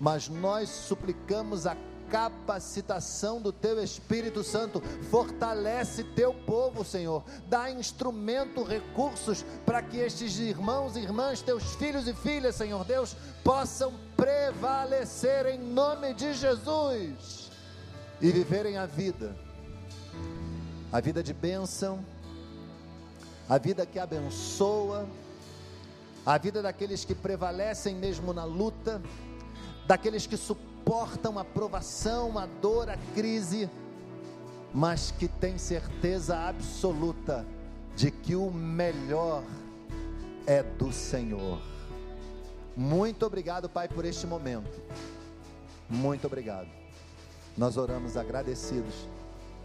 mas 0.00 0.28
nós 0.28 0.68
suplicamos 0.70 1.66
a 1.66 1.76
capacitação 2.10 3.40
do 3.40 3.52
teu 3.52 3.82
Espírito 3.82 4.42
Santo, 4.42 4.82
fortalece 5.10 6.02
teu 6.02 6.34
povo, 6.34 6.84
Senhor, 6.84 7.22
dá 7.48 7.70
instrumento, 7.70 8.64
recursos 8.64 9.44
para 9.64 9.80
que 9.80 9.98
estes 9.98 10.38
irmãos 10.38 10.96
e 10.96 11.00
irmãs, 11.00 11.40
teus 11.40 11.74
filhos 11.76 12.08
e 12.08 12.14
filhas, 12.14 12.56
Senhor 12.56 12.84
Deus, 12.84 13.16
possam 13.44 13.94
prevalecer 14.16 15.46
em 15.46 15.58
nome 15.58 16.12
de 16.14 16.34
Jesus 16.34 17.50
e 18.20 18.32
viverem 18.32 18.76
a 18.76 18.86
vida, 18.86 19.36
a 20.92 21.00
vida 21.00 21.22
de 21.22 21.32
bênção, 21.32 22.04
a 23.48 23.56
vida 23.56 23.86
que 23.86 23.98
abençoa, 23.98 25.06
a 26.26 26.36
vida 26.36 26.60
daqueles 26.60 27.04
que 27.04 27.14
prevalecem 27.14 27.94
mesmo 27.94 28.32
na 28.32 28.44
luta, 28.44 29.00
daqueles 29.90 30.24
que 30.24 30.36
suportam 30.36 31.36
a 31.36 31.44
provação, 31.44 32.38
a 32.38 32.46
dor, 32.46 32.88
a 32.88 32.96
crise, 33.12 33.68
mas 34.72 35.10
que 35.10 35.26
têm 35.26 35.58
certeza 35.58 36.38
absoluta 36.38 37.44
de 37.96 38.08
que 38.08 38.36
o 38.36 38.52
melhor 38.52 39.42
é 40.46 40.62
do 40.62 40.92
Senhor. 40.92 41.60
Muito 42.76 43.26
obrigado, 43.26 43.68
Pai, 43.68 43.88
por 43.88 44.04
este 44.04 44.28
momento. 44.28 44.80
Muito 45.88 46.24
obrigado. 46.28 46.68
Nós 47.58 47.76
oramos 47.76 48.16
agradecidos 48.16 48.94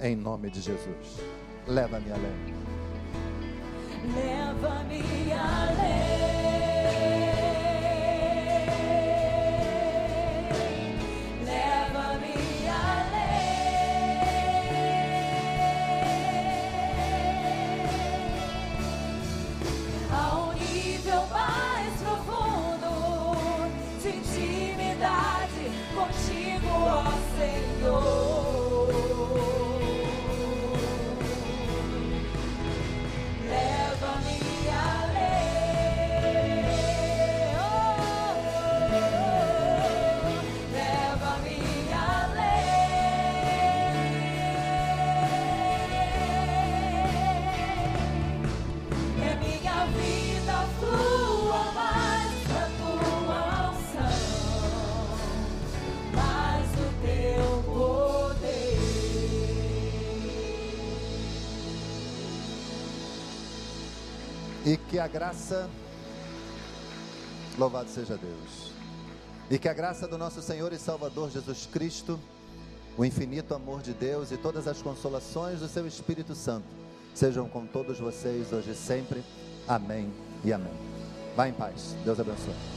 em 0.01 0.15
nome 0.15 0.49
de 0.49 0.59
Jesus. 0.59 1.19
Leva-me 1.67 2.11
além. 2.11 2.55
Leva-me 4.15 5.31
além. 5.33 6.24
Que 64.95 64.99
a 64.99 65.09
graça, 65.09 65.69
louvado 67.57 67.89
seja 67.89 68.15
Deus, 68.15 68.71
e 69.51 69.59
que 69.59 69.67
a 69.67 69.73
graça 69.73 70.07
do 70.07 70.17
nosso 70.17 70.41
Senhor 70.41 70.71
e 70.71 70.77
Salvador 70.77 71.29
Jesus 71.29 71.67
Cristo, 71.69 72.17
o 72.97 73.03
infinito 73.03 73.53
amor 73.53 73.81
de 73.81 73.91
Deus 73.91 74.31
e 74.31 74.37
todas 74.37 74.69
as 74.69 74.81
consolações 74.81 75.59
do 75.59 75.67
seu 75.67 75.85
Espírito 75.85 76.33
Santo 76.33 76.65
sejam 77.13 77.49
com 77.49 77.67
todos 77.67 77.99
vocês 77.99 78.53
hoje 78.53 78.71
e 78.71 78.73
sempre. 78.75 79.21
Amém 79.67 80.09
e 80.45 80.53
amém. 80.53 80.71
Vá 81.35 81.49
em 81.49 81.53
paz. 81.53 81.93
Deus 82.05 82.17
abençoe. 82.17 82.74